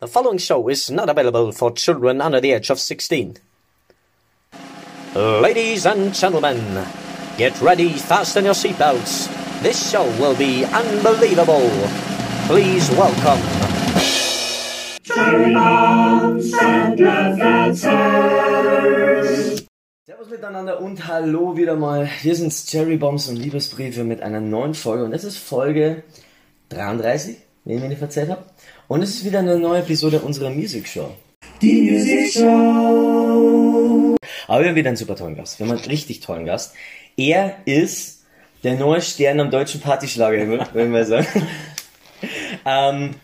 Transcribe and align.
The 0.00 0.08
following 0.08 0.38
show 0.38 0.68
is 0.68 0.90
not 0.90 1.08
available 1.08 1.52
for 1.52 1.70
children 1.70 2.20
under 2.20 2.40
the 2.40 2.50
age 2.50 2.68
of 2.68 2.80
16. 2.80 3.36
Ladies 5.14 5.86
and 5.86 6.12
gentlemen, 6.12 6.84
get 7.38 7.54
ready, 7.60 7.90
fasten 7.90 8.44
your 8.44 8.54
seatbelts. 8.54 9.30
This 9.62 9.92
show 9.92 10.02
will 10.18 10.34
be 10.34 10.64
unbelievable. 10.64 11.70
Please 12.48 12.90
welcome. 12.90 13.38
Servus 20.04 20.28
miteinander 20.28 20.80
und 20.80 21.06
hallo 21.06 21.56
wieder 21.56 21.76
mal. 21.76 22.08
Wir 22.22 22.34
sind's 22.34 22.66
Cherry 22.66 22.96
Bombs 22.96 23.28
und 23.28 23.36
Liebesbriefe 23.36 24.02
mit 24.02 24.22
einer 24.22 24.40
neuen 24.40 24.74
Folge 24.74 25.04
und 25.04 25.12
es 25.12 25.22
ist 25.22 25.38
Folge 25.38 26.02
33, 26.70 27.36
wenn 27.64 27.76
ich 27.76 27.80
mich 27.80 27.90
nicht 27.90 27.98
verzählt 28.00 28.30
habe. 28.30 28.44
Und 28.86 29.02
es 29.02 29.10
ist 29.14 29.24
wieder 29.24 29.38
eine 29.38 29.58
neue 29.58 29.80
Episode 29.80 30.20
unserer 30.20 30.50
Music 30.50 30.86
Show. 30.86 31.10
Die 31.62 31.90
Music 31.90 32.32
Show! 32.32 34.16
Aber 34.46 34.60
wir 34.60 34.68
haben 34.68 34.76
wieder 34.76 34.88
einen 34.88 34.98
super 34.98 35.16
tollen 35.16 35.36
Gast. 35.36 35.58
Wir 35.58 35.66
haben 35.66 35.76
einen 35.76 35.86
richtig 35.86 36.20
tollen 36.20 36.44
Gast. 36.44 36.74
Er 37.16 37.56
ist 37.64 38.24
der 38.62 38.74
neue 38.74 39.00
Stern 39.00 39.40
am 39.40 39.50
deutschen 39.50 39.80
Partyschlagerhimmel, 39.80 40.66
wenn 40.74 40.92
wir 40.92 41.06
sagen. 41.06 41.26
ähm, 42.66 43.14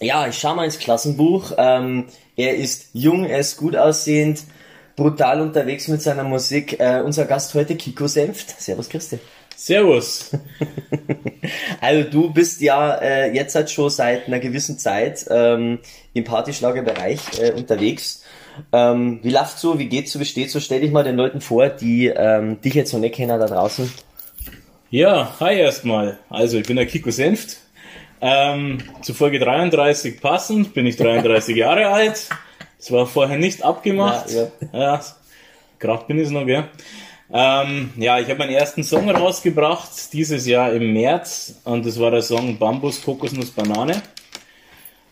ja, 0.00 0.28
ich 0.28 0.38
schau 0.38 0.54
mal 0.54 0.66
ins 0.66 0.78
Klassenbuch. 0.78 1.52
Ähm, 1.58 2.06
er 2.36 2.54
ist 2.54 2.90
jung, 2.92 3.24
er 3.24 3.40
ist 3.40 3.56
gut 3.56 3.74
aussehend, 3.74 4.44
brutal 4.94 5.40
unterwegs 5.40 5.88
mit 5.88 6.00
seiner 6.00 6.22
Musik. 6.24 6.78
Äh, 6.78 7.02
unser 7.04 7.24
Gast 7.24 7.54
heute, 7.54 7.74
Kiko 7.74 8.06
Senft. 8.06 8.60
Servus, 8.60 8.88
Christi. 8.88 9.18
Servus. 9.62 10.30
Also 11.80 12.08
du 12.08 12.32
bist 12.32 12.60
ja 12.60 12.94
äh, 12.94 13.34
jetzt 13.34 13.56
halt 13.56 13.68
schon 13.68 13.90
seit 13.90 14.28
einer 14.28 14.38
gewissen 14.38 14.78
Zeit 14.78 15.26
ähm, 15.28 15.80
im 16.14 16.22
Partyschlagerbereich 16.22 17.18
äh, 17.40 17.50
unterwegs. 17.50 18.22
Ähm, 18.72 19.18
wie 19.22 19.30
läuft's 19.30 19.60
so? 19.60 19.78
Wie 19.78 19.88
geht's 19.88 20.12
so? 20.12 20.20
Wie 20.20 20.24
steht's 20.24 20.52
so? 20.52 20.60
Stell 20.60 20.80
dich 20.80 20.92
mal 20.92 21.02
den 21.02 21.16
Leuten 21.16 21.40
vor, 21.40 21.68
die 21.68 22.06
ähm, 22.06 22.60
dich 22.60 22.74
jetzt 22.74 22.92
noch 22.92 23.00
nicht 23.00 23.16
kennen 23.16 23.40
da 23.40 23.46
draußen. 23.46 23.92
Ja, 24.90 25.34
hi 25.40 25.58
erstmal. 25.58 26.18
Also 26.30 26.58
ich 26.58 26.66
bin 26.66 26.76
der 26.76 26.86
Kiko 26.86 27.10
Senft. 27.10 27.56
Ähm, 28.20 28.78
zu 29.02 29.14
Folge 29.14 29.40
33 29.40 30.20
passend, 30.20 30.74
bin 30.74 30.86
ich 30.86 30.96
33 30.96 31.56
Jahre 31.56 31.88
alt. 31.88 32.28
Das 32.78 32.92
war 32.92 33.06
vorher 33.06 33.36
nicht 33.36 33.64
abgemacht. 33.64 34.30
Ja, 34.30 34.48
ja. 34.72 35.00
gerade 35.80 36.04
bin 36.06 36.18
ich 36.18 36.30
noch, 36.30 36.46
gell? 36.46 36.68
Ähm, 37.32 37.90
ja, 37.96 38.18
ich 38.18 38.28
habe 38.28 38.40
meinen 38.40 38.54
ersten 38.54 38.84
Song 38.84 39.08
rausgebracht, 39.10 40.12
dieses 40.12 40.46
Jahr 40.46 40.72
im 40.72 40.92
März. 40.92 41.60
Und 41.64 41.86
das 41.86 41.98
war 41.98 42.10
der 42.10 42.22
Song 42.22 42.58
Bambus, 42.58 43.02
Kokosnuss, 43.02 43.50
Banane. 43.50 44.02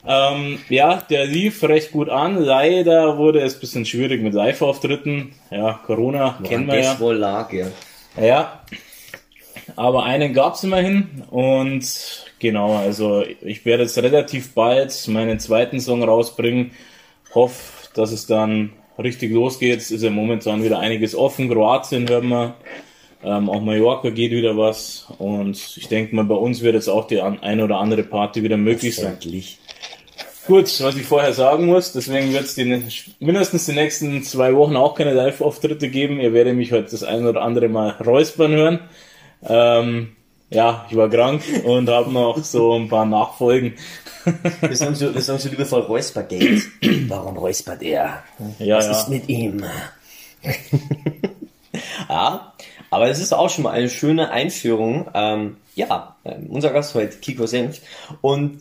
Ähm, 0.06 0.58
ja, 0.68 1.02
der 1.08 1.26
lief 1.26 1.62
recht 1.62 1.92
gut 1.92 2.08
an. 2.08 2.36
Leider 2.36 3.18
wurde 3.18 3.40
es 3.40 3.54
ein 3.54 3.60
bisschen 3.60 3.86
schwierig 3.86 4.22
mit 4.22 4.34
Live-Auftritten. 4.34 5.34
Ja, 5.50 5.80
Corona 5.86 6.38
kennen 6.42 6.66
wir 6.66 6.76
ja. 6.76 6.92
das 6.92 7.00
wohl 7.00 7.16
lag, 7.16 7.52
ja. 7.52 7.66
Ja, 8.20 8.62
aber 9.76 10.04
einen 10.04 10.34
gab's 10.34 10.64
immerhin 10.64 11.22
und 11.30 12.26
genau, 12.38 12.76
also 12.76 13.24
ich 13.40 13.64
werde 13.64 13.84
jetzt 13.84 13.98
relativ 13.98 14.52
bald 14.54 15.06
meinen 15.08 15.38
zweiten 15.38 15.80
Song 15.80 16.02
rausbringen. 16.02 16.72
Hoff, 17.34 17.88
dass 17.94 18.10
es 18.10 18.26
dann 18.26 18.72
richtig 18.98 19.32
losgeht. 19.32 19.78
Es 19.78 19.90
ist 19.90 20.02
ja 20.02 20.10
momentan 20.10 20.62
wieder 20.62 20.78
einiges 20.78 21.14
offen. 21.14 21.48
Kroatien 21.50 22.08
hören 22.08 22.28
wir. 22.28 22.54
Ähm, 23.22 23.50
auch 23.50 23.60
Mallorca 23.60 24.10
geht 24.10 24.32
wieder 24.32 24.56
was. 24.56 25.06
Und 25.18 25.56
ich 25.76 25.88
denke 25.88 26.14
mal, 26.16 26.24
bei 26.24 26.34
uns 26.34 26.62
wird 26.62 26.74
jetzt 26.74 26.88
auch 26.88 27.06
die 27.06 27.20
an- 27.20 27.42
ein 27.42 27.60
oder 27.60 27.76
andere 27.78 28.02
Party 28.02 28.42
wieder 28.42 28.56
möglich 28.56 28.96
sein. 28.96 29.18
Gut, 30.46 30.80
was 30.80 30.96
ich 30.96 31.02
vorher 31.02 31.32
sagen 31.32 31.66
muss, 31.66 31.92
deswegen 31.92 32.32
wird 32.32 32.44
es 32.44 32.56
mindestens 33.20 33.66
die 33.66 33.72
nächsten 33.72 34.22
zwei 34.22 34.54
Wochen 34.54 34.74
auch 34.74 34.94
keine 34.94 35.12
Live-Auftritte 35.12 35.90
geben. 35.90 36.18
Ihr 36.18 36.32
werdet 36.32 36.56
mich 36.56 36.72
heute 36.72 36.90
das 36.90 37.04
ein 37.04 37.26
oder 37.26 37.42
andere 37.42 37.68
Mal 37.68 37.90
räuspern 38.04 38.52
hören. 38.52 38.80
Ähm, 39.46 40.16
ja, 40.50 40.84
ich 40.90 40.96
war 40.96 41.08
krank 41.08 41.42
und 41.64 41.88
habe 41.88 42.12
noch 42.12 42.42
so 42.42 42.74
ein 42.74 42.88
paar 42.88 43.06
Nachfolgen. 43.06 43.74
Wir 44.60 44.76
sagen 44.76 44.94
so, 44.94 45.14
wir 45.14 45.22
sagen 45.22 45.38
so 45.38 45.48
liebevoll 45.48 45.82
Räuspergate. 45.82 46.62
Warum 47.08 47.36
räuspert 47.36 47.82
er? 47.82 48.24
Ja, 48.58 48.76
Was 48.76 48.86
ja. 48.86 48.92
ist 48.92 49.08
mit 49.08 49.28
ihm? 49.28 49.64
ja, 52.08 52.52
aber 52.90 53.08
es 53.08 53.20
ist 53.20 53.32
auch 53.32 53.48
schon 53.48 53.64
mal 53.64 53.70
eine 53.70 53.88
schöne 53.88 54.30
Einführung. 54.30 55.08
Ähm, 55.14 55.56
ja, 55.76 56.16
ähm, 56.24 56.46
unser 56.50 56.70
Gast 56.70 56.94
heute, 56.94 57.16
Kiko 57.18 57.46
Senf. 57.46 57.80
Und 58.20 58.60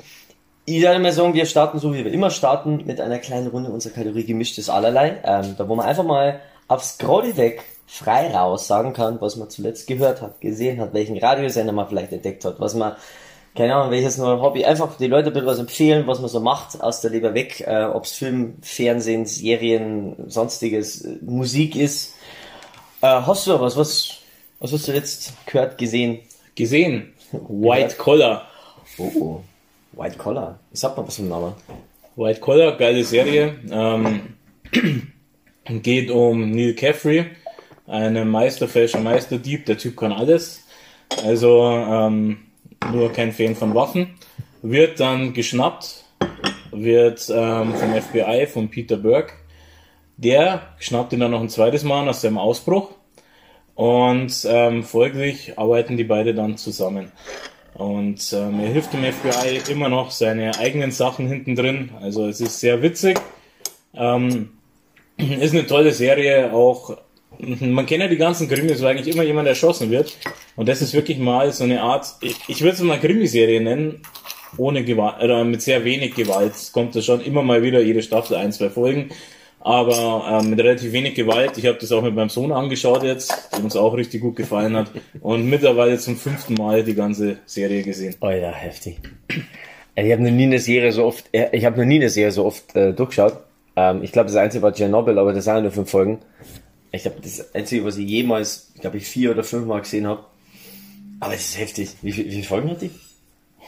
ich 0.65 0.81
werde 0.83 0.99
mal 0.99 1.11
sagen, 1.11 1.33
wir 1.33 1.47
starten 1.47 1.79
so, 1.79 1.93
wie 1.93 2.05
wir 2.05 2.13
immer 2.13 2.29
starten, 2.29 2.83
mit 2.85 3.01
einer 3.01 3.17
kleinen 3.17 3.47
Runde 3.47 3.71
unserer 3.71 3.93
Kategorie 3.93 4.25
Gemischtes 4.25 4.69
Allerlei. 4.69 5.17
Ähm, 5.23 5.55
da 5.57 5.67
wo 5.67 5.75
man 5.75 5.87
einfach 5.87 6.03
mal 6.03 6.39
aufs 6.67 6.93
Scrolli-Deck 6.93 7.63
frei 7.89 8.31
raus 8.31 8.67
sagen 8.67 8.93
kann, 8.93 9.19
was 9.19 9.35
man 9.35 9.49
zuletzt 9.49 9.87
gehört 9.87 10.21
hat, 10.21 10.39
gesehen 10.41 10.79
hat, 10.79 10.93
welchen 10.93 11.17
Radiosender 11.17 11.73
man 11.73 11.87
vielleicht 11.87 12.11
entdeckt 12.13 12.45
hat, 12.45 12.59
was 12.59 12.75
man 12.75 12.95
keine 13.55 13.75
Ahnung, 13.75 13.91
welches 13.91 14.17
neue 14.17 14.39
Hobby, 14.39 14.63
einfach 14.63 14.95
die 14.97 15.07
Leute 15.07 15.29
ein 15.29 15.33
bisschen 15.33 15.47
was 15.47 15.59
empfehlen, 15.59 16.07
was 16.07 16.19
man 16.19 16.29
so 16.29 16.39
macht, 16.39 16.79
aus 16.81 17.01
der 17.01 17.11
Leber 17.11 17.33
weg, 17.33 17.61
äh, 17.61 17.85
ob's 17.85 18.11
Film, 18.11 18.53
Fernsehen, 18.61 19.25
Serien, 19.25 20.15
sonstiges, 20.27 21.03
äh, 21.03 21.17
Musik 21.21 21.75
ist. 21.75 22.13
Äh, 23.01 23.07
hast 23.07 23.47
du 23.47 23.59
was, 23.59 23.75
was, 23.75 24.17
was 24.59 24.71
hast 24.71 24.87
du 24.87 24.93
jetzt 24.93 25.33
gehört, 25.47 25.77
gesehen? 25.77 26.19
Gesehen. 26.55 27.13
White 27.31 27.95
Collar. 27.95 28.47
Oh, 28.97 29.41
White 29.93 30.17
Collar. 30.17 30.59
Ich 30.71 30.79
sag 30.79 30.95
mal 30.95 31.07
was 31.07 31.15
vom 31.15 31.27
Namen. 31.27 31.53
White 32.15 32.39
Collar, 32.39 32.77
geile 32.77 33.03
Serie. 33.03 33.55
Ähm, 33.71 34.35
geht 35.81 36.11
um 36.11 36.51
Neil 36.51 36.75
Caffrey, 36.75 37.25
einen 37.89 38.29
Meisterfälscher, 38.29 38.99
Meisterdieb. 38.99 39.65
Der 39.65 39.77
Typ 39.77 39.97
kann 39.97 40.11
alles. 40.11 40.65
Also 41.23 41.63
ähm, 41.63 42.37
nur 42.91 43.11
kein 43.11 43.31
Fan 43.31 43.55
von 43.55 43.75
Waffen. 43.75 44.15
Wird 44.61 44.99
dann 44.99 45.33
geschnappt, 45.33 46.03
wird 46.71 47.29
ähm, 47.33 47.73
vom 47.73 47.93
FBI, 47.93 48.47
von 48.47 48.69
Peter 48.69 48.97
Burke. 48.97 49.33
Der 50.17 50.73
schnappt 50.79 51.13
ihn 51.13 51.21
dann 51.21 51.31
noch 51.31 51.41
ein 51.41 51.49
zweites 51.49 51.83
Mal 51.83 52.05
nach 52.05 52.13
seinem 52.13 52.37
Ausbruch. 52.37 52.91
Und 53.75 54.45
ähm, 54.49 54.83
folglich 54.83 55.57
arbeiten 55.57 55.95
die 55.95 56.03
beide 56.03 56.33
dann 56.33 56.57
zusammen. 56.57 57.11
Und 57.73 58.33
ähm, 58.33 58.59
er 58.59 58.67
hilft 58.67 58.91
dem 58.91 59.05
FBI 59.05 59.71
immer 59.71 59.87
noch 59.87 60.11
seine 60.11 60.57
eigenen 60.59 60.91
Sachen 60.91 61.27
hinten 61.27 61.55
drin. 61.55 61.91
Also 62.01 62.27
es 62.27 62.41
ist 62.41 62.59
sehr 62.59 62.81
witzig. 62.81 63.17
Ähm, 63.93 64.49
ist 65.17 65.53
eine 65.53 65.65
tolle 65.65 65.93
Serie, 65.93 66.51
auch 66.51 66.97
man 67.39 67.85
kennt 67.85 68.01
ja 68.01 68.07
die 68.07 68.17
ganzen 68.17 68.47
Krimis, 68.47 68.81
wo 68.81 68.85
eigentlich 68.85 69.13
immer 69.13 69.23
jemand 69.23 69.47
erschossen 69.47 69.89
wird. 69.91 70.17
Und 70.55 70.67
das 70.67 70.81
ist 70.81 70.93
wirklich 70.93 71.17
mal 71.19 71.51
so 71.51 71.63
eine 71.63 71.81
Art, 71.81 72.15
ich, 72.21 72.35
ich 72.47 72.61
würde 72.61 72.73
es 72.73 72.81
mal 72.81 72.99
Krimiserie 72.99 73.61
nennen, 73.61 74.01
ohne 74.57 74.83
Gewalt, 74.83 75.23
oder 75.23 75.43
mit 75.43 75.61
sehr 75.61 75.85
wenig 75.85 76.15
Gewalt. 76.15 76.53
Kommt 76.73 76.95
da 76.95 77.01
schon 77.01 77.21
immer 77.21 77.41
mal 77.41 77.63
wieder 77.63 77.81
jede 77.81 78.01
Staffel 78.01 78.37
ein, 78.37 78.51
zwei 78.51 78.69
Folgen. 78.69 79.09
Aber 79.61 80.39
ähm, 80.41 80.51
mit 80.51 80.59
relativ 80.59 80.93
wenig 80.93 81.15
Gewalt. 81.15 81.57
Ich 81.57 81.65
habe 81.65 81.77
das 81.77 81.91
auch 81.91 82.01
mit 82.01 82.15
meinem 82.15 82.29
Sohn 82.29 82.51
angeschaut 82.51 83.03
jetzt, 83.03 83.49
der 83.51 83.63
uns 83.63 83.75
auch 83.75 83.95
richtig 83.95 84.21
gut 84.21 84.37
gefallen 84.37 84.75
hat. 84.75 84.91
Und 85.19 85.49
mittlerweile 85.49 85.97
zum 85.97 86.15
fünften 86.15 86.53
Mal 86.53 86.83
die 86.83 86.95
ganze 86.95 87.39
Serie 87.45 87.83
gesehen. 87.83 88.15
Oh 88.21 88.29
ja, 88.29 88.51
heftig. 88.51 88.99
Ich 89.95 90.11
habe 90.13 90.23
noch 90.23 90.31
nie 90.31 90.43
eine 90.43 90.59
Serie 90.59 90.93
so 90.93 91.05
oft, 91.05 91.25
äh, 91.33 91.49
ich 91.51 91.65
habe 91.65 91.77
noch 91.77 91.85
nie 91.85 91.95
eine 91.95 92.09
Serie 92.09 92.31
so 92.31 92.45
oft 92.45 92.73
äh, 92.75 92.93
durchgeschaut. 92.93 93.37
Ähm, 93.75 94.01
ich 94.01 94.13
glaube, 94.13 94.27
das 94.27 94.37
einzige 94.37 94.61
war 94.61 94.73
Chernobyl, 94.73 95.19
aber 95.19 95.33
das 95.33 95.43
sind 95.43 95.61
nur 95.61 95.71
fünf 95.71 95.89
Folgen. 95.89 96.19
Ich 96.91 97.03
glaube, 97.03 97.17
das 97.21 97.53
einzige, 97.53 97.85
was 97.85 97.97
ich 97.97 98.07
jemals, 98.09 98.71
glaube 98.79 98.97
ich, 98.97 99.05
vier 99.07 99.31
oder 99.31 99.43
fünf 99.43 99.65
Mal 99.67 99.81
gesehen 99.81 100.07
habe. 100.07 100.25
Aber 101.19 101.33
es 101.33 101.49
ist 101.49 101.59
heftig. 101.59 101.89
Wie, 102.01 102.15
wie 102.15 102.31
viele 102.31 102.43
Folgen 102.43 102.69
hat 102.71 102.81
die? 102.81 102.91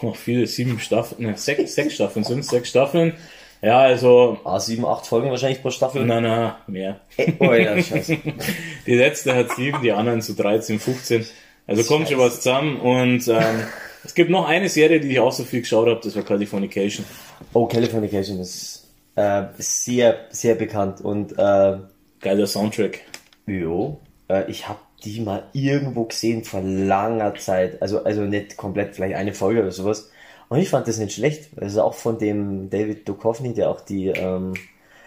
Oh, 0.02 0.14
viele, 0.14 0.48
sieben 0.48 0.80
Staffeln, 0.80 1.24
ne, 1.28 1.38
sechs, 1.38 1.76
sechs 1.76 1.94
Staffeln 1.94 2.24
sind 2.24 2.44
sechs 2.44 2.70
Staffeln. 2.70 3.14
Ja, 3.62 3.80
also, 3.82 4.40
Ah, 4.44 4.60
sieben, 4.60 4.86
acht 4.86 5.06
Folgen 5.06 5.30
wahrscheinlich 5.30 5.62
pro 5.62 5.70
Staffel. 5.70 6.04
na, 6.06 6.20
na, 6.20 6.58
mehr. 6.66 7.02
Oh 7.38 7.54
ja, 7.54 7.80
scheiße. 7.82 8.18
Die 8.88 8.96
letzte 8.96 9.36
hat 9.36 9.52
sieben, 9.56 9.84
die 9.84 9.92
anderen 9.92 10.22
so 10.22 10.34
13, 10.34 10.80
15. 10.80 11.26
Also 11.68 11.84
kommt 11.84 12.10
schon 12.10 12.18
was 12.18 12.38
zusammen 12.38 12.78
und 12.78 13.28
ähm, 13.28 13.64
es 14.04 14.16
gibt 14.16 14.32
noch 14.32 14.48
eine 14.48 14.68
Serie, 14.68 15.00
die 15.00 15.10
ich 15.12 15.20
auch 15.20 15.32
so 15.32 15.44
viel 15.44 15.62
geschaut 15.62 15.88
habe, 15.88 16.00
das 16.04 16.16
war 16.16 16.24
Californication. 16.24 17.06
Oh, 17.54 17.68
Californication 17.68 18.40
ist 18.40 18.88
äh, 19.16 19.44
sehr, 19.60 20.26
sehr 20.32 20.56
bekannt 20.56 21.02
und 21.02 21.34
äh, 21.34 21.78
Geiler 22.20 22.48
Soundtrack. 22.48 23.02
Jo, 23.48 24.00
äh, 24.30 24.50
ich 24.50 24.68
habe 24.68 24.80
die 25.04 25.20
mal 25.22 25.44
irgendwo 25.54 26.06
gesehen 26.06 26.44
vor 26.44 26.62
langer 26.62 27.36
Zeit. 27.36 27.82
Also, 27.82 28.04
also 28.04 28.22
nicht 28.22 28.58
komplett, 28.58 28.96
vielleicht 28.96 29.16
eine 29.16 29.34
Folge 29.34 29.62
oder 29.62 29.72
sowas. 29.72 30.12
Und 30.50 30.60
ich 30.60 30.70
fand 30.70 30.88
das 30.88 30.98
nicht 30.98 31.14
schlecht. 31.14 31.50
Also 31.60 31.82
auch 31.82 31.94
von 31.94 32.20
dem 32.20 32.70
David 32.70 33.08
Duchovny, 33.08 33.54
der 33.54 33.70
auch 33.70 33.82
die 33.82 34.08
ähm, 34.08 34.54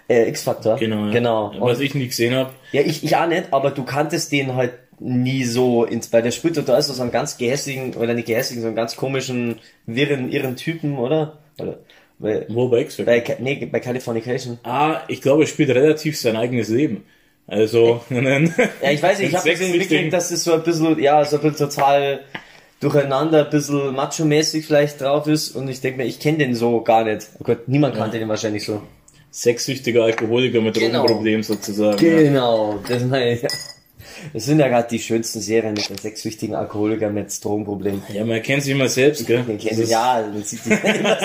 äh, 0.08 0.28
X-Factor. 0.28 0.78
Genau. 0.78 1.06
ja. 1.06 1.12
Genau. 1.12 1.52
Was 1.58 1.78
Und, 1.78 1.84
ich 1.84 1.94
nie 1.94 2.06
gesehen 2.06 2.34
habe. 2.34 2.50
ja, 2.72 2.80
ich, 2.82 3.04
ich 3.04 3.16
auch 3.16 3.26
nicht, 3.26 3.52
aber 3.52 3.70
du 3.70 3.84
kanntest 3.84 4.32
den 4.32 4.54
halt 4.54 4.72
nie 5.00 5.44
so 5.44 5.84
ins, 5.84 6.08
bei 6.08 6.22
der 6.22 6.30
spielt 6.30 6.56
da 6.68 6.78
ist 6.78 6.86
so 6.86 7.02
einen 7.02 7.10
ganz 7.10 7.36
gehässigen, 7.36 7.94
oder 7.94 8.14
nicht 8.14 8.26
gehässigen, 8.26 8.62
so 8.62 8.68
einen 8.68 8.76
ganz 8.76 8.96
komischen, 8.96 9.56
wirren, 9.86 10.30
irren 10.30 10.56
Typen, 10.56 10.98
oder? 10.98 11.38
oder 11.58 11.78
Weil, 12.18 12.46
Wo 12.48 12.68
bei 12.68 12.80
X-Factor? 12.80 13.14
bei, 13.14 13.36
nee, 13.40 13.66
bei 13.70 13.80
Californication. 13.80 14.58
Ah, 14.62 15.00
ich 15.08 15.20
glaube, 15.20 15.42
er 15.42 15.46
spielt 15.46 15.70
relativ 15.70 16.18
sein 16.18 16.36
eigenes 16.36 16.68
Leben. 16.68 17.04
Also, 17.46 18.00
Ja, 18.10 18.90
ich 18.90 19.02
weiß 19.02 19.18
nicht, 19.18 19.28
ich 19.30 19.36
habe 19.36 19.48
sechswichtigen- 19.48 19.72
wirklich, 19.80 20.10
dass 20.10 20.30
es 20.30 20.44
so 20.44 20.54
ein 20.54 20.62
bisschen, 20.62 20.98
ja, 21.00 21.24
so 21.24 21.36
ein 21.36 21.42
bisschen 21.42 21.68
total 21.70 22.20
durcheinander, 22.80 23.44
ein 23.44 23.50
bisschen 23.50 23.94
macho-mäßig 23.94 24.66
vielleicht 24.66 25.00
drauf 25.00 25.26
ist 25.26 25.54
und 25.56 25.68
ich 25.68 25.80
denke 25.80 25.98
mir, 25.98 26.04
ich 26.04 26.20
kenne 26.20 26.38
den 26.38 26.54
so 26.54 26.80
gar 26.82 27.04
nicht. 27.04 27.26
Oh 27.38 27.44
Gott, 27.44 27.68
niemand 27.68 27.96
kannte 27.96 28.18
den 28.18 28.28
wahrscheinlich 28.28 28.64
so. 28.64 28.82
sechssüchtiger 29.30 30.04
Alkoholiker 30.04 30.60
mit 30.60 30.74
Genau. 30.74 31.00
Drogenproblem 31.00 31.42
sozusagen. 31.42 32.04
Ja. 32.04 32.16
Genau, 32.22 32.78
das 32.88 33.02
meine 33.04 33.32
ich. 33.34 33.42
Das 34.32 34.44
sind 34.44 34.58
ja 34.60 34.68
gerade 34.68 34.88
die 34.88 34.98
schönsten 34.98 35.40
Serien 35.40 35.74
mit 35.74 35.88
den 35.88 35.98
sechssüchtigen 35.98 36.54
Alkoholikern 36.54 37.12
mit 37.14 37.44
Drogenproblemen. 37.44 38.02
ja, 38.12 38.24
man 38.24 38.42
kennt 38.42 38.62
sich 38.62 38.72
immer 38.72 38.88
selbst, 38.88 39.26
gell? 39.26 39.42
Den 39.42 39.58
kennen 39.58 39.80
ist- 39.80 39.90
ja, 39.90 40.24
man 40.32 40.42
sieht 40.42 40.60
die 40.64 40.70
immer. 40.70 41.18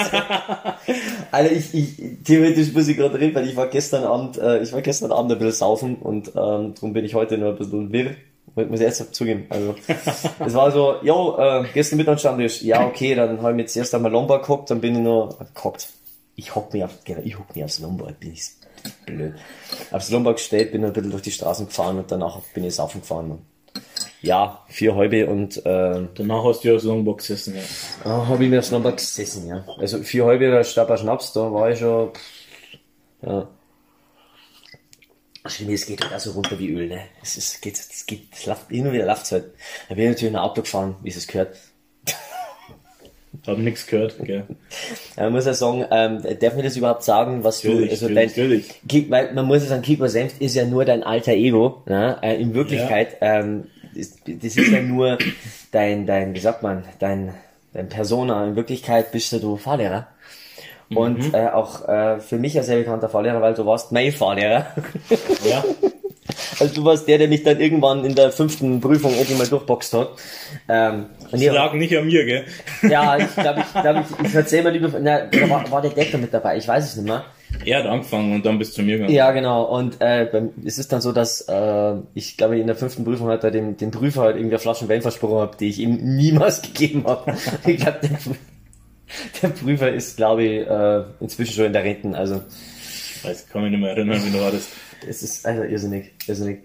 Alter, 1.32 1.52
ich, 1.52 1.74
ich, 1.74 1.96
theoretisch 2.24 2.74
muss 2.74 2.88
ich 2.88 2.98
gerade 2.98 3.20
reden, 3.20 3.36
weil 3.36 3.48
ich 3.48 3.56
war 3.56 3.68
gestern 3.68 4.04
Abend, 4.04 4.38
äh, 4.38 4.62
ich 4.62 4.72
war 4.74 4.82
gestern 4.82 5.12
Abend 5.12 5.32
ein 5.32 5.38
bisschen 5.40 5.54
saufen 5.54 5.96
und 5.98 6.30
ähm, 6.30 6.74
darum 6.76 6.94
bin 6.94 7.06
ich 7.06 7.14
heute 7.16 7.38
nur 7.38 7.50
ein 7.50 7.58
bisschen 7.58 7.92
wirr. 7.92 8.12
Muss 8.56 8.80
ich 8.80 8.86
erst 8.86 9.14
zugeben. 9.16 9.46
Also, 9.50 9.76
es 10.46 10.54
war 10.54 10.72
so, 10.72 10.96
yo, 11.04 11.38
äh, 11.38 11.64
gestern 11.74 11.98
Mittag 11.98 12.20
stand 12.20 12.42
ich, 12.42 12.62
ja, 12.62 12.86
okay, 12.86 13.14
dann 13.16 13.38
habe 13.42 13.52
ich 13.52 13.56
mir 13.56 13.62
jetzt 13.62 13.78
erst 13.78 13.94
einmal 13.96 14.12
Lombard 14.12 14.42
gehockt, 14.44 14.72
dann 14.72 14.82
bin 14.82 14.96
ich 14.96 15.02
nur, 15.02 15.38
gehockt. 15.54 15.88
Ich 16.36 16.56
hock 16.56 16.74
mir 16.74 16.86
auf, 16.86 16.92
genau, 17.04 17.22
ich 17.24 17.38
hock 17.38 17.56
mir 17.56 17.66
aufs 17.66 17.80
Lombard, 17.80 18.20
bin 18.20 18.32
ich 18.34 18.44
blöd. 19.06 19.34
Aufs 19.92 20.10
Lombard 20.10 20.38
gestellt, 20.38 20.72
bin 20.72 20.84
ein 20.86 20.94
bisschen 20.94 21.12
durch 21.12 21.24
die 21.24 21.32
Straßen 21.32 21.68
gefahren 21.68 21.98
und 21.98 22.12
danach 22.12 22.40
bin 22.54 22.64
ich 22.64 22.76
saufen 22.76 23.02
gefahren. 23.02 23.40
Ja, 24.22 24.64
vier 24.68 24.96
halbe 24.96 25.28
und, 25.28 25.66
äh, 25.66 26.08
Danach 26.16 26.44
hast 26.44 26.64
du 26.64 26.70
ja 26.74 26.80
so 26.80 26.90
Longbox 26.90 27.28
gesessen, 27.28 27.56
ja. 27.56 27.62
Ah, 28.04 28.28
habe 28.28 28.44
ich 28.44 28.50
mir 28.50 28.60
aufs 28.60 28.72
Nummer 28.72 28.92
gesessen, 28.92 29.48
ja. 29.48 29.64
Also 29.78 30.00
vier 30.04 30.26
halbe 30.26 30.64
Stabber 30.64 30.98
Schnaps, 30.98 31.32
da 31.34 31.52
war 31.54 31.70
ich 31.72 31.80
schon. 31.80 32.14
pff, 32.14 32.22
Ja. 33.22 33.48
Schlimm, 35.46 35.70
es 35.74 35.86
geht 35.86 36.02
halt 36.04 36.14
auch 36.14 36.20
so 36.20 36.32
runter 36.32 36.60
wie 36.60 36.70
Öl, 36.70 36.88
ne? 36.90 37.02
Es 37.24 37.38
ist, 37.38 37.62
geht, 37.62 37.80
es 37.80 38.06
geht, 38.06 38.28
es 38.34 38.46
läuft, 38.46 38.70
hin 38.70 38.86
und 38.86 38.94
wieder 38.94 39.06
läuft's 39.06 39.32
halt. 39.32 39.46
Da 39.88 39.96
bin 39.96 40.04
ich 40.06 40.10
natürlich 40.12 40.34
ein 40.34 40.40
Auto 40.40 40.62
gefahren, 40.62 40.98
wie 41.02 41.10
es 41.10 41.28
gehört. 41.28 41.56
Hab 43.46 43.58
nix 43.60 43.86
gehört, 43.88 44.16
gell? 44.24 44.44
Ja, 45.16 45.24
Man 45.24 45.34
muss 45.34 45.46
ja 45.46 45.54
sagen, 45.54 45.86
ähm, 45.92 46.22
darf 46.40 46.56
mir 46.56 46.64
das 46.64 46.76
überhaupt 46.76 47.04
sagen, 47.04 47.44
was 47.44 47.62
du, 47.62 47.70
Natürlich, 47.70 47.92
also 47.92 48.10
natürlich, 48.10 48.34
dein, 48.36 48.44
natürlich. 48.44 48.82
Kick, 48.88 49.10
weil 49.12 49.34
man 49.34 49.46
muss 49.46 49.64
ja 49.64 49.70
sagen, 49.70 49.82
Kiko 49.84 50.08
Senft 50.08 50.42
ist 50.42 50.56
ja 50.56 50.66
nur 50.66 50.84
dein 50.86 51.04
alter 51.04 51.34
Ego, 51.34 51.84
ne? 51.86 52.18
Äh, 52.22 52.42
in 52.42 52.54
Wirklichkeit, 52.54 53.18
ähm, 53.22 53.66
ist, 53.96 54.20
das 54.26 54.56
ist 54.58 54.72
ja 54.72 54.82
nur 54.82 55.18
dein, 55.72 56.06
dein, 56.06 56.34
wie 56.34 56.40
sagt 56.40 56.64
man, 56.64 56.84
dein, 57.00 57.34
dein 57.74 57.88
Persona. 57.90 58.46
In 58.48 58.56
Wirklichkeit 58.56 59.12
bist 59.12 59.32
du, 59.32 59.40
du 59.40 59.58
Fahrlehrer. 59.58 60.08
Und 60.94 61.20
Mhm. 61.30 61.36
äh, 61.36 61.48
auch 61.50 61.88
äh, 61.88 62.20
für 62.20 62.38
mich 62.40 62.58
ein 62.58 62.64
sehr 62.64 62.78
bekannter 62.78 63.10
Fahrlehrer, 63.10 63.42
weil 63.42 63.54
du 63.54 63.64
warst 63.66 63.92
mein 63.92 64.12
Fahrlehrer. 64.12 64.66
Ja. 65.48 65.64
Also 66.60 66.74
du 66.76 66.86
warst 66.86 67.08
der, 67.08 67.18
der 67.18 67.28
mich 67.28 67.44
dann 67.44 67.60
irgendwann 67.60 68.04
in 68.06 68.16
der 68.16 68.32
fünften 68.32 68.82
Prüfung 68.82 69.14
endlich 69.14 69.38
mal 69.38 69.48
durchboxt 69.48 69.94
hat. 69.94 70.10
Ähm, 70.68 71.06
Das 71.32 71.42
lag 71.42 71.74
nicht 71.74 71.96
an 71.98 72.06
mir, 72.06 72.26
gell? 72.26 72.46
ja, 72.90 73.18
ich 73.18 73.34
glaube, 73.36 73.62
ich, 73.62 73.82
glaub, 73.82 74.06
ich, 74.22 74.26
ich 74.28 74.36
erzähl 74.36 74.64
mal 74.64 74.72
lieber, 74.74 74.92
na, 75.00 75.22
da 75.26 75.50
war, 75.50 75.72
war 75.72 75.82
der 75.82 75.92
Decker 75.92 76.18
mit 76.18 76.34
dabei, 76.34 76.58
ich 76.58 76.68
weiß 76.68 76.84
es 76.86 76.96
nicht 76.98 77.06
mehr. 77.08 77.24
Er 77.66 77.80
hat 77.80 77.88
angefangen 77.88 78.36
und 78.36 78.46
dann 78.46 78.60
bist 78.60 78.74
du 78.74 78.76
zu 78.78 78.82
mir 78.84 78.98
gegangen. 78.98 79.14
Ja, 79.14 79.32
genau. 79.32 79.64
Und 79.64 80.00
äh, 80.02 80.28
beim, 80.32 80.50
es 80.64 80.78
ist 80.78 80.92
dann 80.94 81.02
so, 81.02 81.12
dass 81.12 81.42
äh, 81.50 81.94
ich 82.14 82.38
glaube, 82.38 82.60
in 82.60 82.68
der 82.68 82.76
fünften 82.76 83.04
Prüfung 83.04 83.28
hat 83.30 83.44
er 83.44 83.50
dem, 83.50 83.76
dem 83.76 83.90
Prüfer 83.90 84.22
halt 84.22 84.36
irgendwie 84.36 84.54
eine 84.56 84.60
Flaschen 84.60 84.88
Wein 84.88 85.02
versprochen 85.02 85.40
habe, 85.40 85.58
die 85.60 85.70
ich 85.70 85.80
ihm 85.80 85.96
niemals 86.16 86.62
gegeben 86.74 87.06
habe. 87.08 87.36
ich 87.66 87.78
glaube, 87.78 88.00
der, 88.04 88.20
der 89.42 89.48
Prüfer 89.50 89.92
ist, 89.92 90.18
glaube 90.18 90.44
ich, 90.44 90.68
äh, 90.68 91.04
inzwischen 91.22 91.54
schon 91.56 91.66
in 91.66 91.74
der 91.74 91.84
Renten. 91.84 92.14
Also 92.14 92.42
Ich 93.16 93.26
weiß, 93.26 93.48
kann 93.50 93.64
mich 93.64 93.72
nicht 93.72 93.80
mehr 93.80 93.92
erinnern, 93.92 94.22
wie 94.24 94.38
du 94.38 94.44
hattest. 94.46 94.70
Es 95.08 95.24
ist 95.24 95.46
also 95.46 95.64
irrsinnig, 95.64 96.12
irrsinnig. 96.28 96.60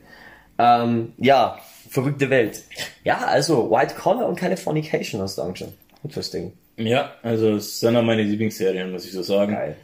Ähm, 0.58 1.12
ja, 1.18 1.58
verrückte 1.90 2.30
Welt. 2.30 2.62
Ja, 3.04 3.18
also 3.18 3.70
White 3.70 3.94
Collar 3.94 4.28
und 4.28 4.36
Californication 4.36 5.20
hast 5.20 5.38
du 5.38 5.42
angeschaut. 5.42 5.72
Interesting. 6.02 6.52
Ja, 6.76 7.12
also 7.22 7.54
es 7.56 7.80
sind 7.80 7.96
auch 7.96 8.02
meine 8.02 8.22
Lieblingsserien, 8.22 8.90
muss 8.90 9.04
ich 9.04 9.12
so 9.12 9.22
sagen. 9.22 9.52
Geil. 9.52 9.76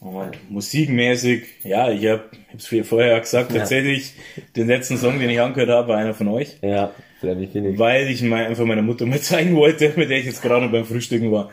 Und 0.00 0.50
musikmäßig, 0.50 1.44
ja, 1.62 1.90
ich 1.90 2.06
hab, 2.06 2.32
ich 2.32 2.54
hab's 2.54 2.66
viel 2.66 2.84
vorher 2.84 3.20
gesagt, 3.20 3.52
Ja. 3.52 3.58
tatsächlich 3.58 4.14
den 4.56 4.66
letzten 4.66 4.96
Song, 4.96 5.18
den 5.20 5.28
ich 5.28 5.38
angehört 5.38 5.68
habe, 5.68 5.88
war 5.88 5.98
einer 5.98 6.14
von 6.14 6.28
euch. 6.28 6.56
Ja, 6.62 6.92
bin 7.20 7.42
ich. 7.42 7.78
Weil 7.78 8.08
ich 8.08 8.22
mal 8.22 8.46
einfach 8.46 8.64
meiner 8.64 8.80
Mutter 8.80 9.04
mal 9.04 9.20
zeigen 9.20 9.54
wollte, 9.56 9.92
mit 9.96 10.08
der 10.08 10.18
ich 10.18 10.24
jetzt 10.24 10.40
gerade 10.40 10.68
beim 10.68 10.86
Frühstücken 10.86 11.30
war. 11.30 11.50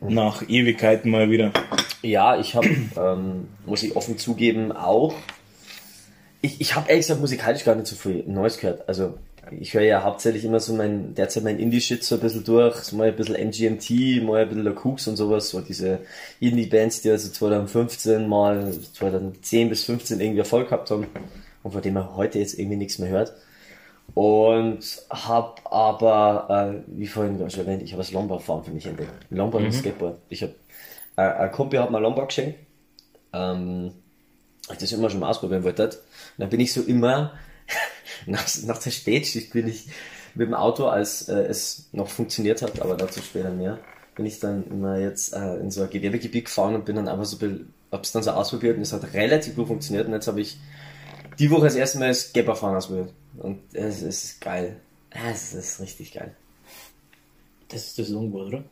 Nach 0.00 0.42
Ewigkeiten 0.48 1.10
mal 1.10 1.30
wieder. 1.30 1.52
Ja, 2.02 2.38
ich 2.38 2.54
habe, 2.54 2.68
ähm, 2.96 3.48
muss 3.66 3.82
ich 3.82 3.96
offen 3.96 4.16
zugeben, 4.16 4.72
auch. 4.72 5.14
Ich, 6.40 6.60
ich 6.60 6.74
habe 6.74 6.88
ehrlich 6.88 7.04
gesagt 7.04 7.20
musikalisch 7.20 7.64
gar 7.64 7.74
nicht 7.74 7.86
so 7.86 7.96
viel 7.96 8.24
Neues 8.26 8.58
gehört. 8.58 8.88
Also 8.88 9.18
ich 9.58 9.74
höre 9.74 9.82
ja 9.82 10.02
hauptsächlich 10.02 10.44
immer 10.44 10.60
so 10.60 10.74
mein, 10.74 11.14
derzeit 11.14 11.44
mein 11.44 11.58
Indie-Shit 11.58 12.04
so 12.04 12.14
ein 12.14 12.20
bisschen 12.20 12.44
durch, 12.44 12.76
so 12.76 12.96
mal 12.96 13.08
ein 13.08 13.16
bisschen 13.16 13.36
MGMT, 13.36 14.22
mal 14.22 14.42
ein 14.42 14.48
bisschen 14.48 14.64
der 14.64 14.86
Cooks 14.86 15.06
und 15.08 15.16
sowas, 15.16 15.50
so 15.50 15.60
diese 15.60 16.00
Indie-Bands, 16.40 17.02
die 17.02 17.10
also 17.10 17.28
2015 17.28 18.28
mal 18.28 18.72
2010 18.72 19.68
bis 19.68 19.84
15 19.84 20.20
irgendwie 20.20 20.40
Erfolg 20.40 20.68
gehabt 20.68 20.90
haben 20.90 21.06
und 21.62 21.72
von 21.72 21.82
dem 21.82 21.94
man 21.94 22.16
heute 22.16 22.38
jetzt 22.38 22.58
irgendwie 22.58 22.76
nichts 22.76 22.98
mehr 22.98 23.10
hört. 23.10 23.32
Und 24.14 25.02
hab 25.08 25.60
aber, 25.72 26.74
äh, 26.74 26.98
wie 26.98 27.06
vorhin 27.06 27.38
schon 27.50 27.60
erwähnt, 27.60 27.82
ich 27.82 27.92
habe 27.92 28.02
das 28.02 28.12
Lombard-Fahren 28.12 28.64
für 28.64 28.70
mich 28.70 28.86
entdeckt. 28.86 29.12
Lombard 29.30 29.64
und 29.64 29.72
Skateboard. 29.72 30.18
Ich 30.28 30.42
hab, 30.42 30.50
äh, 31.16 31.22
ein 31.22 31.52
Kumpel 31.52 31.80
hat 31.80 31.90
mir 31.90 32.00
Lombard 32.00 32.28
geschenkt. 32.28 32.58
Ähm, 33.32 33.92
ich 34.70 34.78
das 34.78 34.92
immer 34.92 35.10
schon 35.10 35.20
mal 35.20 35.30
ausprobieren 35.30 35.64
wollte. 35.64 35.84
Und 35.84 35.98
dann 36.38 36.50
bin 36.50 36.60
ich 36.60 36.72
so 36.72 36.82
immer, 36.82 37.32
nach, 38.26 38.46
nach 38.64 38.78
der 38.78 38.90
Spätschicht 38.90 39.52
bin 39.52 39.68
ich 39.68 39.86
mit 40.34 40.48
dem 40.48 40.54
Auto, 40.54 40.86
als 40.86 41.28
äh, 41.28 41.42
es 41.42 41.88
noch 41.92 42.08
funktioniert 42.08 42.62
hat, 42.62 42.80
aber 42.80 42.96
dazu 42.96 43.20
später 43.20 43.50
mehr, 43.50 43.78
bin 44.14 44.26
ich 44.26 44.38
dann 44.38 44.66
immer 44.68 44.98
jetzt 44.98 45.34
äh, 45.34 45.56
in 45.56 45.70
so 45.70 45.82
ein 45.82 45.90
Gewerbegebiet 45.90 46.46
gefahren 46.46 46.74
und 46.74 46.84
bin 46.84 46.96
dann 46.96 47.08
einfach 47.08 47.24
so, 47.24 47.38
hab's 47.90 48.12
dann 48.12 48.22
so 48.22 48.30
ausprobiert 48.30 48.76
und 48.76 48.82
es 48.82 48.92
hat 48.92 49.12
relativ 49.14 49.56
gut 49.56 49.68
funktioniert 49.68 50.06
und 50.06 50.12
jetzt 50.12 50.28
habe 50.28 50.40
ich 50.40 50.58
die 51.40 51.50
Woche 51.50 51.64
das 51.64 51.74
erste 51.74 51.98
Mal 51.98 52.08
das 52.08 52.28
Skepperfahren 52.28 52.76
ausprobiert. 52.76 53.12
Und 53.38 53.58
es 53.72 54.02
ist 54.02 54.40
geil. 54.40 54.76
Es 55.32 55.54
ist 55.54 55.80
richtig 55.80 56.12
geil. 56.12 56.34
Das 57.68 57.86
ist 57.86 57.98
das 57.98 58.08
Longboard, 58.08 58.48
oder? 58.48 58.64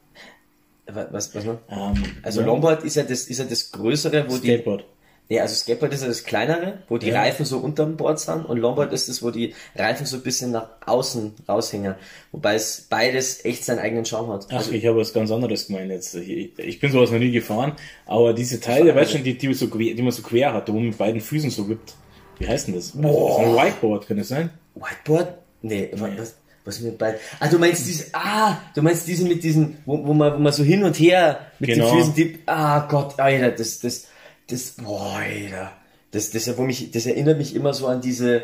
Wa- 0.86 1.08
Was, 1.12 1.34
was 1.34 1.44
noch? 1.44 1.58
Ähm, 1.68 1.94
Also 2.22 2.40
ja. 2.40 2.46
Longboard 2.46 2.84
ist 2.84 2.96
ja 2.96 3.02
das, 3.02 3.24
ist 3.24 3.38
ja 3.38 3.44
das 3.44 3.70
größere, 3.72 4.28
wo 4.28 4.36
Skateboard. 4.36 4.84
die, 5.28 5.34
ja, 5.34 5.42
also 5.42 5.54
Skateboard 5.54 5.92
ist 5.92 6.00
ja 6.02 6.08
das 6.08 6.24
kleinere, 6.24 6.78
wo 6.88 6.96
die 6.98 7.08
Ja. 7.08 7.20
Reifen 7.20 7.44
so 7.44 7.58
unterm 7.58 7.96
Board 7.96 8.18
sind 8.18 8.46
und 8.46 8.56
Longboard 8.58 8.92
ist 8.92 9.08
das, 9.08 9.22
wo 9.22 9.30
die 9.30 9.54
Reifen 9.76 10.06
so 10.06 10.16
ein 10.16 10.22
bisschen 10.22 10.50
nach 10.52 10.68
außen 10.86 11.34
raushängen. 11.48 11.94
Wobei 12.32 12.54
es 12.54 12.86
beides 12.88 13.44
echt 13.44 13.64
seinen 13.64 13.78
eigenen 13.80 14.04
Charme 14.06 14.32
hat. 14.32 14.46
Ach, 14.50 14.56
Also, 14.56 14.72
ich 14.72 14.84
habe 14.86 14.96
was 14.96 15.12
ganz 15.12 15.30
anderes 15.30 15.66
gemeint 15.66 15.90
jetzt. 15.90 16.14
Ich, 16.14 16.58
ich 16.58 16.80
bin 16.80 16.90
sowas 16.90 17.10
noch 17.10 17.18
nie 17.18 17.30
gefahren, 17.32 17.72
aber 18.06 18.32
diese 18.32 18.58
Teile, 18.58 18.94
weißt 18.94 19.14
du, 19.14 19.18
die, 19.18 19.36
die, 19.36 19.52
so 19.54 19.68
quer, 19.68 19.94
die 19.94 20.02
man 20.02 20.12
so 20.12 20.22
quer 20.22 20.54
hat, 20.54 20.68
wo 20.68 20.72
man 20.74 20.86
mit 20.86 20.98
beiden 20.98 21.20
Füßen 21.20 21.50
so 21.50 21.68
wippt. 21.68 21.94
Wie 22.38 22.46
heißt 22.48 22.68
denn 22.68 22.74
das? 22.74 22.92
Das 22.92 22.94
ist 22.94 23.02
ein 23.02 23.54
Whiteboard, 23.56 24.06
kann 24.06 24.16
das 24.16 24.28
sein? 24.28 24.50
Whiteboard? 24.74 25.34
Nee, 25.62 25.90
wa- 25.94 26.08
was, 26.16 26.34
was 26.64 26.80
mit 26.80 26.96
beiden? 26.98 27.18
Ah, 27.40 27.48
du 27.48 27.58
meinst 27.58 27.86
diese, 27.86 28.06
ah, 28.12 28.58
du 28.74 28.82
meinst 28.82 29.06
diese 29.08 29.24
mit 29.24 29.42
diesen, 29.42 29.78
wo, 29.86 30.06
wo 30.06 30.14
man, 30.14 30.34
wo 30.34 30.38
man 30.38 30.52
so 30.52 30.62
hin 30.62 30.84
und 30.84 30.98
her 30.98 31.46
mit 31.58 31.70
Genau. 31.70 31.90
den 31.90 31.98
Füßen 31.98 32.14
tippt. 32.14 32.48
Ah 32.48 32.86
Gott, 32.88 33.18
Alter, 33.18 33.50
das, 33.50 33.80
das, 33.80 34.06
das, 34.48 34.70
boah, 34.72 35.16
Alter. 35.16 35.72
Das, 36.12 36.30
das, 36.30 36.56
wo 36.56 36.62
mich, 36.62 36.90
das 36.92 37.06
erinnert 37.06 37.38
mich 37.38 37.54
immer 37.54 37.74
so 37.74 37.86
an 37.88 38.00
diese, 38.00 38.42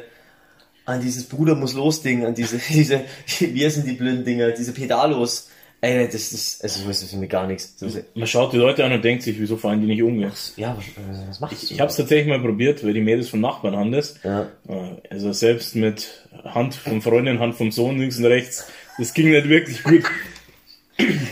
an 0.86 1.00
dieses 1.00 1.24
Bruder 1.24 1.54
muss 1.54 1.72
los 1.74 2.02
Ding, 2.02 2.26
an 2.26 2.34
diese, 2.34 2.58
diese, 2.68 3.02
wie 3.40 3.70
sind 3.70 3.86
die 3.86 3.92
blöden 3.92 4.24
Dinger, 4.24 4.50
diese 4.50 4.72
Pedalos. 4.72 5.48
Ey, 5.84 6.06
das 6.06 6.32
ist, 6.32 6.62
also 6.62 6.88
das 6.88 7.02
ist 7.02 7.10
für 7.10 7.18
mich 7.18 7.28
gar 7.28 7.46
nichts. 7.46 7.76
Das 7.76 7.94
ist, 7.94 8.16
Man 8.16 8.26
schaut 8.26 8.54
die 8.54 8.56
Leute 8.56 8.84
an 8.86 8.92
und 8.92 9.04
denkt 9.04 9.22
sich, 9.22 9.38
wieso 9.38 9.58
fahren 9.58 9.82
die 9.82 9.86
nicht 9.86 10.02
um? 10.02 10.18
ja, 10.18 10.30
was, 10.56 10.84
was 11.28 11.40
machst 11.40 11.70
du? 11.70 11.74
Ich 11.74 11.80
habe 11.80 11.90
es 11.90 11.96
tatsächlich 11.96 12.26
mal 12.26 12.40
probiert, 12.40 12.82
weil 12.82 12.94
die 12.94 13.02
Mädels 13.02 13.28
vom 13.28 13.40
Nachbarn 13.42 13.76
haben 13.76 13.92
das. 13.92 14.14
Ja. 14.22 14.48
Äh, 14.66 14.96
Also 15.10 15.32
selbst 15.34 15.76
mit 15.76 16.26
Hand 16.44 16.74
vom 16.74 17.02
Freundin, 17.02 17.38
Hand 17.38 17.54
vom 17.54 17.70
Sohn 17.70 17.98
links 17.98 18.16
und 18.16 18.24
rechts, 18.24 18.66
das 18.98 19.12
ging 19.12 19.30
nicht 19.30 19.48
wirklich 19.50 19.82
gut. 19.82 20.04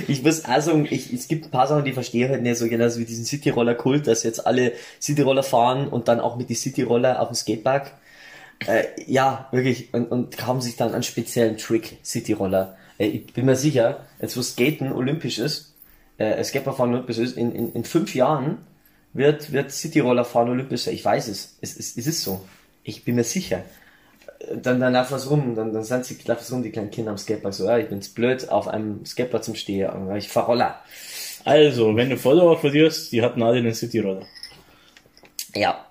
Ich 0.09 0.23
muss 0.23 0.45
auch 0.45 0.61
sagen, 0.61 0.87
ich, 0.91 1.13
es 1.13 1.29
gibt 1.29 1.47
ein 1.47 1.51
paar 1.51 1.67
Sachen, 1.69 1.85
die 1.85 1.93
verstehe 1.93 2.25
ich 2.27 2.31
halt 2.31 2.43
nicht 2.43 2.59
so 2.59 2.69
genauso 2.69 2.99
wie 3.01 3.05
diesen 3.05 3.25
Cityroller-Kult, 3.25 4.07
dass 4.07 4.23
jetzt 4.23 4.47
alle 4.47 4.73
Cityroller 5.01 5.45
fahren 5.45 5.89
und 5.89 6.09
dann 6.09 6.21
auch 6.21 6.37
mit 6.37 6.51
die 6.51 6.57
Cityroller 6.57 7.21
auf 7.23 7.29
dem 7.29 7.37
Skatepark. 7.37 7.93
Äh, 8.67 8.85
ja, 9.07 9.49
wirklich, 9.51 9.95
und, 9.95 10.11
und 10.11 10.47
haben 10.47 10.61
sich 10.61 10.77
dann 10.77 10.93
einen 10.93 11.05
speziellen 11.05 11.57
Trick, 11.57 11.99
Cityroller. 12.05 12.77
Äh, 13.03 13.09
ich 13.09 13.33
bin 13.33 13.47
mir 13.47 13.57
sicher, 13.57 14.05
jetzt 14.21 14.37
wo 14.37 14.43
Skaten 14.43 14.93
olympisch 14.93 15.39
ist, 15.39 15.75
äh, 16.19 16.43
Skaterfahren 16.43 16.95
olympisch 16.95 17.19
ist, 17.19 17.37
in, 17.37 17.55
in, 17.55 17.73
in 17.73 17.85
fünf 17.85 18.15
Jahren 18.15 18.59
wird, 19.13 19.53
wird 19.53 19.73
Cityroller 19.73 20.25
fahren 20.25 20.49
olympisch 20.49 20.83
sein. 20.83 20.95
Ich 20.95 21.05
weiß 21.05 21.29
es. 21.29 21.57
Es, 21.61 21.77
es, 21.77 21.97
es 21.97 22.07
ist 22.07 22.23
so. 22.23 22.45
Ich 22.85 23.05
bin 23.05 23.17
mir 23.17 23.25
sicher 23.25 23.63
dann, 24.55 24.81
dann 24.81 24.93
lauf 24.93 25.11
was 25.13 25.31
rum, 25.31 25.55
dann, 25.55 25.73
dann 25.73 25.85
sind 25.85 26.05
sie, 26.05 26.17
lauf 26.25 26.39
was 26.41 26.53
rum, 26.53 26.63
die 26.63 26.71
kleinen 26.71 26.91
Kinder 26.91 27.11
am 27.11 27.19
Skatepark, 27.19 27.55
so, 27.55 27.67
ja, 27.67 27.79
ich 27.79 27.89
bin's 27.89 28.09
blöd, 28.09 28.49
auf 28.49 28.69
einem 28.69 29.05
Skateboard 29.05 29.45
zum 29.45 29.55
Stehen, 29.55 29.91
ich 30.17 30.29
fahr 30.29 30.47
Roller. 30.47 30.81
Also, 31.45 31.97
wenn 31.97 32.11
du 32.11 32.17
Follower 32.17 32.59
verlierst, 32.59 33.13
die 33.13 33.23
hatten 33.23 33.43
alle 33.43 33.63
den 33.63 33.75
City-Roller. 33.75 34.27
Ja. 35.55 35.87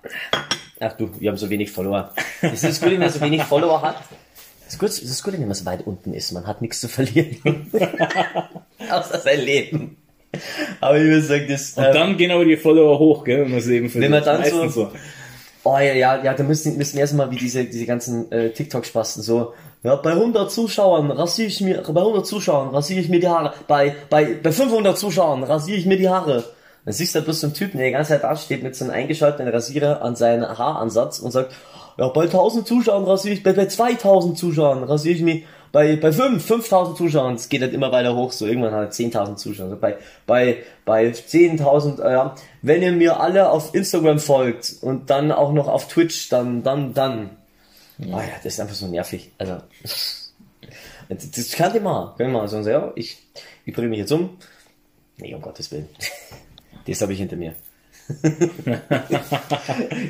Ach 0.80 0.92
du, 0.94 1.10
wir 1.20 1.30
haben 1.30 1.36
so 1.36 1.48
wenig 1.50 1.70
Follower. 1.70 2.12
Es 2.40 2.64
ist 2.64 2.82
gut, 2.82 2.92
wenn 2.92 3.00
man 3.00 3.10
so 3.10 3.20
wenig 3.20 3.42
Follower 3.42 3.80
hat. 3.82 4.02
Es 4.72 4.76
ist 4.76 4.80
gut, 4.80 4.88
es 4.88 5.02
ist 5.02 5.22
gut, 5.22 5.34
wenn 5.34 5.46
man 5.46 5.54
so 5.54 5.66
weit 5.66 5.86
unten 5.86 6.14
ist. 6.14 6.32
Man 6.32 6.46
hat 6.46 6.62
nichts 6.62 6.80
zu 6.80 6.88
verlieren. 6.88 7.36
Außer 8.90 9.18
sein 9.18 9.40
Leben. 9.40 9.98
Aber 10.80 10.96
ich 10.96 11.04
würde 11.04 11.20
sagen, 11.20 11.44
das... 11.46 11.74
Und 11.74 11.84
ähm, 11.84 11.92
dann 11.92 12.16
gehen 12.16 12.30
aber 12.30 12.46
die 12.46 12.56
Follower 12.56 12.98
hoch, 12.98 13.22
gell, 13.22 13.42
wenn 13.42 13.50
man 13.50 13.58
es 13.58 13.68
eben 13.68 13.90
verliert. 13.90 14.10
man 14.10 14.24
dann 14.24 14.42
so- 14.46 14.68
so. 14.68 14.90
Oh 15.64 15.76
ja, 15.76 15.92
ja, 15.92 16.24
ja, 16.24 16.32
da 16.32 16.42
müssen, 16.42 16.78
müssen 16.78 16.96
erstmal 16.96 17.30
wie 17.30 17.36
diese, 17.36 17.66
diese 17.66 17.84
ganzen 17.84 18.32
äh, 18.32 18.48
TikTok-Spasten 18.48 19.22
so, 19.22 19.52
ja, 19.82 19.94
bei 19.96 20.12
100 20.12 20.50
Zuschauern 20.50 21.10
rasiere 21.10 21.48
ich 21.48 21.60
mir, 21.60 21.82
bei 21.82 22.00
100 22.00 22.26
Zuschauern 22.26 22.70
rasiere 22.70 23.00
ich 23.00 23.10
mir 23.10 23.20
die 23.20 23.28
Haare, 23.28 23.52
bei, 23.68 23.94
bei, 24.08 24.24
bei 24.42 24.52
500 24.52 24.96
Zuschauern 24.98 25.44
rasiere 25.44 25.76
ich 25.76 25.84
mir 25.84 25.98
die 25.98 26.08
Haare. 26.08 26.44
Dann 26.86 26.94
siehst 26.94 27.14
du 27.14 27.18
halt 27.18 27.26
bloß 27.26 27.40
so 27.40 27.46
einen 27.48 27.54
Typen, 27.54 27.76
der 27.76 27.88
die 27.88 27.92
ganze 27.92 28.12
Zeit 28.12 28.24
da 28.24 28.34
steht 28.36 28.62
mit 28.62 28.74
so 28.74 28.86
einem 28.86 28.94
eingeschalteten 28.94 29.48
Rasierer 29.48 30.00
an 30.00 30.16
seinen 30.16 30.48
Haaransatz 30.48 31.18
und 31.18 31.30
sagt, 31.30 31.52
ja, 31.98 32.08
bei 32.08 32.22
1000 32.22 32.66
Zuschauern 32.66 33.04
rasiere 33.04 33.34
ich, 33.34 33.42
bei, 33.42 33.52
bei 33.52 33.66
2000 33.66 34.38
Zuschauern 34.38 34.84
rasiere 34.84 35.16
ich 35.16 35.22
mich, 35.22 35.44
bei, 35.72 35.96
bei 35.96 36.12
5, 36.12 36.44
5000 36.44 36.98
Zuschauern, 36.98 37.34
es 37.34 37.48
geht 37.48 37.62
halt 37.62 37.72
immer 37.72 37.90
weiter 37.92 38.14
hoch, 38.14 38.32
so 38.32 38.46
irgendwann 38.46 38.72
hat 38.72 39.00
er 39.00 39.06
10.000 39.06 39.36
Zuschauer, 39.36 39.70
so 39.70 39.76
bei, 39.76 39.96
bei, 40.26 40.58
bei 40.84 41.08
10.000, 41.08 42.02
äh, 42.02 42.12
ja, 42.12 42.34
wenn 42.60 42.82
ihr 42.82 42.92
mir 42.92 43.20
alle 43.20 43.50
auf 43.50 43.74
Instagram 43.74 44.18
folgt 44.18 44.76
und 44.82 45.08
dann 45.08 45.32
auch 45.32 45.52
noch 45.52 45.68
auf 45.68 45.88
Twitch, 45.88 46.28
dann, 46.28 46.62
dann, 46.62 46.92
dann. 46.92 47.30
Ah 48.10 48.20
ja, 48.20 48.34
das 48.42 48.54
ist 48.54 48.60
einfach 48.60 48.74
so 48.74 48.86
nervig, 48.86 49.32
also, 49.38 49.58
das, 49.80 50.32
das 51.08 51.52
kann 51.52 51.74
ich 51.74 51.82
mal, 51.82 52.14
können 52.16 52.32
wir 52.32 52.40
mal 52.40 52.48
sagen, 52.48 52.64
so, 52.64 52.70
ja, 52.70 52.92
ich, 52.94 53.18
ich 53.64 53.74
bringe 53.74 53.88
mich 53.88 54.00
jetzt 54.00 54.12
um. 54.12 54.36
Nee, 55.16 55.34
um 55.34 55.40
Gottes 55.40 55.70
Willen. 55.72 55.88
Das 56.84 57.00
habe 57.00 57.12
ich 57.12 57.20
hinter 57.20 57.36
mir. 57.36 57.54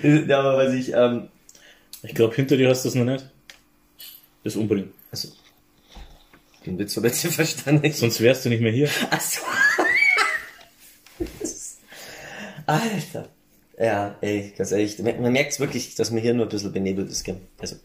ja, 0.03 0.39
aber 0.39 0.57
was 0.57 0.73
ich, 0.73 0.91
ähm, 0.95 1.29
Ich 2.03 2.15
glaube, 2.15 2.35
hinter 2.35 2.57
dir 2.57 2.69
hast 2.69 2.85
du 2.85 2.89
das 2.89 2.95
noch 2.97 3.05
nicht. 3.05 3.31
Das 4.45 4.57
umbringen. 4.57 4.93
also, 5.11 5.29
den 6.67 6.79
Witz 6.79 6.97
habe 6.97 7.09
ich 7.09 7.15
verstanden. 7.15 7.93
Sonst 7.93 8.21
wärst 8.21 8.45
du 8.45 8.49
nicht 8.49 8.61
mehr 8.61 8.73
hier. 8.73 8.89
Ach 9.11 9.21
so. 9.21 9.41
Alter. 12.67 13.29
Ja, 13.79 14.17
ey, 14.21 14.53
ganz 14.57 14.71
ehrlich, 14.71 14.99
man 14.99 15.23
man 15.23 15.33
merkt's 15.33 15.59
wirklich, 15.59 15.95
dass 15.95 16.11
man 16.11 16.21
hier 16.21 16.35
nur 16.35 16.47
ein 16.47 16.51
bisschen 16.51 16.73
benebelt 16.73 17.11
ist, 17.11 17.25
gell? 17.25 17.41
Also, 17.59 17.77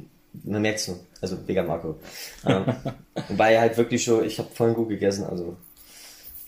man 0.43 0.61
merkt's 0.61 0.87
nur. 0.87 0.99
Also, 1.21 1.37
wegen 1.47 1.65
Marco. 1.65 1.99
ähm, 2.45 2.65
wobei 3.29 3.59
halt 3.59 3.77
wirklich 3.77 4.03
schon, 4.03 4.25
ich 4.25 4.37
habe 4.39 4.49
vorhin 4.53 4.75
gut 4.75 4.89
gegessen, 4.89 5.25
also, 5.25 5.57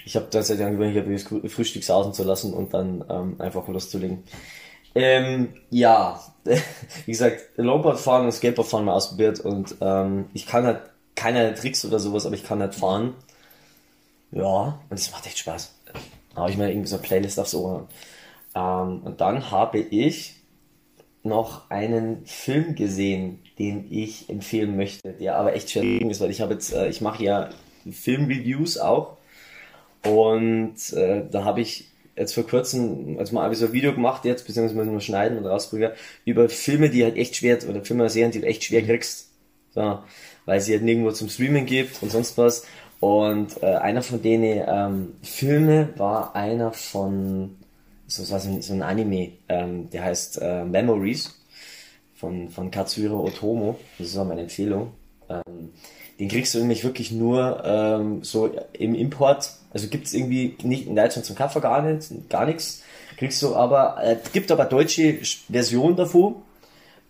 ich 0.06 0.16
habe 0.16 0.30
tatsächlich 0.30 0.66
angewöhnt, 0.66 0.94
hier 0.94 1.04
das 1.04 1.52
Frühstück 1.54 1.84
sausen 1.84 2.14
zu 2.14 2.24
lassen 2.24 2.54
und 2.54 2.74
dann 2.74 3.04
ähm, 3.10 3.36
einfach 3.40 3.68
loszulegen. 3.68 4.24
Ähm, 4.96 5.50
ja, 5.70 6.20
wie 7.06 7.12
gesagt, 7.12 7.42
Longboard 7.58 8.00
fahren 8.00 8.26
und 8.26 8.32
Skateboard 8.32 8.68
fahren 8.68 8.86
mal 8.86 8.94
ausprobiert 8.94 9.40
und 9.40 9.76
ähm, 9.82 10.26
ich 10.34 10.46
kann 10.46 10.66
halt 10.66 10.82
keine 11.16 11.54
Tricks 11.54 11.84
oder 11.86 12.00
sowas, 12.00 12.26
aber 12.26 12.36
ich 12.36 12.44
kann 12.44 12.60
halt 12.62 12.76
fahren. 12.76 13.14
Ja, 14.32 14.80
und 14.90 15.00
es 15.00 15.12
macht 15.12 15.26
echt 15.26 15.40
Spaß. 15.40 15.76
Da 16.34 16.42
habe 16.42 16.52
ich 16.52 16.58
mir 16.58 16.70
irgendwie 16.70 16.88
so 16.88 16.96
eine 16.96 17.04
Playlist 17.04 17.40
aufs 17.40 17.56
Ohr. 17.56 17.88
Ähm, 18.56 19.02
und 19.04 19.22
dann 19.22 19.52
habe 19.52 19.80
ich 19.80 20.36
noch 21.24 21.70
einen 21.70 22.26
Film 22.26 22.76
gesehen, 22.76 23.40
den 23.58 23.92
ich 23.92 24.30
empfehlen 24.30 24.78
möchte, 24.78 25.12
der 25.14 25.38
aber 25.38 25.54
echt 25.54 25.70
schwer 25.72 26.02
ist, 26.10 26.22
weil 26.22 26.32
ich 26.32 26.42
habe 26.42 26.54
jetzt, 26.54 26.74
äh, 26.74 26.88
ich 26.88 27.02
mache 27.02 27.24
ja 27.24 27.50
Filmreviews 27.90 28.78
auch 28.78 29.18
und 30.06 30.94
äh, 30.94 31.26
da 31.30 31.44
habe 31.44 31.62
ich 31.62 31.89
jetzt 32.20 32.34
vor 32.34 32.46
kurzem, 32.46 33.18
also 33.18 33.34
mal 33.34 33.54
so 33.56 33.66
ein 33.68 33.74
Video 33.74 33.94
gemacht 33.94 34.26
jetzt, 34.26 34.46
beziehungsweise 34.46 34.78
müssen 34.78 34.94
wir 34.94 35.00
schneiden 35.02 35.38
und 35.38 35.46
rausbringen, 35.46 35.92
über 36.26 36.50
Filme, 36.50 36.90
die 36.90 37.04
halt 37.04 37.18
echt 37.18 37.36
schwer, 37.38 37.58
oder 37.68 37.84
Filme 37.84 38.04
oder 38.04 38.10
Serien, 38.10 38.32
die 38.32 38.42
du 38.42 38.48
echt 38.48 38.64
schwer 38.64 38.84
kriegst. 38.84 39.30
So, 39.74 40.00
weil 40.46 40.62
sie 40.62 40.74
halt 40.74 40.84
nirgendwo 40.84 41.12
zum 41.12 41.30
Streaming 41.30 41.66
gibt 41.66 42.02
und 42.04 42.12
sonst 42.12 42.38
was. 42.38 42.66
Und 43.00 43.64
äh, 43.64 43.68
einer 43.76 44.02
von 44.02 44.22
denen 44.22 44.64
ähm, 44.68 45.14
Filme 45.24 45.90
war 45.96 46.36
einer 46.36 46.74
von, 46.74 47.56
so, 48.08 48.24
so, 48.24 48.36
ein- 48.36 48.62
so 48.62 48.74
ein 48.74 48.82
Anime, 48.82 49.32
ähm, 49.48 49.90
der 49.92 50.04
heißt 50.04 50.40
äh, 50.42 50.66
Memories 50.66 51.40
von, 52.16 52.50
von 52.50 52.72
Katsuhiro 52.72 53.24
Otomo. 53.26 53.80
Das 53.98 54.08
ist 54.08 54.18
auch 54.18 54.26
meine 54.26 54.42
Empfehlung. 54.42 54.92
Ähm, 55.30 55.70
den 56.20 56.28
kriegst 56.28 56.54
du 56.54 56.60
nämlich 56.60 56.84
wirklich 56.84 57.12
nur 57.12 57.64
ähm, 57.66 58.24
so 58.24 58.52
im 58.74 58.94
Import. 58.94 59.52
Also 59.72 59.88
gibt's 59.88 60.14
irgendwie 60.14 60.58
nicht 60.64 60.86
in 60.86 60.96
Deutschland 60.96 61.26
zum 61.26 61.36
Kaffee 61.36 61.62
gar 61.62 61.82
nicht, 61.82 62.30
gar 62.30 62.46
nichts. 62.46 62.84
Kriegst 63.18 63.42
du 63.42 63.56
aber, 63.56 63.98
äh, 64.04 64.18
gibt 64.34 64.52
aber 64.52 64.66
deutsche 64.66 65.20
Version 65.50 65.96
davon. 65.96 66.36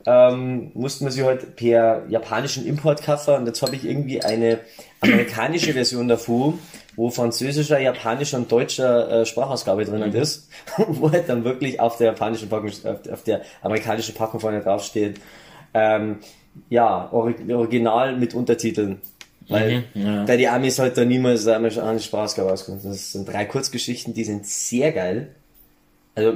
Ähm, 0.06 0.72
mussten 0.76 1.06
wir 1.06 1.12
sie 1.12 1.24
halt 1.24 1.56
per 1.56 2.06
japanischen 2.08 2.66
Import 2.66 3.04
kaufen 3.04 3.34
und 3.36 3.48
jetzt 3.48 3.62
habe 3.62 3.76
ich 3.76 3.84
irgendwie 3.84 4.24
eine 4.24 4.60
amerikanische 5.02 5.74
Version 5.74 6.08
davon, 6.08 6.58
wo 6.96 7.10
französischer, 7.10 7.80
japanischer 7.80 8.38
und 8.38 8.50
deutscher 8.50 9.22
äh, 9.22 9.26
Sprachausgabe 9.26 9.84
drinnen 9.84 10.14
ist, 10.14 10.50
wo 10.88 11.12
halt 11.12 11.28
dann 11.28 11.44
wirklich 11.44 11.80
auf 11.80 11.98
der 11.98 12.08
japanischen 12.08 12.48
Packung, 12.48 12.70
auf, 12.70 13.12
auf 13.12 13.24
der 13.24 13.42
amerikanischen 13.62 14.16
Packung 14.16 14.40
vorne 14.40 14.62
drauf 14.62 14.84
steht, 14.84 15.20
ähm, 15.74 16.20
ja, 16.70 17.10
Ori 17.12 17.36
Original 17.54 18.16
mit 18.18 18.34
Untertiteln. 18.34 19.02
Weil 19.48 19.86
ja. 19.96 20.26
bei 20.26 20.38
die 20.38 20.48
Amis 20.48 20.78
halt 20.78 20.96
da 20.96 21.04
niemals 21.06 21.48
eine 21.48 21.56
amerikanische 21.56 22.06
Sprachausgabe 22.06 22.50
rauskommt. 22.52 22.86
Das 22.86 23.14
sind 23.14 23.28
drei 23.28 23.46
Kurzgeschichten, 23.46 24.14
die 24.14 24.24
sind 24.24 24.46
sehr 24.46 24.92
geil. 24.92 25.30
Also, 26.14 26.34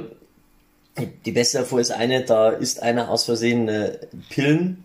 die- 0.98 1.06
die 1.24 1.32
beste 1.32 1.58
davor 1.58 1.78
ist 1.80 1.92
eine, 1.92 2.24
da 2.24 2.50
ist 2.50 2.82
einer 2.82 3.10
aus 3.10 3.24
Versehen 3.24 3.68
äh, 3.68 3.98
Pillen, 4.30 4.84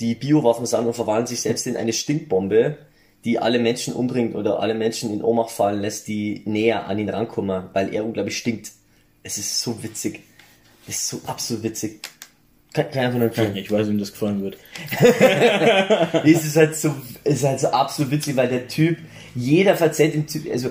die 0.00 0.14
Biowaffen 0.14 0.64
sind 0.64 0.86
und 0.86 0.94
verwandeln 0.94 1.26
sich 1.26 1.42
selbst 1.42 1.66
in 1.66 1.76
eine 1.76 1.92
Stinkbombe, 1.92 2.78
die 3.24 3.38
alle 3.38 3.58
Menschen 3.58 3.92
umbringt 3.94 4.34
oder 4.34 4.60
alle 4.60 4.74
Menschen 4.74 5.12
in 5.12 5.22
Ohnmacht 5.22 5.50
fallen 5.50 5.80
lässt, 5.82 6.08
die 6.08 6.42
näher 6.46 6.86
an 6.86 6.98
ihn 6.98 7.08
rankommen, 7.10 7.64
weil 7.74 7.92
er 7.94 8.04
unglaublich 8.04 8.38
stinkt. 8.38 8.70
Es 9.22 9.36
ist 9.36 9.60
so 9.60 9.82
witzig. 9.82 10.20
Es 10.86 10.96
ist 10.96 11.08
so 11.08 11.20
absolut 11.26 11.64
witzig. 11.64 12.00
Kann, 12.74 12.84
kann 12.90 12.92
ich 12.92 12.98
einfach 12.98 13.18
nur 13.18 13.28
empfehlen. 13.28 13.56
Ich 13.56 13.70
weiß, 13.70 13.88
wem 13.88 13.98
das 13.98 14.12
gefallen 14.12 14.42
wird. 14.42 14.58
es 16.24 16.44
ist 16.44 16.56
halt 16.56 16.76
so, 16.76 16.94
es 17.24 17.36
ist 17.36 17.44
halt 17.44 17.60
so 17.60 17.68
absolut 17.68 18.12
witzig, 18.12 18.36
weil 18.36 18.48
der 18.48 18.68
Typ, 18.68 18.98
jeder 19.34 19.76
verzählt 19.76 20.14
dem 20.14 20.26
Typ, 20.26 20.50
also 20.50 20.70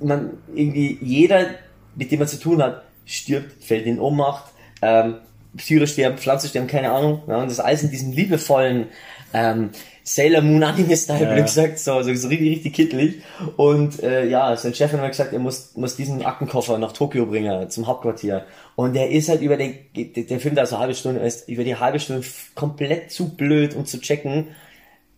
man 0.00 0.38
irgendwie 0.54 0.98
jeder, 1.02 1.46
mit 1.94 2.10
dem 2.10 2.20
man 2.20 2.28
zu 2.28 2.38
tun 2.38 2.62
hat, 2.62 2.84
stirbt, 3.04 3.62
fällt 3.62 3.86
in 3.86 4.00
Ohnmacht, 4.00 4.52
ähm, 4.82 5.16
Tiere 5.56 5.86
sterben, 5.86 6.18
Pflanzen 6.18 6.48
sterben, 6.48 6.66
keine 6.66 6.90
Ahnung. 6.90 7.22
Ja, 7.28 7.38
und 7.38 7.50
das 7.50 7.60
alles 7.60 7.82
in 7.82 7.90
diesem 7.90 8.12
liebevollen 8.12 8.88
ähm, 9.32 9.70
Sailor 10.08 10.40
Moon 10.40 10.62
Anime 10.62 10.96
Style, 10.96 11.24
Ja. 11.24 11.32
blöd 11.32 11.46
gesagt, 11.46 11.80
so, 11.80 12.00
so, 12.00 12.14
so 12.14 12.28
richtig, 12.28 12.48
richtig 12.48 12.74
kittelig. 12.74 13.22
Und 13.56 14.00
äh, 14.04 14.24
ja, 14.28 14.56
sein 14.56 14.72
Chef 14.72 14.92
hat 14.92 15.00
mir 15.00 15.08
gesagt, 15.08 15.32
er 15.32 15.40
muss, 15.40 15.72
muss 15.74 15.96
diesen 15.96 16.24
Aktenkoffer 16.24 16.78
nach 16.78 16.92
Tokio 16.92 17.26
bringen, 17.26 17.68
zum 17.70 17.88
Hauptquartier. 17.88 18.46
Und 18.76 18.94
der 18.94 19.10
ist 19.10 19.28
halt 19.28 19.42
über 19.42 19.56
den, 19.56 19.74
der, 19.96 20.38
Film 20.38 20.54
da 20.54 20.64
so 20.64 20.76
eine 20.76 20.82
halbe 20.82 20.94
Stunde, 20.94 21.20
ist 21.22 21.48
über 21.48 21.64
die 21.64 21.74
halbe 21.74 21.98
Stunde 21.98 22.24
komplett 22.54 23.10
zu 23.10 23.34
blöd, 23.34 23.74
um 23.74 23.84
zu 23.84 24.00
checken, 24.00 24.46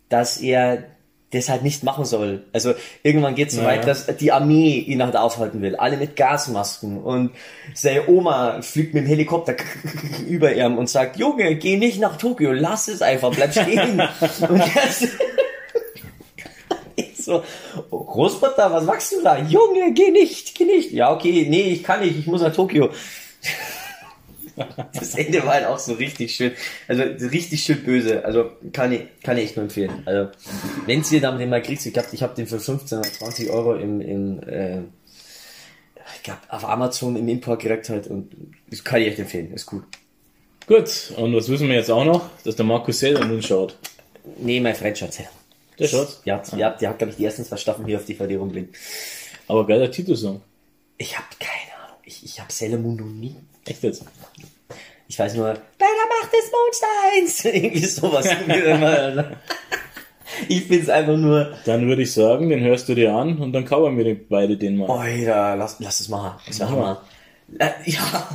dass 0.09 0.37
er 0.41 0.85
das 1.31 1.49
halt 1.49 1.61
nicht 1.63 1.83
machen 1.83 2.05
soll. 2.05 2.43
Also 2.53 2.73
irgendwann 3.03 3.35
geht 3.35 3.49
es 3.49 3.55
so 3.55 3.61
Ja, 3.61 3.67
weit, 3.67 3.85
dass 3.85 4.07
die 4.17 4.31
Armee 4.31 4.79
ihn 4.79 5.03
halt 5.03 5.15
aufhalten 5.15 5.61
will. 5.61 5.75
Alle 5.75 5.97
mit 5.97 6.15
Gasmasken. 6.15 7.01
Und 7.01 7.31
seine 7.75 8.07
Oma 8.07 8.61
fliegt 8.61 8.93
mit 8.93 9.03
dem 9.03 9.07
Helikopter 9.07 9.55
über 10.27 10.53
ihm 10.53 10.77
und 10.77 10.89
sagt, 10.89 11.17
Junge, 11.17 11.55
geh 11.55 11.77
nicht 11.77 11.99
nach 11.99 12.17
Tokio, 12.17 12.51
lass 12.51 12.87
es 12.87 13.01
einfach, 13.01 13.31
bleib 13.31 13.51
stehen. 13.51 14.01
und 14.49 14.63
ich 16.95 17.23
so, 17.23 17.43
Großmutter, 17.91 18.71
was 18.71 18.83
machst 18.85 19.11
du 19.11 19.21
da? 19.21 19.37
Junge, 19.37 19.93
geh 19.93 20.09
nicht, 20.09 20.55
geh 20.55 20.65
nicht. 20.65 20.91
Ja, 20.91 21.13
okay, 21.13 21.45
nee, 21.47 21.73
ich 21.73 21.83
kann 21.83 21.99
nicht, 21.99 22.17
ich 22.17 22.25
muss 22.25 22.41
nach 22.41 22.53
Tokio. 22.53 22.89
Das 24.93 25.15
Ende 25.15 25.43
war 25.43 25.53
halt 25.53 25.65
auch 25.65 25.79
so 25.79 25.93
richtig 25.93 26.35
schön, 26.35 26.51
also 26.87 27.03
richtig 27.27 27.63
schön 27.63 27.83
böse. 27.83 28.25
Also 28.25 28.51
kann 28.73 28.91
ich, 28.91 29.01
kann 29.23 29.37
ich 29.37 29.45
echt 29.45 29.55
nur 29.55 29.63
empfehlen. 29.63 30.03
Also 30.05 30.31
wenn 30.85 31.03
ihr 31.09 31.21
damit 31.21 31.41
den 31.41 31.49
mal 31.49 31.61
kriegt, 31.61 31.85
ich 31.85 31.93
glaube, 31.93 32.09
ich 32.11 32.23
habe 32.23 32.35
den 32.35 32.47
für 32.47 32.59
15 32.59 32.99
oder 32.99 33.09
20 33.09 33.49
Euro 33.49 33.75
im, 33.75 34.01
im 34.01 34.43
äh, 34.43 34.79
ich 36.15 36.23
glaube 36.23 36.39
auf 36.49 36.65
Amazon 36.65 37.15
im 37.15 37.27
Import 37.27 37.61
gekriegt 37.61 37.89
halt 37.89 38.07
und 38.07 38.31
das 38.69 38.83
kann 38.83 39.01
ich 39.01 39.07
echt 39.07 39.19
empfehlen. 39.19 39.53
Ist 39.53 39.65
gut. 39.65 39.83
Gut, 40.67 41.13
und 41.17 41.35
was 41.35 41.49
wissen 41.49 41.67
wir 41.67 41.75
jetzt 41.75 41.89
auch 41.89 42.05
noch? 42.05 42.29
Dass 42.43 42.55
der 42.55 42.65
Markus 42.65 42.99
Sailor 42.99 43.25
Moon 43.25 43.41
schaut. 43.41 43.75
Nee, 44.37 44.59
mein 44.59 44.75
Freund 44.75 44.97
schaut's 44.97 45.17
her. 45.17 45.29
Der 45.79 45.87
schaut? 45.87 46.19
Ja, 46.25 46.43
ja, 46.55 46.71
der 46.71 46.89
hat 46.89 46.97
glaube 46.97 47.11
ich 47.11 47.17
die 47.17 47.25
ersten 47.25 47.43
zwei 47.45 47.57
Staffeln 47.57 47.87
hier 47.87 47.97
auf 47.97 48.05
DVD 48.05 48.35
rumliegen. 48.35 48.69
Aber 49.47 49.65
geiler 49.65 49.89
Titelsong. 49.89 50.41
Ich 50.97 51.17
habe 51.17 51.27
keine 51.39 51.83
Ahnung. 51.83 51.97
Ich, 52.03 52.23
ich 52.23 52.39
habe 52.39 52.51
Sailor 52.51 52.79
Moon 52.79 52.97
noch 52.97 53.05
nie. 53.05 53.35
Echt 53.65 53.81
jetzt? 53.83 54.03
Ich 55.09 55.17
weiß 55.17 55.33
nur, 55.33 55.47
bei 55.47 55.55
der 55.79 55.87
Macht 56.21 56.31
des 56.31 56.51
Mondsteins. 56.51 57.45
Irgendwie 57.65 57.85
sowas. 57.85 58.27
ich 60.47 60.63
find's 60.65 60.87
einfach 60.89 61.17
nur, 61.17 61.57
Dann 61.65 61.87
würde 61.87 62.03
ich 62.03 62.13
sagen, 62.13 62.49
den 62.49 62.61
hörst 62.61 62.87
du 62.89 62.95
dir 62.95 63.11
an 63.13 63.39
und 63.39 63.51
dann 63.53 63.65
covern 63.65 63.97
wir 63.97 64.03
den- 64.03 64.27
beide 64.29 64.55
den 64.55 64.77
mal. 64.77 64.89
Alter, 64.89 65.55
lass, 65.57 65.77
lass 65.79 65.99
es 65.99 66.09
machen. 66.09 66.39
Das 66.47 66.59
machen 66.59 66.77
wir. 66.77 67.01
Äh, 67.59 67.69
Ja. 67.85 68.29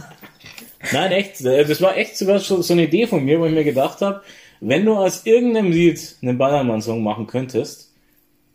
Nein, 0.93 1.12
echt. 1.12 1.40
äh, 1.43 1.64
Das 1.64 1.81
war 1.81 1.97
echt 1.97 2.19
sogar 2.19 2.40
schon 2.40 2.62
so 2.62 2.73
eine 2.75 2.83
Idee 2.85 3.07
von 3.07 3.25
mir, 3.25 3.40
wo 3.40 3.47
ich 3.47 3.52
mir 3.52 3.64
gedacht 3.64 4.00
habe, 4.00 4.23
wenn 4.61 4.85
du 4.85 4.95
aus 4.97 5.25
irgendeinem 5.25 5.71
Lied 5.71 6.16
einen 6.23 6.37
Ballermann-Song 6.38 7.02
machen 7.02 7.26
könntest, 7.26 7.93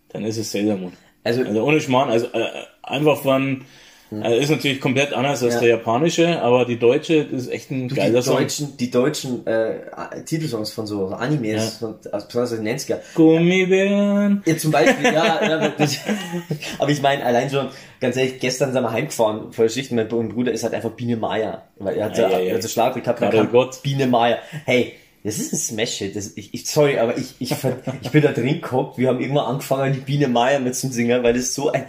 dann 0.10 0.26
ist 0.26 0.38
es 0.38 0.52
Sailor 0.52 0.76
Moon. 0.78 0.94
Also, 1.24 1.44
Also 1.44 1.64
ohne 1.64 1.80
Schmarrn, 1.82 2.10
also 2.10 2.28
äh, 2.34 2.50
einfach 2.84 3.22
von, 3.22 3.64
äh, 4.12 4.40
ist 4.40 4.50
natürlich 4.50 4.82
komplett 4.82 5.14
anders 5.14 5.44
als 5.44 5.56
Ja. 5.56 5.60
der 5.60 5.70
japanische, 5.70 6.42
aber 6.42 6.66
die 6.66 6.80
deutsche 6.80 7.16
ist 7.16 7.50
echt 7.50 7.70
ein 7.72 7.88
die 7.90 7.96
geiler 7.96 8.22
Song. 8.22 8.38
deutschen, 8.38 8.78
die 8.78 8.90
deutschen 8.90 9.46
äh, 9.46 9.82
Titelsongs 10.26 10.72
von 10.72 10.88
so 10.88 11.08
Animes, 11.08 11.78
von, 11.78 11.96
also 12.12 12.26
besonders 12.26 12.52
aus 12.54 12.58
den 12.58 12.68
90er, 12.68 12.98
Gummibären. 13.16 14.42
Ja, 14.46 14.58
zum 14.58 14.72
Beispiel, 14.72 15.06
ja, 15.06 15.48
ja 15.48 15.70
das, 15.78 15.98
aber 16.80 16.92
ich 16.92 17.02
meine, 17.02 17.24
allein 17.24 17.50
schon, 17.50 17.68
ganz 18.00 18.18
ehrlich, 18.18 18.40
gestern 18.40 18.74
sind 18.74 18.82
wir 18.82 18.92
heimgefahren, 18.92 19.54
voll 19.54 19.70
Schichten, 19.70 19.96
mein 19.96 20.08
Bruder 20.08 20.52
ist 20.52 20.64
halt 20.64 20.74
einfach 20.74 20.92
Biene 20.92 21.18
Meier, 21.18 21.64
weil 21.78 21.98
er 21.98 22.06
hat 22.06 22.18
er 22.18 22.34
ei. 22.34 22.50
hat 22.52 22.64
so 22.64 22.70
Schlagzeug 22.70 23.04
gehabt, 23.04 23.52
Gott. 23.52 23.82
Biene 23.84 24.08
Meier. 24.08 24.40
Hey, 24.66 24.94
das 25.24 25.38
ist 25.38 25.54
ein 25.54 25.58
Smash-Hit, 25.58 26.16
ich, 26.36 26.54
ich, 26.54 26.66
sorry, 26.66 26.98
aber 26.98 27.18
ich, 27.18 27.36
ich, 27.40 27.54
ich 28.02 28.12
bin 28.12 28.22
da 28.22 28.32
drin 28.32 28.62
geguckt, 28.62 28.98
wir 28.98 29.10
haben 29.10 29.20
irgendwann 29.20 29.46
angefangen, 29.46 29.94
die 29.94 30.00
Biene 30.00 30.28
Meier 30.28 30.60
mit 30.60 30.76
zum 30.76 30.92
Singen, 30.92 31.22
weil 31.24 31.34
das 31.34 31.54
so 31.54 31.72
ein, 31.72 31.86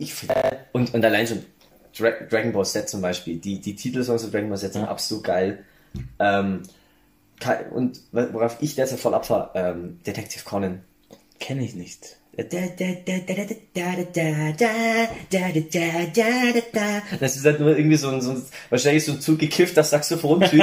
ich 0.00 0.14
find- 0.14 0.32
und, 0.72 0.94
und 0.94 1.04
allein 1.04 1.26
schon, 1.26 1.44
Dra 1.96 2.10
Dragon 2.10 2.52
Ball 2.52 2.64
Z 2.64 2.88
zum 2.88 3.00
Beispiel, 3.00 3.38
die, 3.38 3.60
die 3.60 3.74
Titelsongs 3.74 4.22
von 4.22 4.30
Dragon 4.30 4.48
Ball 4.48 4.58
Z 4.58 4.72
sind 4.72 4.84
absolut 4.84 5.24
geil, 5.24 5.64
ähm, 6.18 6.62
und 7.70 8.00
worauf 8.12 8.58
ich 8.60 8.74
derzeit 8.74 9.00
voll 9.00 9.14
abfahre, 9.14 9.50
ähm, 9.54 10.00
Detective 10.06 10.44
Conan. 10.44 10.82
Kenne 11.38 11.64
ich 11.64 11.74
nicht. 11.74 12.18
Das 17.20 17.36
ist 17.36 17.44
halt 17.44 17.60
nur 17.60 17.76
irgendwie 17.76 17.96
so 17.96 18.08
ein, 18.08 18.20
so 18.22 18.30
ein 18.30 18.42
wahrscheinlich 18.70 19.04
so 19.04 19.12
ein 19.12 19.20
zugekiffter 19.20 19.82
Saxophon-Typ. 19.84 20.62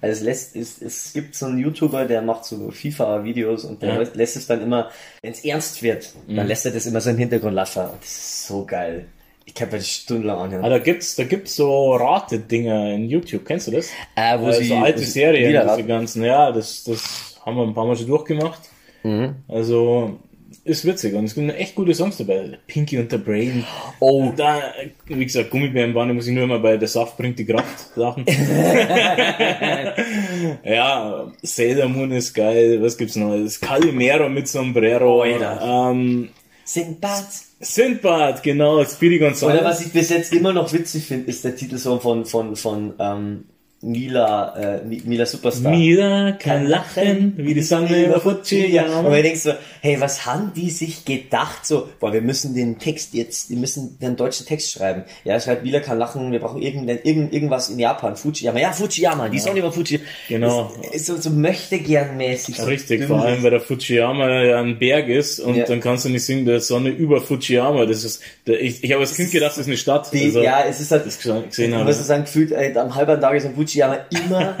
Also 0.00 0.12
es 0.12 0.20
lässt, 0.20 0.56
es, 0.56 0.80
es 0.82 1.12
gibt 1.12 1.34
so 1.34 1.46
einen 1.46 1.58
YouTuber, 1.58 2.04
der 2.04 2.22
macht 2.22 2.44
so 2.44 2.70
FIFA-Videos 2.70 3.64
und 3.64 3.82
der 3.82 4.02
Ja. 4.02 4.08
lässt 4.14 4.36
es 4.36 4.46
dann 4.46 4.62
immer, 4.62 4.90
wenn 5.22 5.32
es 5.32 5.44
ernst 5.44 5.82
wird, 5.82 6.12
dann 6.28 6.46
lässt 6.46 6.66
er 6.66 6.72
das 6.72 6.86
immer 6.86 7.00
so 7.00 7.10
im 7.10 7.18
Hintergrund 7.18 7.54
laufen. 7.54 7.84
Das 8.00 8.08
ist 8.10 8.46
so 8.46 8.64
geil. 8.64 9.06
Ich 9.44 9.54
kann 9.54 9.70
mir 9.70 9.78
das 9.78 9.88
stundenlang 9.88 10.38
anhören. 10.38 10.62
Ah, 10.64 10.68
da 10.68 10.78
gibt's, 10.78 11.16
da 11.16 11.24
gibt's 11.24 11.56
so 11.56 11.94
Rate-Dinger 11.96 12.92
in 12.92 13.08
YouTube. 13.08 13.46
Kennst 13.46 13.66
du 13.66 13.70
das? 13.72 13.88
Äh, 14.14 14.38
wo 14.38 14.48
Äh, 14.48 14.52
sie- 14.52 14.64
so 14.68 14.74
alte 14.76 14.98
Serien, 15.02 15.52
diese 15.74 15.84
ganzen, 15.84 16.22
ja, 16.22 16.52
das, 16.52 16.84
das 16.84 17.37
haben 17.48 17.56
wir 17.56 17.64
ein 17.64 17.74
paar 17.74 17.86
Mal 17.86 17.96
schon 17.96 18.06
durchgemacht. 18.06 18.60
Mhm. 19.02 19.34
Also, 19.48 20.20
ist 20.64 20.84
witzig 20.84 21.14
und 21.14 21.24
es 21.24 21.34
sind 21.34 21.50
echt 21.50 21.74
gute 21.74 21.94
Songs 21.94 22.18
dabei. 22.18 22.58
Pinky 22.66 22.98
und 22.98 23.10
the 23.10 23.18
Brain. 23.18 23.64
Oh. 24.00 24.32
Da, 24.36 24.60
wie 25.06 25.24
gesagt, 25.24 25.50
Gummibärenbahn, 25.50 26.08
da 26.08 26.14
muss 26.14 26.26
ich 26.26 26.34
nur 26.34 26.44
immer 26.44 26.58
bei 26.58 26.76
Der 26.76 26.88
Saft 26.88 27.16
bringt 27.16 27.38
die 27.38 27.46
Kraft 27.46 27.96
lachen. 27.96 28.24
ja, 30.64 31.32
Sailor 31.42 31.88
Moon 31.88 32.12
ist 32.12 32.34
geil. 32.34 32.82
Was 32.82 32.96
gibt's 32.96 33.16
noch? 33.16 33.36
Das 33.36 33.60
Calimero 33.60 34.28
mit 34.28 34.48
Sombrero. 34.48 35.22
Alter. 35.22 35.90
Ähm, 35.90 36.30
Sinbad. 36.64 37.26
Sindbad, 37.60 38.42
genau, 38.42 38.84
Speedy 38.84 39.18
Gonzales. 39.18 39.58
Oder 39.58 39.68
was 39.68 39.84
ich 39.84 39.92
bis 39.92 40.10
jetzt 40.10 40.32
immer 40.32 40.52
noch 40.52 40.72
witzig 40.72 41.06
finde, 41.06 41.28
ist 41.28 41.44
der 41.44 41.56
Titelsong 41.56 42.00
von, 42.00 42.24
von, 42.24 42.54
von, 42.54 42.94
ähm, 43.00 43.44
Mila, 43.80 44.56
äh, 44.56 44.84
Mi- 44.84 45.02
Mila 45.04 45.24
Superstar. 45.24 45.70
Mila 45.70 46.32
kann 46.32 46.66
lachen, 46.66 47.34
wie 47.36 47.54
die 47.54 47.62
Sonne 47.62 48.06
über 48.06 48.14
Und 48.26 48.44
Fujiyama. 48.44 49.02
man 49.02 49.22
denkt 49.22 49.38
so, 49.38 49.52
hey, 49.82 50.00
was 50.00 50.26
haben 50.26 50.52
die 50.56 50.68
sich 50.70 51.04
gedacht? 51.04 51.64
So, 51.64 51.88
boah, 52.00 52.12
wir 52.12 52.20
müssen 52.20 52.54
den 52.54 52.78
Text 52.80 53.14
jetzt, 53.14 53.50
wir 53.50 53.56
müssen 53.56 53.96
den 54.00 54.16
deutschen 54.16 54.46
Text 54.46 54.72
schreiben. 54.72 55.04
Ja, 55.24 55.38
schreibt 55.40 55.62
Mila 55.62 55.78
kann 55.78 55.96
lachen, 55.96 56.32
wir 56.32 56.40
brauchen 56.40 56.60
irgendein, 56.60 56.98
irgend, 57.04 57.32
irgendwas 57.32 57.68
in 57.70 57.78
Japan. 57.78 58.16
Fujiyama. 58.16 58.58
Ja, 58.58 58.72
Fujiyama, 58.72 59.28
die 59.28 59.38
Sonne 59.38 59.60
über 59.60 59.70
Fujiyama. 59.70 60.04
Genau. 60.28 60.72
Ist, 60.82 60.94
ist 60.94 61.06
so, 61.06 61.16
so 61.16 61.30
möchte 61.30 61.78
gern 61.78 62.16
mäßig. 62.16 62.56
So 62.56 62.64
Richtig, 62.64 62.88
dümmlich. 63.00 63.06
vor 63.08 63.22
allem, 63.24 63.42
weil 63.44 63.50
der 63.52 63.60
Fujiyama 63.60 64.42
ja 64.42 64.60
ein 64.60 64.78
Berg 64.80 65.08
ist 65.08 65.38
und 65.38 65.54
Ja. 65.54 65.64
dann 65.66 65.80
kannst 65.80 66.04
du 66.04 66.08
nicht 66.08 66.24
singen, 66.24 66.44
der 66.46 66.60
Sonne 66.60 66.88
über 66.90 67.20
Fujiyama. 67.20 67.86
Das 67.86 68.02
ist, 68.02 68.22
der, 68.46 68.60
ich, 68.60 68.82
ich 68.82 68.90
habe 68.90 69.02
als 69.02 69.14
Kind 69.14 69.30
gedacht, 69.30 69.52
das 69.52 69.58
ist 69.58 69.66
eine 69.68 69.76
Stadt. 69.76 70.12
Die, 70.12 70.24
Also, 70.24 70.42
ja, 70.42 70.64
es 70.68 70.80
ist 70.80 70.90
halt, 70.90 71.06
das 71.06 71.18
gesehen- 71.20 71.70
musst 71.84 72.04
sagen, 72.04 72.24
gefühlt, 72.24 72.50
ey, 72.50 72.76
am 72.76 72.94
halben 72.96 73.20
Tag 73.20 73.34
ist 73.36 73.46
am 73.46 73.54
Fujiyama 73.68 73.98
immer, 74.10 74.56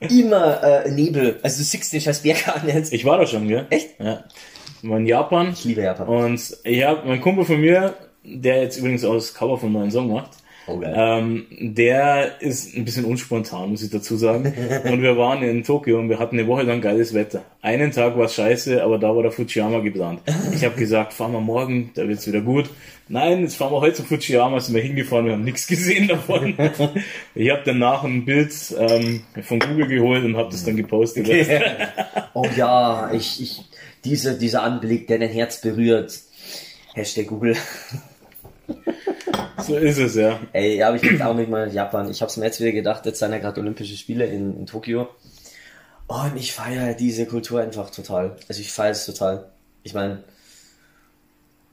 immer, 0.00 0.62
äh, 0.62 0.90
Nebel. 0.90 1.38
Also 1.42 1.58
du 1.58 1.64
siehst 1.64 1.92
den 1.92 2.00
scheiß 2.00 2.20
Berg 2.20 2.48
an 2.48 2.68
jetzt. 2.68 2.92
Ich 2.92 3.04
war 3.04 3.18
da 3.18 3.26
schon, 3.26 3.48
gell? 3.48 3.66
Echt? 3.70 3.98
Ja. 3.98 4.24
War 4.82 4.98
in 4.98 5.06
Japan. 5.06 5.50
Ich 5.52 5.64
liebe 5.64 5.82
Japan. 5.82 6.06
Und 6.06 6.56
ich 6.62 6.84
habe 6.84 7.06
mein 7.06 7.20
Kumpel 7.20 7.44
von 7.44 7.60
mir, 7.60 7.94
der 8.22 8.62
jetzt 8.62 8.78
übrigens 8.78 9.04
auch 9.04 9.14
das 9.14 9.34
Cover 9.34 9.58
vom 9.58 9.72
neuen 9.72 9.90
Song 9.90 10.12
macht, 10.12 10.30
Oh, 10.68 10.80
ähm, 10.82 11.46
der 11.60 12.40
ist 12.40 12.76
ein 12.76 12.84
bisschen 12.84 13.04
unspontan, 13.04 13.70
muss 13.70 13.84
ich 13.84 13.90
dazu 13.90 14.16
sagen. 14.16 14.52
und 14.84 15.00
wir 15.00 15.16
waren 15.16 15.42
in 15.44 15.62
Tokio 15.62 15.98
und 15.98 16.08
wir 16.08 16.18
hatten 16.18 16.36
eine 16.36 16.48
Woche 16.48 16.62
lang 16.62 16.80
geiles 16.80 17.14
Wetter. 17.14 17.42
Einen 17.62 17.92
Tag 17.92 18.18
war 18.18 18.24
es 18.24 18.34
scheiße, 18.34 18.82
aber 18.82 18.98
da 18.98 19.14
war 19.14 19.22
der 19.22 19.30
Fujiyama 19.30 19.78
geplant. 19.78 20.22
Ich 20.52 20.64
habe 20.64 20.74
gesagt, 20.74 21.12
fahren 21.12 21.32
wir 21.32 21.40
morgen, 21.40 21.92
da 21.94 22.08
wird's 22.08 22.26
wieder 22.26 22.40
gut. 22.40 22.68
Nein, 23.08 23.42
jetzt 23.42 23.56
fahren 23.56 23.72
wir 23.72 23.80
heute 23.80 23.96
zum 23.96 24.06
Fujiyama, 24.06 24.58
sind 24.58 24.74
wir 24.74 24.82
hingefahren, 24.82 25.26
wir 25.26 25.34
haben 25.34 25.44
nichts 25.44 25.68
gesehen 25.68 26.08
davon. 26.08 26.56
ich 27.34 27.50
habe 27.50 27.62
danach 27.64 28.02
ein 28.02 28.24
Bild 28.24 28.52
ähm, 28.76 29.22
von 29.42 29.60
Google 29.60 29.86
geholt 29.86 30.24
und 30.24 30.36
habe 30.36 30.50
das 30.50 30.64
dann 30.64 30.76
gepostet. 30.76 31.28
Oh 32.34 32.44
ja, 32.56 33.12
ich, 33.12 33.40
ich, 33.40 33.64
diese, 34.04 34.36
dieser 34.36 34.62
Anblick, 34.62 35.06
der 35.06 35.20
dein 35.20 35.30
Herz 35.30 35.60
berührt. 35.60 36.18
Hashtag 36.94 37.28
Google. 37.28 37.56
So 39.58 39.76
ist 39.76 39.98
es, 39.98 40.16
ja. 40.16 40.40
Ey, 40.52 40.76
ja, 40.78 40.88
aber 40.88 40.96
ich 40.96 41.02
möchte 41.02 41.26
auch 41.26 41.34
nicht 41.34 41.48
mal 41.48 41.72
Japan. 41.72 42.10
Ich 42.10 42.20
hab's 42.22 42.36
mir 42.36 42.46
jetzt 42.46 42.60
wieder 42.60 42.72
gedacht, 42.72 43.06
jetzt 43.06 43.20
sind 43.20 43.32
ja 43.32 43.38
gerade 43.38 43.60
Olympische 43.60 43.96
Spiele 43.96 44.26
in, 44.26 44.58
in 44.58 44.66
Tokio. 44.66 45.08
Und 46.08 46.36
ich 46.36 46.52
feiere 46.52 46.94
diese 46.94 47.26
Kultur 47.26 47.60
einfach 47.60 47.90
total. 47.90 48.36
Also 48.48 48.60
ich 48.60 48.72
feiere 48.72 48.92
es 48.92 49.06
total. 49.06 49.50
Ich 49.82 49.94
meine, 49.94 50.24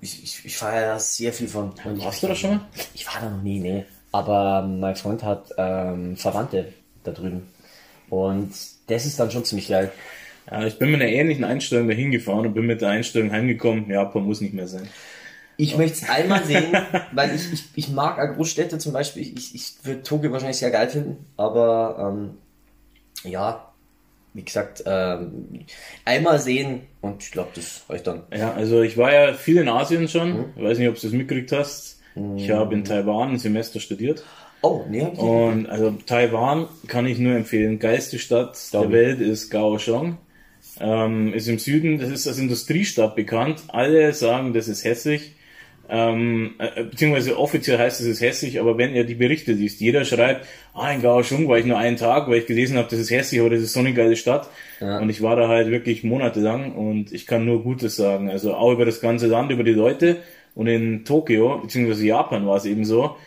ich, 0.03 0.23
ich, 0.23 0.45
ich 0.45 0.57
feiere 0.57 0.93
da 0.93 0.99
sehr 0.99 1.33
viel 1.33 1.47
von. 1.47 1.73
Warst 1.83 2.21
du 2.21 2.27
da 2.27 2.35
schon 2.35 2.51
mal? 2.51 2.61
Ich 2.93 3.07
war 3.07 3.21
da 3.21 3.29
noch 3.29 3.41
nie, 3.41 3.59
nee. 3.59 3.85
Aber 4.11 4.61
mein 4.61 4.95
Freund 4.95 5.23
hat 5.23 5.49
ähm, 5.57 6.17
Verwandte 6.17 6.73
da 7.03 7.11
drüben. 7.11 7.47
Und 8.09 8.51
das 8.87 9.05
ist 9.05 9.19
dann 9.19 9.31
schon 9.31 9.45
ziemlich 9.45 9.69
geil. 9.69 9.91
Ja, 10.51 10.65
ich 10.65 10.77
bin 10.77 10.91
mit 10.91 11.01
einer 11.01 11.09
ähnlichen 11.09 11.45
Einstellung 11.45 11.87
dahin 11.87 12.11
gefahren 12.11 12.45
und 12.45 12.53
bin 12.53 12.65
mit 12.65 12.81
der 12.81 12.89
Einstellung 12.89 13.31
heimgekommen, 13.31 13.89
Japan 13.89 14.23
muss 14.23 14.41
nicht 14.41 14.53
mehr 14.53 14.67
sein. 14.67 14.87
Ich 15.55 15.77
möchte 15.77 15.99
es 16.03 16.09
einmal 16.09 16.43
sehen, 16.43 16.75
weil 17.13 17.33
ich, 17.33 17.53
ich, 17.53 17.63
ich 17.75 17.89
mag 17.89 18.19
Großstädte 18.35 18.77
zum 18.77 18.91
Beispiel. 18.91 19.23
Ich, 19.37 19.55
ich 19.55 19.73
würde 19.83 20.03
Tokio 20.03 20.31
wahrscheinlich 20.31 20.57
sehr 20.57 20.71
geil 20.71 20.89
finden, 20.89 21.25
aber 21.37 22.13
ähm, 22.13 23.31
ja, 23.31 23.72
wie 24.33 24.43
gesagt, 24.43 24.83
ähm, 24.85 25.65
einmal 26.05 26.39
sehen 26.39 26.81
und 27.01 27.23
ich 27.23 27.31
glaube, 27.31 27.49
das 27.55 27.83
reicht 27.89 28.07
dann. 28.07 28.23
Ja, 28.35 28.53
also 28.53 28.81
ich 28.81 28.97
war 28.97 29.13
ja 29.13 29.33
viel 29.33 29.57
in 29.57 29.69
Asien 29.69 30.07
schon. 30.07 30.45
Ich 30.55 30.63
weiß 30.63 30.77
nicht, 30.79 30.89
ob 30.89 30.95
du 30.95 31.01
das 31.01 31.11
mitgekriegt 31.11 31.51
hast. 31.51 31.99
Ich 32.37 32.51
habe 32.51 32.75
in 32.75 32.83
Taiwan 32.83 33.31
ein 33.31 33.39
Semester 33.39 33.79
studiert. 33.79 34.23
Oh, 34.61 34.85
nee. 34.89 35.01
Und 35.01 35.67
also 35.67 35.91
Taiwan 36.05 36.67
kann 36.87 37.05
ich 37.05 37.17
nur 37.17 37.35
empfehlen. 37.35 37.79
Geilste 37.79 38.19
Stadt 38.19 38.57
der 38.71 38.91
Welt 38.91 39.19
ist 39.19 39.49
Kaohsiung. 39.49 40.17
Ähm, 40.79 41.33
ist 41.33 41.47
im 41.47 41.59
Süden, 41.59 41.99
das 41.99 42.09
ist 42.09 42.27
als 42.27 42.39
Industriestadt 42.39 43.15
bekannt. 43.15 43.63
Alle 43.67 44.13
sagen, 44.13 44.53
das 44.53 44.67
ist 44.67 44.83
hässlich. 44.83 45.32
Ähm, 45.89 46.55
äh, 46.59 46.83
beziehungsweise 46.83 47.37
offiziell 47.37 47.77
heißt 47.77 47.99
es, 47.99 48.05
es 48.07 48.13
ist 48.13 48.21
hässlich, 48.21 48.59
aber 48.59 48.77
wenn 48.77 48.95
ihr 48.95 49.03
die 49.03 49.15
Berichte 49.15 49.51
liest, 49.51 49.81
jeder 49.81 50.05
schreibt, 50.05 50.47
ah, 50.73 50.91
in 50.91 51.01
Kaohsiung 51.01 51.47
war 51.49 51.57
ich 51.57 51.65
nur 51.65 51.77
einen 51.77 51.97
Tag, 51.97 52.29
weil 52.29 52.39
ich 52.39 52.45
gelesen 52.45 52.77
habe, 52.77 52.87
das 52.89 52.99
ist 52.99 53.11
hässlich, 53.11 53.41
aber 53.41 53.49
das 53.49 53.61
ist 53.61 53.73
so 53.73 53.81
eine 53.81 53.93
geile 53.93 54.15
Stadt. 54.15 54.49
Ja. 54.79 54.99
Und 54.99 55.09
ich 55.09 55.21
war 55.21 55.35
da 55.35 55.49
halt 55.49 55.69
wirklich 55.71 56.03
monatelang 56.03 56.73
und 56.73 57.11
ich 57.11 57.27
kann 57.27 57.45
nur 57.45 57.63
Gutes 57.63 57.95
sagen. 57.97 58.29
Also 58.29 58.53
auch 58.53 58.71
über 58.71 58.85
das 58.85 59.01
ganze 59.01 59.27
Land, 59.27 59.51
über 59.51 59.63
die 59.63 59.73
Leute. 59.73 60.17
Und 60.55 60.67
in 60.67 61.03
Tokio, 61.03 61.59
beziehungsweise 61.59 62.05
Japan 62.05 62.47
war 62.47 62.57
es 62.57 62.65
eben 62.65 62.85
so, 62.85 63.17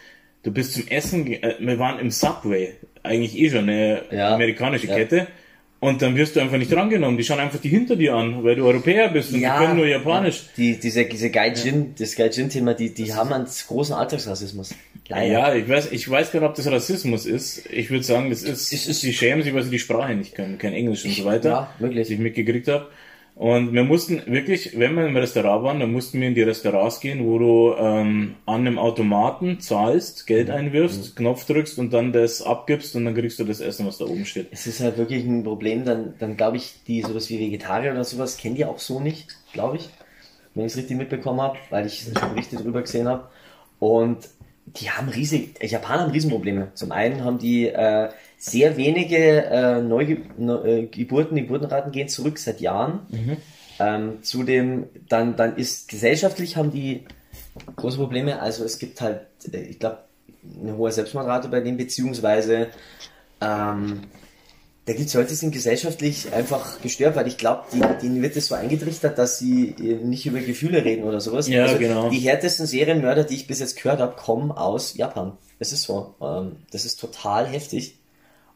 du 0.43 0.51
bist 0.53 0.73
zum 0.75 0.89
Essen, 0.89 1.27
äh, 1.31 1.57
wir 1.59 1.79
waren 1.79 1.99
im 1.99 2.11
Subway, 2.11 2.75
eigentlich 3.03 3.39
eh 3.39 3.51
schon 3.51 3.69
eine 3.69 4.03
Ja. 4.11 4.35
amerikanische 4.35 4.87
Ja. 4.87 4.95
Kette. 4.97 5.27
Und 5.79 6.01
dann 6.01 6.17
wirst 6.17 6.35
du 6.37 6.41
einfach 6.41 6.57
nicht 6.57 6.73
drangenommen. 6.73 7.19
Die 7.19 7.25
schauen 7.25 7.39
einfach 7.39 7.59
die 7.61 7.69
hinter 7.69 7.97
dir 7.97 8.15
an, 8.15 8.43
weil 8.43 8.57
du 8.57 8.65
Europäer 8.67 9.11
bist 9.11 9.33
und 9.33 9.41
die 9.41 9.45
können 9.47 9.77
nur 9.77 9.87
Japanisch. 9.87 10.45
Die, 10.57 10.81
diese, 10.81 11.05
diese 11.05 11.31
Gaijin, 11.31 11.95
das 11.99 12.17
Gaijin-Thema, 12.17 12.73
die, 12.75 12.95
die 12.95 13.13
haben 13.13 13.31
einen 13.33 13.47
großen 13.69 13.95
Alltagsrassismus. 13.95 14.75
Leider. 15.09 15.33
Ja, 15.33 15.55
ich 15.55 15.69
weiß, 15.69 15.93
ich 15.93 16.09
weiß 16.11 16.33
gar 16.33 16.41
nicht, 16.41 16.49
ob 16.49 16.55
das 16.57 16.67
Rassismus 16.71 17.27
ist. 17.27 17.67
Ich 17.71 17.91
würde 17.91 18.05
sagen, 18.05 18.31
das 18.31 18.43
ist, 18.43 18.73
Es 18.73 18.87
ist- 18.89 19.03
die 19.03 19.13
schämen 19.13 19.43
sich, 19.45 19.55
weil 19.55 19.63
sie 19.63 19.71
die 19.71 19.79
Sprache 19.79 20.15
nicht 20.15 20.35
können, 20.35 20.57
kein 20.59 20.73
Englisch 20.73 21.05
und 21.05 21.13
so 21.13 21.25
weiter. 21.27 21.49
Ja, 21.51 21.71
möglich. 21.79 22.01
Was 22.07 22.11
ich 22.11 22.19
mitgekriegt 22.19 22.69
habe. 22.69 22.89
Und 23.37 23.75
wir 23.75 23.85
mussten 23.85 24.23
wirklich, 24.25 24.79
wenn 24.79 24.95
wir 24.95 25.07
im 25.07 25.15
Restaurant 25.15 25.63
waren, 25.63 25.79
dann 25.79 25.93
mussten 25.93 26.19
wir 26.19 26.27
in 26.27 26.35
die 26.35 26.43
Restaurants 26.43 27.01
gehen, 27.01 27.23
wo 27.23 27.39
du 27.39 27.75
ähm, 27.79 28.35
an 28.47 28.61
einem 28.63 28.79
Automaten 28.79 29.61
zahlst, 29.61 30.27
Geld 30.27 30.49
einwirfst, 30.49 31.11
mhm. 31.11 31.15
Knopf 31.17 31.45
drückst 31.45 31.79
und 31.79 31.93
dann 31.93 32.15
das 32.15 32.41
abgibst 32.41 32.97
und 32.97 33.05
dann 33.05 33.15
kriegst 33.15 33.39
du 33.39 33.45
das 33.45 33.61
Essen, 33.61 33.87
was 33.87 33.99
da 33.99 34.07
oben 34.07 34.25
steht. 34.25 34.49
Es 34.53 34.67
ist 34.67 34.81
halt 34.81 34.97
wirklich 34.97 35.23
ein 35.27 35.45
Problem, 35.45 35.85
dann, 35.85 36.15
dann 36.19 36.39
glaube 36.39 36.57
ich, 36.57 36.83
die 36.87 37.03
sowas 37.03 37.29
wie 37.29 37.39
Vegetarier 37.39 37.93
oder 37.93 38.05
sowas 38.05 38.39
kennen 38.39 38.55
die 38.55 38.65
auch 38.65 38.79
so 38.79 39.01
nicht, 39.01 39.37
glaube 39.53 39.77
ich, 39.77 39.91
wenn 40.55 40.65
ich 40.65 40.73
es 40.73 40.79
richtig 40.79 40.97
mitbekommen 40.97 41.43
habe, 41.43 41.59
weil 41.69 41.85
ich 41.85 42.07
Berichte 42.15 42.57
drüber 42.57 42.81
gesehen 42.81 43.07
habe. 43.07 43.29
Und 43.79 44.31
die 44.67 44.91
haben 44.91 45.09
riesig, 45.09 45.63
Japaner 45.63 46.03
haben 46.03 46.11
Riesenprobleme. 46.11 46.69
Zum 46.75 46.93
einen 46.93 47.25
haben 47.25 47.39
die 47.39 47.69
äh, 47.69 48.11
sehr 48.39 48.77
wenige 48.77 49.45
äh, 49.45 49.81
Neugeburten, 49.81 50.49
äh, 50.49 50.87
die 50.87 51.07
Geburtenraten 51.07 51.93
gehen 51.93 52.09
zurück 52.09 52.39
seit 52.39 52.61
Jahren. 52.61 53.01
Mhm. 53.09 53.37
Ähm, 53.79 54.23
zudem, 54.23 54.87
dann, 55.09 55.37
dann 55.37 55.57
ist 55.57 55.89
gesellschaftlich 55.89 56.57
haben 56.57 56.71
die 56.71 57.05
große 57.77 57.99
Probleme. 57.99 58.41
Also 58.41 58.65
es 58.65 58.79
gibt 58.79 59.01
halt, 59.01 59.23
äh, 59.53 59.59
ich 59.59 59.79
glaube, 59.79 59.99
eine 60.61 60.77
hohe 60.77 60.93
Selbstmordrate 60.93 61.49
bei 61.49 61.61
denen, 61.61 61.77
beziehungsweise 61.77 62.69
ähm, 63.41 64.03
Leute, 64.89 65.29
die 65.29 65.35
sind 65.35 65.51
gesellschaftlich 65.51 66.33
einfach 66.33 66.81
gestört, 66.81 67.17
weil 67.17 67.27
ich 67.27 67.39
glaube, 67.39 67.65
denen 68.01 68.23
wird 68.23 68.37
es 68.37 68.47
so 68.47 68.55
eingetrichtert, 68.55 69.19
dass 69.19 69.39
sie 69.39 69.75
äh, 69.81 69.97
nicht 69.97 70.27
über 70.27 70.39
Gefühle 70.39 70.85
reden 70.85 71.05
oder 71.05 71.21
sowas. 71.21 71.49
Ja, 71.49 71.65
also 71.65 71.79
genau. 71.79 72.09
Die 72.09 72.19
härtesten 72.19 72.67
Serienmörder, 72.67 73.25
die 73.25 73.35
ich 73.35 73.49
bis 73.49 73.59
jetzt 73.59 73.83
gehört 73.83 74.01
habe, 74.01 74.15
kommen 74.15 74.53
aus 74.53 74.97
Japan. 74.97 75.37
Es 75.59 75.73
ist 75.73 75.83
so. 75.83 76.15
Ähm, 76.21 76.57
das 76.71 76.85
ist 76.85 77.01
total 77.01 77.47
heftig. 77.47 77.99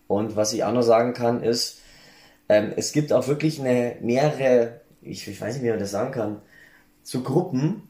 Und 0.07 0.37
was 0.37 0.53
ich 0.53 0.63
auch 0.63 0.73
noch 0.73 0.83
sagen 0.83 1.15
kann, 1.15 1.43
ist, 1.43 1.81
ähm, 2.49 2.73
es 2.77 2.93
gibt 2.93 3.13
auch 3.13 3.27
wirklich 3.27 3.61
eine 3.61 3.97
mehrere, 4.01 4.81
ich, 5.03 5.27
ich 5.27 5.41
weiß 5.41 5.55
nicht, 5.55 5.65
wie 5.65 5.71
man 5.71 5.79
das 5.79 5.91
sagen 5.91 6.13
kann, 6.13 6.43
so 7.03 7.23
Gruppen, 7.23 7.83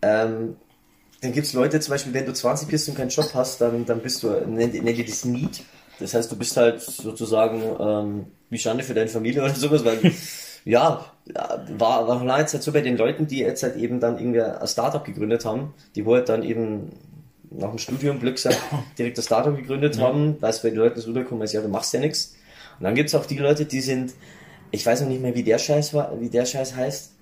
ähm, 0.00 0.56
dann 1.20 1.32
gibt 1.32 1.46
es 1.46 1.54
Leute, 1.54 1.80
zum 1.80 1.92
Beispiel, 1.92 2.12
wenn 2.12 2.26
du 2.26 2.34
20 2.34 2.68
bist 2.68 2.88
und 2.88 2.96
keinen 2.96 3.08
Job 3.08 3.30
hast, 3.32 3.60
dann, 3.60 3.86
dann 3.86 4.00
bist 4.00 4.22
du, 4.22 4.28
nennt, 4.46 4.74
nennt 4.74 4.98
ihr 4.98 5.06
das 5.06 5.24
Need, 5.24 5.62
das 6.00 6.14
heißt, 6.14 6.30
du 6.30 6.36
bist 6.36 6.56
halt 6.56 6.80
sozusagen 6.80 7.62
ähm, 7.78 8.26
wie 8.50 8.58
Schande 8.58 8.84
für 8.84 8.94
deine 8.94 9.08
Familie 9.08 9.42
oder 9.42 9.54
sowas, 9.54 9.84
weil 9.84 9.98
ja, 10.64 11.04
war, 11.78 12.08
war 12.08 12.24
lange 12.24 12.46
Zeit 12.46 12.62
so 12.62 12.72
bei 12.72 12.80
den 12.80 12.96
Leuten, 12.96 13.26
die 13.26 13.38
jetzt 13.38 13.62
halt 13.62 13.76
eben 13.76 14.00
dann 14.00 14.18
irgendwie 14.18 14.40
ein 14.40 14.66
Startup 14.66 15.04
gegründet 15.04 15.44
haben, 15.44 15.74
die 15.94 16.04
wohl 16.04 16.18
halt 16.18 16.28
dann 16.28 16.42
eben 16.42 16.92
nach 17.50 17.70
dem 17.70 17.78
Studium 17.78 18.18
Glück 18.18 18.38
sein, 18.38 18.56
direkt 18.98 19.18
das 19.18 19.26
Startup 19.26 19.56
gegründet 19.56 19.96
ja. 19.96 20.02
haben, 20.02 20.36
weil 20.40 20.50
es 20.50 20.62
bei 20.62 20.70
den 20.70 20.78
Leuten 20.78 21.00
so 21.00 21.08
rüberkommt, 21.08 21.52
ja, 21.52 21.60
du 21.60 21.68
machst 21.68 21.92
ja 21.92 22.00
nichts. 22.00 22.34
Und 22.78 22.84
dann 22.84 22.94
gibt's 22.94 23.14
auch 23.14 23.26
die 23.26 23.38
Leute, 23.38 23.66
die 23.66 23.80
sind, 23.80 24.14
ich 24.70 24.84
weiß 24.84 25.02
noch 25.02 25.08
nicht 25.08 25.22
mehr, 25.22 25.34
wie 25.34 25.44
der 25.44 25.58
Scheiß 25.58 25.94
war, 25.94 26.20
wie 26.20 26.30
der 26.30 26.46
Scheiß 26.46 26.74
heißt. 26.74 27.12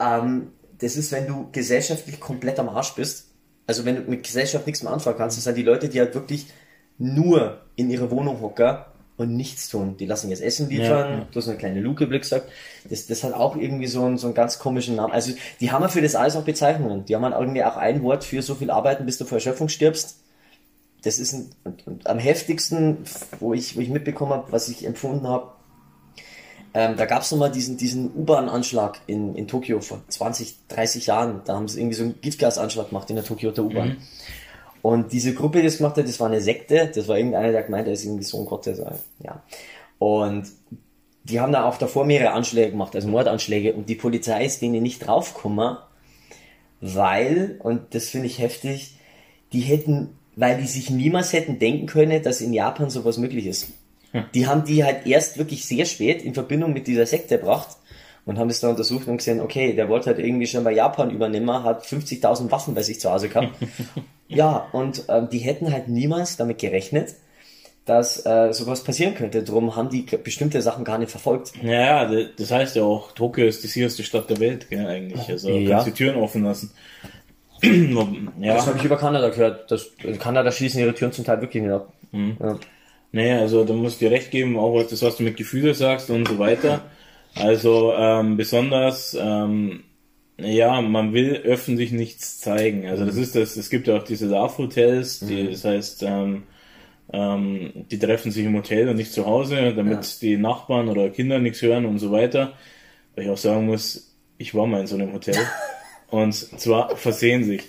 Ähm, 0.00 0.52
das 0.78 0.96
ist, 0.96 1.12
wenn 1.12 1.26
du 1.26 1.48
gesellschaftlich 1.52 2.20
komplett 2.20 2.58
am 2.58 2.68
Arsch 2.68 2.94
bist. 2.94 3.28
Also 3.66 3.84
wenn 3.84 3.96
du 3.96 4.02
mit 4.02 4.22
Gesellschaft 4.22 4.66
nichts 4.66 4.82
mehr 4.82 4.92
anfangen 4.92 5.18
kannst, 5.18 5.36
das 5.36 5.44
sind 5.44 5.56
die 5.56 5.62
Leute, 5.62 5.88
die 5.88 5.98
halt 5.98 6.14
wirklich 6.14 6.46
nur 6.98 7.60
in 7.76 7.90
ihrer 7.90 8.10
Wohnung 8.10 8.40
hocken 8.40 8.78
und 9.16 9.34
nichts 9.34 9.68
tun. 9.68 9.96
Die 9.96 10.06
lassen 10.06 10.30
jetzt 10.30 10.42
Essen 10.42 10.68
liefern, 10.68 11.10
ja, 11.10 11.18
ja. 11.18 11.26
du 11.30 11.40
hast 11.40 11.48
eine 11.48 11.56
kleine 11.56 11.80
Luke, 11.80 12.10
wie 12.10 12.18
gesagt. 12.18 12.50
Das, 12.88 13.06
das 13.06 13.24
hat 13.24 13.32
auch 13.32 13.56
irgendwie 13.56 13.86
so 13.86 14.04
einen, 14.04 14.18
so 14.18 14.26
einen 14.26 14.34
ganz 14.34 14.58
komischen 14.58 14.96
Namen. 14.96 15.12
Also 15.12 15.32
die 15.60 15.72
haben 15.72 15.82
ja 15.82 15.88
für 15.88 16.02
das 16.02 16.14
alles 16.14 16.36
auch 16.36 16.44
Bezeichnungen. 16.44 17.04
Die 17.06 17.14
haben 17.14 17.24
halt 17.24 17.34
irgendwie 17.38 17.64
auch 17.64 17.76
ein 17.76 18.02
Wort 18.02 18.24
für 18.24 18.42
so 18.42 18.54
viel 18.54 18.70
Arbeiten, 18.70 19.06
bis 19.06 19.18
du 19.18 19.24
vor 19.24 19.36
Erschöpfung 19.36 19.68
stirbst. 19.68 20.20
Das 21.02 21.18
ist 21.18 21.32
ein, 21.32 21.50
und, 21.64 21.86
und 21.86 22.06
am 22.06 22.18
heftigsten, 22.18 22.98
wo 23.38 23.54
ich, 23.54 23.76
wo 23.76 23.80
ich 23.80 23.88
mitbekommen 23.88 24.32
habe, 24.32 24.52
was 24.52 24.68
ich 24.68 24.84
empfunden 24.84 25.28
habe, 25.28 25.52
ähm, 26.74 26.96
da 26.96 27.06
gab 27.06 27.22
es 27.22 27.30
nochmal 27.30 27.50
diesen, 27.50 27.78
diesen 27.78 28.14
U-Bahn-Anschlag 28.14 29.00
in, 29.06 29.34
in 29.34 29.48
Tokio 29.48 29.80
vor 29.80 30.02
20, 30.08 30.56
30 30.68 31.06
Jahren. 31.06 31.40
Da 31.46 31.54
haben 31.54 31.68
sie 31.68 31.80
irgendwie 31.80 31.96
so 31.96 32.02
einen 32.02 32.20
Giftgasanschlag 32.20 32.90
gemacht 32.90 33.08
in 33.08 33.16
der 33.16 33.24
Tokio 33.24 33.50
U-Bahn. 33.50 33.88
Mhm. 33.88 33.96
Und 34.86 35.10
diese 35.10 35.34
Gruppe, 35.34 35.58
die 35.58 35.64
das 35.64 35.78
gemacht 35.78 35.96
hat, 35.96 36.06
das 36.06 36.20
war 36.20 36.28
eine 36.28 36.40
Sekte. 36.40 36.92
Das 36.94 37.08
war 37.08 37.16
irgendeiner, 37.16 37.50
der 37.50 37.64
gemeint, 37.64 37.88
er 37.88 37.94
ist 37.94 38.04
irgendwie 38.04 38.22
Sohn 38.22 38.46
Gottes. 38.46 38.80
Ja. 39.18 39.42
Und 39.98 40.46
die 41.24 41.40
haben 41.40 41.50
da 41.50 41.64
auch 41.64 41.76
davor 41.76 42.04
mehrere 42.04 42.30
Anschläge 42.30 42.70
gemacht, 42.70 42.94
also 42.94 43.08
Mordanschläge. 43.08 43.72
Und 43.72 43.88
die 43.88 43.96
Polizei 43.96 44.44
ist 44.44 44.62
denen 44.62 44.84
nicht 44.84 45.04
draufgekommen, 45.04 45.76
weil, 46.80 47.56
und 47.64 47.96
das 47.96 48.10
finde 48.10 48.28
ich 48.28 48.38
heftig, 48.38 48.94
die 49.52 49.62
hätten, 49.62 50.10
weil 50.36 50.56
die 50.56 50.68
sich 50.68 50.88
niemals 50.88 51.32
hätten 51.32 51.58
denken 51.58 51.86
können, 51.86 52.22
dass 52.22 52.40
in 52.40 52.52
Japan 52.52 52.88
sowas 52.88 53.18
möglich 53.18 53.46
ist. 53.46 53.72
Hm. 54.12 54.26
Die 54.34 54.46
haben 54.46 54.64
die 54.66 54.84
halt 54.84 55.04
erst 55.04 55.36
wirklich 55.36 55.66
sehr 55.66 55.86
spät 55.86 56.22
in 56.22 56.32
Verbindung 56.32 56.72
mit 56.72 56.86
dieser 56.86 57.06
Sekte 57.06 57.38
gebracht 57.38 57.76
und 58.24 58.38
haben 58.38 58.46
das 58.46 58.60
da 58.60 58.68
untersucht 58.68 59.08
und 59.08 59.16
gesehen, 59.16 59.40
okay, 59.40 59.72
der 59.72 59.88
wollte 59.88 60.10
halt 60.10 60.20
irgendwie 60.20 60.46
schon 60.46 60.62
bei 60.62 60.72
Japan 60.72 61.10
übernehmen, 61.10 61.64
hat 61.64 61.84
50.000 61.84 62.52
Waffen 62.52 62.76
bei 62.76 62.84
sich 62.84 63.00
zu 63.00 63.10
Hause 63.10 63.28
gehabt 63.28 63.50
Ja, 64.28 64.68
und 64.72 65.04
ähm, 65.08 65.28
die 65.30 65.38
hätten 65.38 65.72
halt 65.72 65.88
niemals 65.88 66.36
damit 66.36 66.58
gerechnet, 66.58 67.14
dass 67.84 68.26
äh, 68.26 68.52
sowas 68.52 68.82
passieren 68.82 69.14
könnte. 69.14 69.42
Darum 69.44 69.76
haben 69.76 69.88
die 69.88 70.02
bestimmte 70.02 70.60
Sachen 70.60 70.84
gar 70.84 70.98
nicht 70.98 71.10
verfolgt. 71.10 71.52
Ja, 71.62 72.10
das 72.36 72.50
heißt 72.50 72.76
ja 72.76 72.82
auch, 72.82 73.12
Tokio 73.12 73.46
ist 73.46 73.62
die 73.62 73.68
sicherste 73.68 74.02
Stadt 74.02 74.28
der 74.28 74.40
Welt, 74.40 74.68
gell, 74.68 74.86
eigentlich. 74.86 75.28
Also 75.28 75.50
ja. 75.50 75.70
kannst 75.70 75.86
die 75.86 75.92
Türen 75.92 76.16
offen 76.16 76.44
lassen. 76.44 76.72
ja. 77.62 78.54
Das 78.54 78.66
habe 78.66 78.78
ich 78.78 78.84
über 78.84 78.96
Kanada 78.96 79.28
gehört. 79.28 79.70
Das, 79.70 79.90
Kanada 80.18 80.50
schließen 80.50 80.80
ihre 80.80 80.94
Türen 80.94 81.12
zum 81.12 81.24
Teil 81.24 81.40
wirklich 81.40 81.62
nicht 81.62 81.72
ab. 81.72 81.92
Mhm. 82.10 82.36
Ja. 82.40 82.58
Naja, 83.12 83.38
also 83.38 83.64
da 83.64 83.72
musst 83.72 84.00
du 84.00 84.06
dir 84.06 84.10
recht 84.10 84.30
geben, 84.30 84.58
auch 84.58 84.82
das, 84.82 85.02
was 85.02 85.16
du 85.16 85.22
mit 85.22 85.36
Gefühle 85.36 85.74
sagst 85.74 86.10
und 86.10 86.28
so 86.28 86.38
weiter. 86.38 86.82
Also 87.34 87.92
ähm, 87.96 88.36
besonders 88.36 89.16
ähm, 89.18 89.84
ja, 90.38 90.80
man 90.82 91.12
will 91.12 91.34
öffentlich 91.44 91.92
nichts 91.92 92.40
zeigen. 92.40 92.86
Also 92.86 93.04
das 93.04 93.16
ist 93.16 93.34
das, 93.34 93.56
es 93.56 93.70
gibt 93.70 93.86
ja 93.86 93.96
auch 93.96 94.04
diese 94.04 94.26
Love-Hotels, 94.26 95.20
die, 95.20 95.44
mhm. 95.44 95.50
das 95.50 95.64
heißt, 95.64 96.02
ähm, 96.02 96.42
ähm, 97.12 97.72
die 97.90 97.98
treffen 97.98 98.30
sich 98.30 98.44
im 98.44 98.54
Hotel 98.54 98.88
und 98.88 98.96
nicht 98.96 99.12
zu 99.12 99.26
Hause, 99.26 99.72
damit 99.74 100.04
ja. 100.04 100.10
die 100.20 100.36
Nachbarn 100.36 100.88
oder 100.88 101.08
Kinder 101.08 101.38
nichts 101.38 101.62
hören 101.62 101.86
und 101.86 101.98
so 101.98 102.12
weiter. 102.12 102.52
Weil 103.14 103.24
ich 103.24 103.30
auch 103.30 103.38
sagen 103.38 103.66
muss, 103.66 104.14
ich 104.38 104.54
war 104.54 104.66
mal 104.66 104.80
in 104.80 104.86
so 104.86 104.96
einem 104.96 105.12
Hotel 105.12 105.36
und 106.08 106.34
zwar 106.34 106.96
versehen 106.96 107.44
sich. 107.44 107.62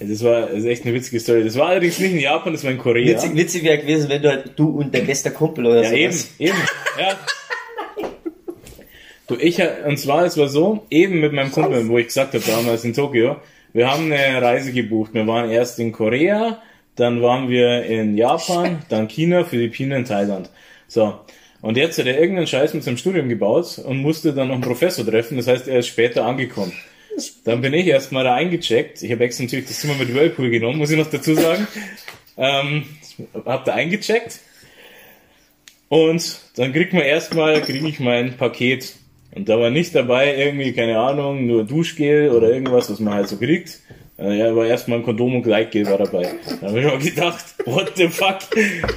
Das 0.00 0.22
war 0.22 0.42
das 0.42 0.58
ist 0.58 0.66
echt 0.66 0.84
eine 0.84 0.94
witzige 0.94 1.18
Story. 1.18 1.42
Das 1.42 1.56
war 1.56 1.70
allerdings 1.70 1.98
nicht 1.98 2.12
in 2.12 2.20
Japan, 2.20 2.52
das 2.52 2.62
war 2.62 2.70
in 2.70 2.78
Korea. 2.78 3.16
Witzig, 3.16 3.34
witzig 3.34 3.64
wäre 3.64 3.78
gewesen, 3.78 4.08
wenn 4.08 4.22
du 4.22 4.28
halt 4.28 4.52
du 4.56 4.68
und 4.68 4.94
dein 4.94 5.06
bester 5.06 5.32
Kumpel 5.32 5.66
oder 5.66 5.82
so. 5.82 5.94
Ja, 5.96 6.12
sowas. 6.12 6.30
eben, 6.38 6.50
eben. 6.50 6.58
Ja. 7.00 7.18
Du, 9.28 9.36
ich, 9.36 9.60
und 9.86 9.98
zwar, 9.98 10.24
es 10.24 10.38
war 10.38 10.48
so, 10.48 10.86
eben 10.88 11.20
mit 11.20 11.34
meinem 11.34 11.52
Kumpel, 11.52 11.86
wo 11.88 11.98
ich 11.98 12.06
gesagt 12.06 12.32
habe, 12.32 12.42
damals 12.46 12.82
in 12.84 12.94
Tokio, 12.94 13.36
wir 13.74 13.90
haben 13.90 14.10
eine 14.10 14.40
Reise 14.40 14.72
gebucht. 14.72 15.12
Wir 15.12 15.26
waren 15.26 15.50
erst 15.50 15.78
in 15.78 15.92
Korea, 15.92 16.62
dann 16.96 17.20
waren 17.20 17.50
wir 17.50 17.84
in 17.84 18.16
Japan, 18.16 18.82
dann 18.88 19.06
China, 19.06 19.44
Philippinen, 19.44 20.06
Thailand. 20.06 20.48
So. 20.86 21.20
Und 21.60 21.76
jetzt 21.76 21.98
hat 21.98 22.06
er 22.06 22.18
irgendeinen 22.18 22.46
Scheiß 22.46 22.72
mit 22.72 22.84
seinem 22.84 22.96
Studium 22.96 23.28
gebaut 23.28 23.78
und 23.84 23.98
musste 23.98 24.32
dann 24.32 24.48
noch 24.48 24.54
einen 24.54 24.62
Professor 24.62 25.04
treffen. 25.04 25.36
Das 25.36 25.46
heißt, 25.46 25.68
er 25.68 25.80
ist 25.80 25.88
später 25.88 26.24
angekommen. 26.24 26.72
Dann 27.44 27.60
bin 27.60 27.74
ich 27.74 27.86
erstmal 27.86 28.24
da 28.24 28.34
eingecheckt. 28.34 29.02
Ich 29.02 29.12
habe 29.12 29.24
extra 29.24 29.44
natürlich 29.44 29.66
das 29.66 29.80
Zimmer 29.80 29.96
mit 29.96 30.14
Whirlpool 30.14 30.48
genommen, 30.48 30.78
muss 30.78 30.90
ich 30.90 30.98
noch 30.98 31.10
dazu 31.10 31.34
sagen. 31.34 31.66
Ähm, 32.40 32.84
hab 33.44 33.64
da 33.64 33.74
eingecheckt. 33.74 34.38
Und 35.88 36.38
dann 36.54 36.72
kriegt 36.72 36.92
man 36.92 37.02
erstmal, 37.02 37.60
kriege 37.62 37.88
ich 37.88 37.98
mein 37.98 38.36
Paket 38.36 38.94
und 39.38 39.48
da 39.48 39.60
war 39.60 39.70
nicht 39.70 39.94
dabei 39.94 40.36
irgendwie, 40.36 40.72
keine 40.72 40.98
Ahnung, 40.98 41.46
nur 41.46 41.62
Duschgel 41.62 42.30
oder 42.30 42.50
irgendwas, 42.50 42.90
was 42.90 42.98
man 42.98 43.14
halt 43.14 43.28
so 43.28 43.36
kriegt. 43.36 43.78
Äh, 44.18 44.36
ja, 44.36 44.50
aber 44.50 44.66
erstmal 44.66 44.98
ein 44.98 45.04
Kondom 45.04 45.36
und 45.36 45.42
Gleitgel 45.44 45.86
war 45.86 45.98
dabei. 45.98 46.28
Da 46.60 46.66
habe 46.66 46.80
ich 46.80 46.86
mal 46.86 46.98
gedacht, 46.98 47.44
what 47.64 47.92
the 47.94 48.08
fuck? 48.08 48.38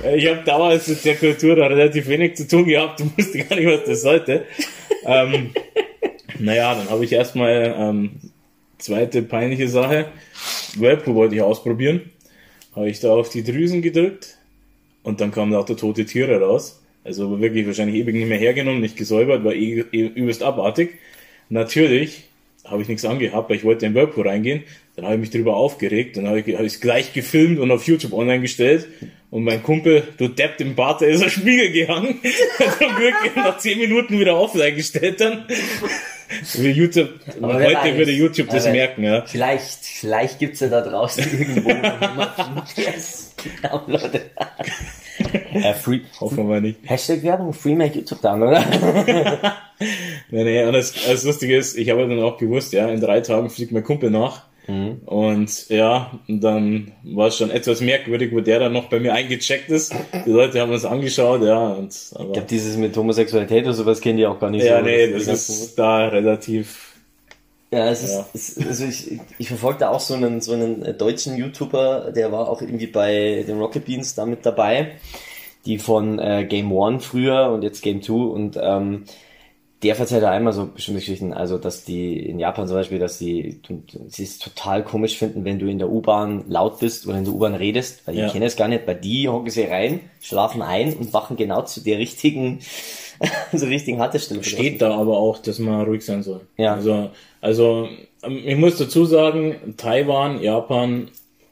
Äh, 0.04 0.18
ich 0.18 0.28
habe 0.28 0.42
damals 0.44 0.88
mit 0.88 1.06
der 1.06 1.16
Kultur 1.16 1.56
da 1.56 1.68
relativ 1.68 2.08
wenig 2.08 2.38
zu 2.38 2.48
tun 2.48 2.66
gehabt 2.66 3.02
und 3.02 3.16
wusste 3.20 3.38
gar 3.38 3.56
nicht, 3.56 3.68
was 3.68 3.86
das 3.86 4.02
sollte. 4.02 4.46
ähm, 5.06 5.52
naja, 6.40 6.74
dann 6.74 6.90
habe 6.90 7.06
ich 7.06 7.12
erstmal 7.12 7.76
ähm, 7.78 8.14
zweite 8.80 9.22
peinliche 9.22 9.68
Sache. 9.68 10.08
Whirlpool 10.76 11.14
wollte 11.14 11.36
ich 11.36 11.42
ausprobieren. 11.44 12.10
Habe 12.76 12.90
ich 12.90 13.00
da 13.00 13.12
auf 13.12 13.30
die 13.30 13.44
Drüsen 13.44 13.84
gedrückt 13.84 14.38
und 15.04 15.22
dann 15.22 15.32
kam 15.32 15.52
da 15.52 15.60
auch 15.60 15.66
der 15.66 15.78
tote 15.78 16.04
Tiere 16.04 16.42
raus. 16.42 16.81
Also 17.04 17.42
wirklich 17.42 17.66
wahrscheinlich 17.66 17.96
ewig 17.96 18.16
nicht 18.16 18.28
mehr 18.28 18.38
hergenommen, 18.38 18.82
nicht 18.82 18.96
gesäubert, 18.96 19.44
war 19.44 19.54
eh, 19.54 19.84
eh 19.92 20.08
übelst 20.08 20.44
abartig. 20.44 21.00
Natürlich 21.50 22.26
habe 22.64 22.82
ich 22.82 22.88
nichts 22.88 23.06
angehabt, 23.06 23.50
weil 23.50 23.58
ich 23.58 23.64
wollte 23.64 23.86
in 23.86 23.96
Whirlpool 23.96 24.28
reingehen. 24.28 24.64
Dann 24.96 25.06
habe 25.06 25.16
ich 25.16 25.22
mich 25.22 25.30
darüber 25.32 25.56
aufgeregt, 25.56 26.18
dann 26.18 26.28
habe 26.28 26.40
ich 26.40 26.48
es 26.48 26.80
gleich 26.80 27.14
gefilmt 27.14 27.60
und 27.60 27.72
auf 27.72 27.88
YouTube 27.88 28.14
online 28.14 28.42
gestellt. 28.42 28.88
Und 29.32 29.44
mein 29.44 29.64
Kumpel, 29.64 30.04
du 30.18 30.28
Depp 30.28 30.60
im 30.60 30.76
Bart, 30.76 31.02
der 31.02 31.10
ist 31.10 31.24
am 31.24 31.30
Spiegel 31.30 31.72
gehangen. 31.72 32.20
Hat 32.60 32.82
dann 32.82 33.00
wirklich 33.00 33.36
nach 33.36 33.58
10 33.58 33.80
Minuten 33.80 34.20
wieder 34.20 34.38
offline 34.38 34.76
gestellt 34.76 35.22
dann. 35.22 35.46
YouTube, 36.62 37.10
heute 37.42 37.76
weiß, 37.76 37.98
würde 37.98 38.12
YouTube 38.12 38.50
das 38.50 38.66
merken, 38.66 39.04
ja. 39.04 39.26
Vielleicht, 39.26 39.84
vielleicht 39.84 40.40
gibt's 40.40 40.60
ja 40.60 40.70
da 40.70 40.82
draußen 40.82 41.24
irgendwo 41.24 41.70
jemanden, 41.70 42.62
der 42.78 42.96
es 42.96 43.34
downloadet 43.62 44.32
Äh, 45.54 45.74
free, 45.74 46.00
Hoffen 46.20 46.48
wir 46.50 46.62
nicht. 46.62 46.80
Hashtag 46.84 47.24
Werbung, 47.24 47.54
Free 47.54 47.76
Make 47.76 48.00
YouTube 48.00 48.22
Down, 48.22 48.42
oder? 48.44 48.64
Nee, 50.30 50.44
nee, 50.44 50.64
und 50.64 50.74
das, 50.74 50.94
das 50.94 51.24
Lustige 51.24 51.58
ist, 51.58 51.76
ich 51.76 51.90
habe 51.90 52.08
dann 52.08 52.20
auch 52.22 52.38
gewusst, 52.38 52.72
ja, 52.72 52.88
in 52.88 53.02
drei 53.02 53.20
Tagen 53.22 53.50
fliegt 53.50 53.72
mein 53.72 53.84
Kumpel 53.84 54.12
nach. 54.12 54.44
Und 55.06 55.70
ja, 55.70 56.12
dann 56.30 56.92
war 57.04 57.28
es 57.28 57.36
schon 57.38 57.50
etwas 57.52 57.82
merkwürdig, 57.82 58.32
wo 58.32 58.40
der 58.40 58.60
dann 58.60 58.72
noch 58.74 58.86
bei 58.90 59.00
mir 59.02 59.14
eingecheckt 59.14 59.70
ist. 59.70 59.94
Die 60.26 60.30
Leute 60.30 60.62
haben 60.62 60.72
uns 60.72 60.86
angeschaut, 60.86 61.44
ja, 61.44 61.70
und 61.74 61.94
aber, 62.14 62.26
Ich 62.28 62.34
glaube, 62.34 62.48
dieses 62.48 62.78
mit 62.78 62.96
Homosexualität 62.96 63.66
oder 63.66 63.74
sowas 63.74 64.00
kennen 64.00 64.18
die 64.18 64.26
auch 64.28 64.40
gar 64.40 64.50
nicht 64.52 64.64
ja, 64.64 64.78
so. 64.80 64.86
nee, 64.86 65.08
das 65.12 65.26
ganzen- 65.26 65.52
ist 65.52 65.76
da 65.80 66.08
relativ, 66.08 66.91
Ja, 67.74 67.90
es 67.90 68.04
ist, 68.04 68.12
Ja. 68.12 68.26
Es, 68.34 68.58
also 68.58 68.86
ich, 68.86 69.20
ich 69.38 69.48
verfolgte 69.48 69.90
auch 69.90 70.02
so 70.02 70.14
einen, 70.14 70.42
so 70.42 70.52
einen 70.54 70.84
äh, 70.84 70.94
deutschen 70.94 71.38
YouTuber, 71.38 72.12
der 72.12 72.32
war 72.32 72.50
auch 72.50 72.62
irgendwie 72.62 72.88
bei 72.88 73.44
den 73.48 73.60
Rocket 73.60 73.86
Beans 73.86 74.14
da 74.14 74.26
mit 74.26 74.46
dabei, 74.46 74.94
die 75.66 75.80
von 75.80 76.20
äh, 76.20 76.46
Game 76.50 76.72
One 76.72 77.00
früher 77.00 77.50
und 77.52 77.64
jetzt 77.64 77.82
Game 77.82 78.02
Two 78.02 78.26
und 78.32 78.58
ähm, 78.62 79.06
der 79.84 79.98
erzählt 79.98 80.22
ja 80.24 80.32
einmal 80.32 80.54
so 80.54 80.68
bestimmte 80.68 81.00
Geschichten, 81.00 81.34
also 81.34 81.58
dass 81.58 81.86
die 81.86 82.20
in 82.30 82.40
Japan 82.40 82.68
zum 82.68 82.78
Beispiel, 82.78 83.00
dass 83.00 83.18
die 83.18 83.62
du- 83.68 83.84
sie 84.10 84.24
es 84.24 84.38
total 84.38 84.84
komisch 84.84 85.18
finden, 85.18 85.46
wenn 85.46 85.58
du 85.58 85.68
in 85.68 85.80
der 85.80 85.90
U-Bahn 85.90 86.44
laut 86.50 86.80
bist 86.80 87.08
oder 87.08 87.18
in 87.18 87.24
der 87.26 87.34
U-Bahn 87.34 87.56
redest, 87.56 88.06
weil 88.06 88.16
die 88.16 88.22
Ja. 88.22 88.30
kennen 88.30 88.46
es 88.46 88.58
gar 88.58 88.68
nicht, 88.68 88.86
bei 88.86 88.94
die 88.94 89.28
hocken 89.30 89.50
sie 89.50 89.64
rein, 89.64 90.02
schlafen 90.22 90.62
ein 90.62 90.94
und 90.94 91.14
wachen 91.14 91.36
genau 91.38 91.64
zu 91.64 91.82
der 91.82 91.98
richtigen, 91.98 92.60
so 93.54 93.66
richtigen 93.66 94.00
Haltestelle. 94.00 94.44
steht 94.44 94.82
da 94.82 94.96
aber 94.96 95.18
auch, 95.18 95.38
dass 95.40 95.60
man 95.60 95.86
ruhig 95.86 96.06
sein 96.06 96.24
soll. 96.24 96.42
Ja. 96.58 96.76
Also, 96.76 97.12
also, 97.40 97.88
ähm, 98.24 98.42
ich 98.46 98.58
muss 98.58 98.78
dazu 98.78 99.06
sagen, 99.06 99.76
Taiwan, 99.78 100.42
Japan, 100.42 101.10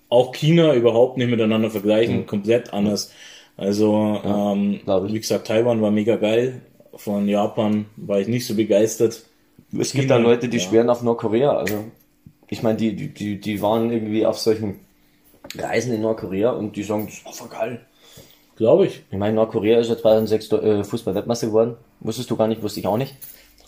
auch 0.10 0.32
China 0.32 0.73
überhaupt 0.73 1.17
nicht 1.17 1.29
miteinander 1.29 1.69
vergleichen, 1.69 2.25
komplett 2.25 2.73
anders. 2.73 3.12
Also, 3.58 4.19
ähm, 4.23 4.79
glaub 4.86 5.05
ich. 5.05 5.13
wie 5.13 5.19
gesagt, 5.19 5.47
Taiwan 5.47 5.82
war 5.82 5.91
mega 5.91 6.15
geil. 6.15 6.62
Von 6.95 7.27
Japan 7.27 7.86
war 7.97 8.19
ich 8.19 8.27
nicht 8.27 8.45
so 8.45 8.55
begeistert. 8.55 9.23
Es 9.77 9.91
gibt 9.91 10.05
China, 10.05 10.17
da 10.17 10.21
Leute, 10.21 10.49
die 10.49 10.58
ja. 10.58 10.63
schweren 10.63 10.89
auf 10.89 11.03
Nordkorea. 11.03 11.51
Also 11.51 11.86
ich 12.47 12.63
meine, 12.63 12.77
die, 12.77 12.95
die, 12.95 13.13
die, 13.13 13.39
die 13.39 13.62
waren 13.62 13.91
irgendwie 13.91 14.25
auf 14.25 14.39
solchen 14.39 14.79
Reisen 15.55 15.93
in 15.93 16.01
Nordkorea 16.01 16.51
und 16.51 16.75
die 16.75 16.84
sagen, 16.84 17.05
das 17.05 17.23
war 17.25 17.34
voll 17.34 17.49
geil. 17.49 17.86
Glaube 18.59 18.87
ich. 18.87 19.03
Ich 19.09 19.17
meine, 19.17 19.35
Nordkorea 19.35 19.79
ist 19.79 19.87
ja 19.87 19.97
2006 19.97 20.51
äh, 20.51 20.83
Fußball-Weltmeister 20.83 21.47
geworden. 21.47 21.77
Wusstest 22.01 22.29
du 22.29 22.35
gar 22.35 22.49
nicht, 22.49 22.61
wusste 22.61 22.81
ich 22.81 22.87
auch 22.87 22.97
nicht. 22.97 23.15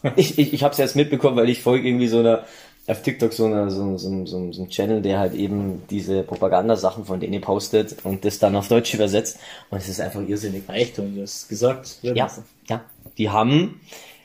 Ich, 0.16 0.40
ich, 0.40 0.52
ich 0.52 0.64
habe 0.64 0.72
es 0.72 0.80
jetzt 0.80 0.96
mitbekommen, 0.96 1.38
weil 1.38 1.48
ich 1.48 1.62
folge 1.62 1.88
irgendwie 1.88 2.08
so 2.08 2.18
einer 2.20 2.44
auf 2.88 3.04
TikTok 3.04 3.32
so, 3.32 3.46
einer, 3.46 3.70
so, 3.70 3.98
so, 3.98 4.26
so, 4.26 4.52
so 4.52 4.64
ein 4.64 4.70
Channel, 4.70 5.00
der 5.04 5.20
halt 5.20 5.36
eben 5.36 5.84
diese 5.92 6.24
Propagandasachen 6.24 7.06
von 7.06 7.20
denen 7.20 7.40
postet 7.40 7.98
und 8.04 8.26
das 8.26 8.40
dann 8.40 8.56
auf 8.56 8.68
Deutsch 8.68 8.96
übersetzt. 8.96 9.38
Und 9.70 9.78
es 9.78 9.88
ist 9.88 10.02
einfach 10.02 10.22
irrsinnig. 10.28 10.64
Echt, 10.68 10.98
haben 10.98 11.14
sie 11.14 11.22
das 11.22 11.48
gesagt? 11.48 12.00
Ja, 12.02 12.30
ja. 12.68 12.82
Die 13.20 13.30
haben, 13.30 13.80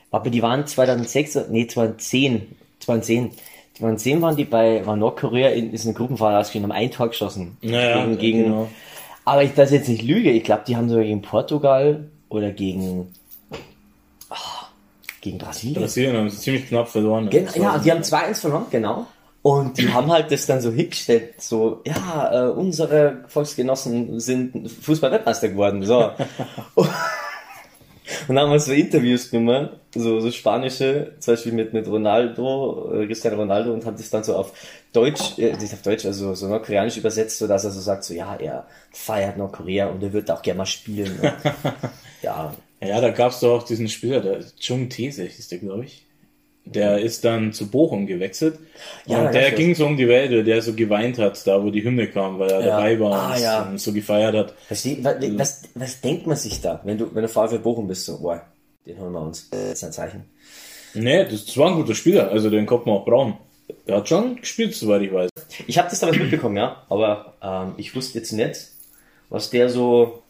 aber 0.09 0.31
die 0.31 0.41
waren 0.41 0.65
2006, 0.65 1.47
nee, 1.51 1.67
2010, 1.67 2.55
2010, 2.79 3.31
2010 3.75 4.21
waren 4.23 4.35
die 4.35 4.45
bei, 4.45 4.83
war 4.85 4.95
Nordkorea 4.95 5.49
in, 5.49 5.71
ist 5.71 5.85
eine 5.85 5.93
Gruppenphase 5.93 6.39
ausgeschieden, 6.39 6.63
haben 6.71 6.77
ein 6.77 6.89
Tor 6.89 7.09
geschossen. 7.09 7.57
Naja, 7.61 8.03
gegen, 8.03 8.17
gegen, 8.17 8.43
genau. 8.45 8.69
Aber 9.27 9.43
ich 9.43 9.53
das 9.53 9.71
jetzt 9.71 9.89
nicht 9.89 10.03
lüge, 10.03 10.31
ich 10.31 10.45
glaube, 10.45 10.63
die 10.65 10.77
haben 10.77 10.87
sogar 10.87 11.03
gegen 11.03 11.21
Portugal 11.21 12.05
oder 12.29 12.51
gegen, 12.51 13.13
ah, 14.29 14.35
gegen 15.19 15.37
Brasilien. 15.37 15.81
Brasilien 15.81 16.15
haben 16.15 16.29
sie 16.29 16.37
ziemlich 16.37 16.67
knapp 16.69 16.87
verloren. 16.87 17.29
Genau, 17.29 17.45
Das 17.45 17.55
ja, 17.57 17.77
die 17.77 17.91
haben 17.91 18.01
2-1 18.01 18.33
verloren, 18.35 18.65
genau. 18.71 19.05
Und 19.41 19.77
die 19.77 19.91
haben 19.91 20.09
halt 20.09 20.31
das 20.31 20.45
dann 20.45 20.61
so 20.61 20.71
hingestellt, 20.71 21.41
so, 21.41 21.81
ja, 21.85 22.47
äh, 22.47 22.51
unsere 22.51 23.25
Volksgenossen 23.27 24.19
sind 24.21 24.71
Fußball-Weltmeister 24.71 25.49
geworden, 25.49 25.83
so. 25.83 26.11
Und 28.27 28.35
dann 28.35 28.45
haben 28.45 28.51
wir 28.51 28.59
so 28.59 28.71
Interviews 28.73 29.29
gemacht, 29.29 29.71
so, 29.93 30.19
so 30.19 30.31
spanische, 30.31 31.13
zum 31.19 31.33
Beispiel 31.33 31.51
mit, 31.53 31.73
mit 31.73 31.87
Ronaldo, 31.87 32.91
äh, 32.93 33.05
Cristiano 33.05 33.37
Ronaldo, 33.37 33.73
und 33.73 33.85
haben 33.85 33.97
das 33.97 34.09
dann 34.09 34.23
so 34.23 34.35
auf 34.35 34.53
Deutsch, 34.93 35.37
äh, 35.37 35.55
nicht 35.57 35.73
auf 35.73 35.81
Deutsch, 35.81 36.05
also 36.05 36.33
so 36.33 36.47
nordkoreanisch 36.47 36.97
übersetzt, 36.97 37.37
so 37.39 37.47
dass 37.47 37.65
er 37.65 37.71
so 37.71 37.81
sagt, 37.81 38.03
so, 38.05 38.13
ja, 38.13 38.35
er 38.35 38.67
feiert 38.91 39.37
Nordkorea 39.37 39.87
und 39.87 40.01
er 40.03 40.13
wird 40.13 40.31
auch 40.31 40.41
gerne 40.41 40.59
mal 40.59 40.65
spielen. 40.65 41.19
Und, 41.19 41.33
ja, 42.21 42.55
Ja, 42.81 43.01
da 43.01 43.09
gab's 43.11 43.39
doch 43.39 43.59
auch 43.59 43.63
diesen 43.63 43.89
Spieler, 43.89 44.21
der 44.21 44.41
Chung 44.59 44.89
These 44.89 45.23
hieß 45.23 45.47
der, 45.49 45.59
glaube 45.59 45.85
ich. 45.85 46.06
Der 46.73 46.99
ist 46.99 47.23
dann 47.25 47.53
zu 47.53 47.69
Bochum 47.69 48.07
gewechselt. 48.07 48.59
Ja, 49.05 49.25
und 49.25 49.33
der 49.33 49.51
ging 49.51 49.73
so 49.75 49.85
um 49.85 49.97
die 49.97 50.07
Welt, 50.07 50.45
der 50.47 50.61
so 50.61 50.73
geweint 50.73 51.17
hat, 51.17 51.45
da 51.47 51.63
wo 51.63 51.69
die 51.69 51.83
Hymne 51.83 52.07
kam, 52.07 52.39
weil 52.39 52.49
er 52.51 52.59
Ja. 52.61 52.67
dabei 52.77 52.99
war 52.99 53.13
Ah, 53.13 53.33
und 53.35 53.41
ja. 53.41 53.61
und 53.63 53.79
so 53.79 53.93
gefeiert 53.93 54.35
hat. 54.35 54.53
Was, 54.69 54.85
was, 54.85 55.63
was 55.75 56.01
denkt 56.01 56.27
man 56.27 56.35
sich 56.37 56.61
da, 56.61 56.81
wenn 56.83 56.97
du, 56.97 57.13
wenn 57.13 57.23
du 57.23 57.29
VfL 57.29 57.59
Bochum 57.59 57.87
bist, 57.87 58.05
so, 58.05 58.19
boah, 58.19 58.41
den 58.85 58.97
holen 58.99 59.11
wir 59.13 59.21
uns, 59.21 59.49
das 59.49 59.59
ist 59.73 59.83
ein 59.83 59.91
Zeichen. 59.93 60.25
Nee, 60.93 61.25
das, 61.25 61.45
das 61.45 61.57
war 61.57 61.69
ein 61.69 61.75
guter 61.75 61.95
Spieler, 61.95 62.29
also 62.31 62.49
den 62.49 62.65
konnte 62.65 62.87
man 62.89 62.97
auch 62.99 63.05
brauchen. 63.05 63.35
Der 63.87 63.97
hat 63.97 64.07
schon 64.09 64.37
gespielt, 64.37 64.73
soweit 64.75 65.01
ich 65.01 65.13
weiß. 65.13 65.29
Ich 65.67 65.77
habe 65.77 65.89
das 65.89 65.99
damals 65.99 66.17
mitbekommen, 66.19 66.55
ja, 66.57 66.83
aber 66.89 67.33
ähm, 67.41 67.73
ich 67.77 67.95
wusste 67.95 68.17
jetzt 68.19 68.31
nicht, 68.31 68.67
was 69.29 69.49
der 69.49 69.69
so, 69.69 70.23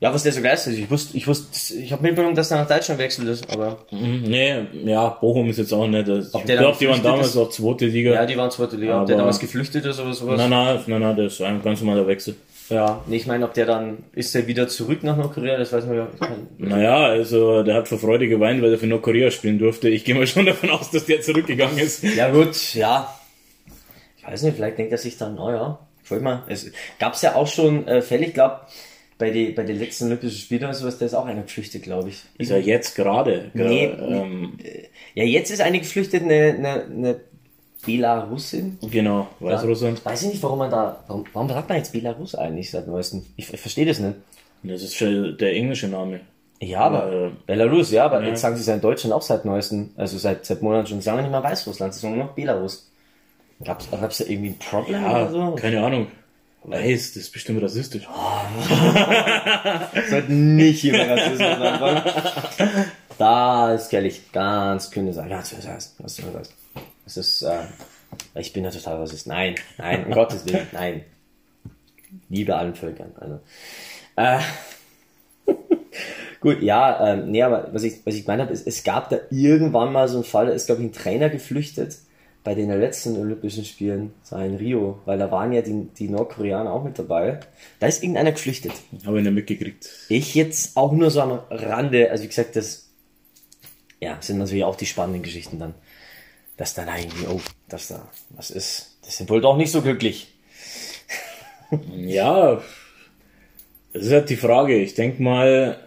ja, 0.00 0.12
was 0.12 0.22
der 0.24 0.32
so 0.32 0.42
geistert 0.42 0.74
ist. 0.74 0.78
Ich 0.80 0.90
wusste, 0.90 1.16
ich 1.16 1.26
wusste, 1.26 1.74
ich 1.74 1.90
habe 1.92 2.02
mitbekommen, 2.02 2.34
dass 2.34 2.50
er 2.50 2.58
nach 2.58 2.68
Deutschland 2.68 3.00
wechselt 3.00 3.28
ist, 3.28 3.50
aber 3.50 3.78
Mhm, 3.90 4.22
Nee, 4.26 4.54
ja, 4.84 5.08
Bochum 5.08 5.48
ist 5.48 5.58
jetzt 5.58 5.72
auch 5.72 5.86
nicht. 5.86 6.06
Das, 6.06 6.32
ich 6.34 6.44
glaube, 6.44 6.76
die 6.78 6.88
waren 6.88 7.02
damals 7.02 7.28
ist? 7.28 7.36
auch 7.36 7.50
zweite 7.50 7.86
Liga. 7.86 8.12
ja, 8.12 8.26
die 8.26 8.36
waren 8.36 8.50
zweite 8.50 8.76
Liga. 8.76 9.00
Ob 9.00 9.06
der 9.06 9.16
damals 9.16 9.38
geflüchtet 9.38 9.84
ist 9.86 9.98
oder 10.00 10.12
sowas? 10.12 10.38
nein, 10.38 10.50
nein, 10.50 10.80
nein, 10.86 11.00
nein, 11.00 11.16
das 11.16 11.34
ist 11.34 11.42
ein 11.42 11.62
ganz 11.62 11.80
normaler 11.80 12.06
Wechsel. 12.06 12.36
Ja, 12.68 13.00
nee, 13.06 13.14
ich 13.16 13.26
meine, 13.28 13.44
ob 13.44 13.54
der 13.54 13.64
dann, 13.64 13.98
ist 14.12 14.34
der 14.34 14.46
wieder 14.48 14.66
zurück 14.66 15.04
nach 15.04 15.16
Nordkorea, 15.16 15.56
das 15.56 15.72
weiß 15.72 15.86
man 15.86 15.96
ja. 15.98 16.08
Naja, 16.58 16.96
also 17.06 17.62
der 17.62 17.76
hat 17.76 17.86
vor 17.86 17.98
Freude 17.98 18.26
geweint, 18.26 18.60
weil 18.60 18.72
er 18.72 18.78
für 18.78 18.88
Nordkorea 18.88 19.30
spielen 19.30 19.58
durfte. 19.60 19.88
Ich 19.88 20.04
gehe 20.04 20.16
mal 20.16 20.26
schon 20.26 20.46
davon 20.46 20.70
aus, 20.70 20.90
dass 20.90 21.04
der 21.06 21.20
zurückgegangen 21.20 21.78
ist. 21.78 22.02
Ja 22.02 22.28
gut, 22.30 22.74
ja. 22.74 23.14
Ich 24.18 24.26
weiß 24.26 24.42
nicht, 24.42 24.56
vielleicht 24.56 24.78
denkt 24.78 24.90
er 24.90 24.98
sich 24.98 25.16
dann, 25.16 25.38
oh 25.38 25.50
ja, 25.50 25.78
folg 26.02 26.22
mal. 26.22 26.42
Es 26.48 26.70
gab's 26.98 27.22
ja 27.22 27.36
auch 27.36 27.46
schon 27.46 27.86
äh, 27.86 28.02
Fälle, 28.02 28.26
ich 28.26 28.34
glaube, 28.34 28.58
bei, 29.18 29.30
die, 29.30 29.50
bei 29.52 29.62
den 29.64 29.78
letzten 29.78 30.06
Olympischen 30.06 30.36
Spielen 30.38 30.64
oder 30.64 30.74
sowas, 30.74 30.98
da 30.98 31.06
ist 31.06 31.14
auch 31.14 31.26
einer 31.26 31.42
geflüchtet, 31.42 31.82
glaube 31.82 32.10
ich. 32.10 32.22
Ist 32.38 32.50
ja 32.50 32.58
jetzt 32.58 32.94
gerade. 32.94 33.50
Nee, 33.54 33.84
ähm, 33.86 34.58
Ja, 35.14 35.24
jetzt 35.24 35.50
ist 35.50 35.60
eine 35.60 35.78
geflüchtet, 35.78 36.22
eine, 36.22 36.54
eine, 36.58 36.82
eine 36.84 37.20
Belarusin. 37.84 38.78
genau, 38.90 39.28
Weißrussland. 39.40 40.04
Weiß 40.04 40.22
ich 40.22 40.28
nicht, 40.28 40.42
warum 40.42 40.58
man 40.58 40.70
da, 40.70 41.04
warum, 41.06 41.24
warum 41.32 41.48
sagt 41.48 41.68
man 41.68 41.78
jetzt 41.78 41.92
Belarus 41.92 42.34
eigentlich 42.34 42.70
seit 42.70 42.88
neuestem? 42.88 43.24
Ich, 43.36 43.52
ich 43.52 43.60
verstehe 43.60 43.86
das 43.86 44.00
nicht. 44.00 44.16
Das 44.62 44.82
ist 44.82 44.96
schon 44.96 45.36
der 45.38 45.54
englische 45.54 45.86
Name. 45.88 46.20
Ja, 46.60 46.80
aber 46.80 47.12
Äh, 47.12 47.30
Belarus, 47.46 47.90
ja, 47.92 48.06
aber 48.06 48.22
ja. 48.22 48.28
jetzt 48.28 48.40
sagen 48.40 48.56
sie 48.56 48.62
es 48.62 48.68
in 48.68 48.80
Deutschland 48.80 49.14
auch 49.14 49.22
seit 49.22 49.44
neuestem, 49.44 49.90
also 49.96 50.18
seit, 50.18 50.44
seit 50.46 50.62
Monaten 50.62 50.86
schon, 50.88 51.00
sagen 51.00 51.18
wir 51.18 51.22
nicht 51.22 51.30
mal 51.30 51.42
Weißrussland, 51.42 51.94
sie 51.94 52.00
sagen 52.00 52.16
nur 52.16 52.24
noch 52.26 52.32
Belarus. 52.34 52.90
Gab's, 53.62 53.88
gab's 53.90 54.18
da 54.18 54.24
irgendwie 54.24 54.50
ein 54.50 54.58
Problem 54.58 55.02
Ja, 55.02 55.10
oder 55.28 55.30
so? 55.30 55.54
keine 55.54 55.84
Ahnung. 55.84 56.08
Weiß, 56.68 57.14
das 57.14 57.22
ist 57.22 57.32
bestimmt 57.32 57.62
rassistisch. 57.62 58.08
sollten 60.10 60.56
nicht 60.56 60.82
über 60.82 61.08
Rassismus 61.08 61.40
anfangen. 61.40 62.02
Da 63.18 63.72
ist 63.72 63.88
Kellich 63.88 64.32
ganz 64.32 64.90
kühn 64.90 65.06
gesagt, 65.06 65.30
ja, 65.30 65.38
was 65.38 65.50
du 65.50 65.60
sagst, 65.60 65.94
was 65.98 66.16
du 66.16 66.22
sagst. 66.32 66.52
Es 67.06 67.16
ist, 67.16 67.42
äh, 67.42 67.60
ich 68.34 68.52
bin 68.52 68.64
ja 68.64 68.70
total 68.70 68.96
Rassist. 68.96 69.28
Nein, 69.28 69.54
nein, 69.78 70.06
um 70.06 70.10
Gottes 70.12 70.44
Willen, 70.44 70.66
nein. 70.72 71.04
Liebe 72.28 72.56
allen 72.56 72.74
Völkern. 72.74 73.12
Also, 73.20 73.38
äh, 74.16 74.40
gut, 76.40 76.62
ja, 76.62 77.12
ähm, 77.12 77.30
nee, 77.30 77.44
aber 77.44 77.68
was 77.72 77.84
ich, 77.84 78.04
was 78.04 78.16
ich 78.16 78.24
gemeint 78.24 78.42
habe, 78.42 78.52
ist, 78.52 78.66
es 78.66 78.82
gab 78.82 79.08
da 79.10 79.18
irgendwann 79.30 79.92
mal 79.92 80.08
so 80.08 80.16
einen 80.16 80.24
Fall, 80.24 80.46
da 80.46 80.52
ist, 80.52 80.66
glaube 80.66 80.82
ich, 80.82 80.88
ein 80.88 80.92
Trainer 80.92 81.30
geflüchtet 81.30 81.98
bei 82.46 82.54
den 82.54 82.70
letzten 82.70 83.16
Olympischen 83.16 83.64
Spielen, 83.64 84.12
so 84.22 84.36
in 84.36 84.54
Rio, 84.54 85.00
weil 85.04 85.18
da 85.18 85.32
waren 85.32 85.52
ja 85.52 85.62
die, 85.62 85.88
die 85.98 86.08
Nordkoreaner 86.08 86.72
auch 86.72 86.84
mit 86.84 86.96
dabei. 86.96 87.40
Da 87.80 87.88
ist 87.88 88.04
irgendeiner 88.04 88.30
geflüchtet. 88.30 88.70
Habe 89.04 89.18
ich 89.18 89.24
nicht 89.24 89.34
mitgekriegt. 89.34 89.90
Ich 90.08 90.36
jetzt 90.36 90.76
auch 90.76 90.92
nur 90.92 91.10
so 91.10 91.22
am 91.22 91.40
Rande, 91.50 92.08
also 92.08 92.22
wie 92.22 92.28
gesagt, 92.28 92.54
das 92.54 92.88
ja, 93.98 94.16
sind 94.20 94.38
natürlich 94.38 94.62
auch 94.62 94.76
die 94.76 94.86
spannenden 94.86 95.24
Geschichten 95.24 95.58
dann. 95.58 95.74
Dass 96.56 96.72
dann 96.74 96.86
irgendwie, 96.86 97.26
oh, 97.26 97.40
dass 97.68 97.88
da 97.88 98.08
was 98.30 98.52
ist. 98.52 98.96
Das 99.04 99.16
sind 99.16 99.28
wohl 99.28 99.40
doch 99.40 99.56
nicht 99.56 99.72
so 99.72 99.82
glücklich. 99.82 100.32
Ja, 101.96 102.62
das 103.92 104.04
ist 104.04 104.12
halt 104.12 104.30
die 104.30 104.36
Frage. 104.36 104.76
Ich 104.76 104.94
denke 104.94 105.20
mal, 105.20 105.80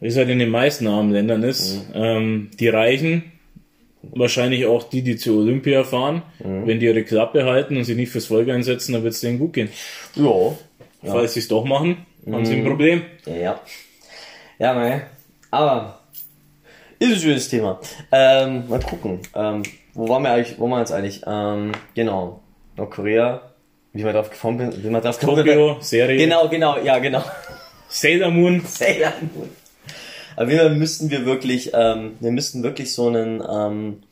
wie 0.00 0.08
es 0.08 0.16
halt 0.16 0.30
in 0.30 0.40
den 0.40 0.50
meisten 0.50 0.88
armen 0.88 1.12
Ländern 1.12 1.44
ist, 1.44 1.80
ähm, 1.94 2.50
die 2.58 2.68
Reichen, 2.68 3.30
wahrscheinlich 4.12 4.66
auch 4.66 4.84
die, 4.84 5.02
die 5.02 5.16
zur 5.16 5.38
Olympia 5.38 5.84
fahren, 5.84 6.22
wenn 6.38 6.80
die 6.80 6.86
ihre 6.86 7.04
Klappe 7.04 7.44
halten 7.44 7.76
und 7.76 7.84
sich 7.84 7.96
nicht 7.96 8.10
fürs 8.10 8.26
Volk 8.26 8.48
einsetzen, 8.48 8.92
dann 8.92 9.02
wird 9.02 9.14
es 9.14 9.20
denen 9.20 9.38
gut 9.38 9.52
gehen. 9.52 9.70
Ja. 10.14 10.56
Falls 11.04 11.34
sie 11.34 11.40
es 11.40 11.48
doch 11.48 11.64
machen, 11.64 12.06
haben 12.30 12.44
sie 12.44 12.54
ein 12.54 12.64
Problem. 12.64 13.02
Ja, 13.26 13.60
ja. 14.58 14.74
Nein. 14.74 15.02
Aber 15.50 16.00
ist 16.98 17.12
ein 17.12 17.20
schönes 17.20 17.48
Thema. 17.48 17.78
Ähm, 18.10 18.68
mal 18.68 18.80
gucken. 18.80 19.20
Ähm, 19.34 19.62
wo 19.94 20.08
waren 20.08 20.22
wir 20.22 20.30
eigentlich, 20.30 20.58
wo 20.58 20.64
waren 20.64 20.70
wir 20.70 20.78
jetzt 20.80 20.92
eigentlich? 20.92 21.22
Ähm, 21.26 21.72
genau. 21.94 22.40
Nordkorea. 22.76 23.42
Wie 23.92 24.02
man 24.02 24.14
drauf 24.14 24.30
gekommen 24.30 24.58
bin, 24.58 24.84
wie 24.84 24.90
man 24.90 25.02
drauf 25.02 25.18
gekommen. 25.18 25.44
Tokio, 25.44 25.76
Serie. 25.80 26.18
Genau, 26.18 26.48
genau, 26.48 26.78
ja, 26.78 26.98
genau. 26.98 27.22
Sailor 27.88 28.30
Moon. 28.30 28.60
Sailor 28.66 29.12
Moon. 29.34 29.48
Aber 30.36 30.48
wir 30.48 30.68
müssten 30.70 31.10
wir 31.10 31.24
wirklich, 31.26 31.70
ähm, 31.74 32.12
wir 32.20 32.30
müssten 32.30 32.62
wirklich 32.62 32.92
so 32.94 33.08
einen, 33.08 33.42
ähm, 33.48 34.02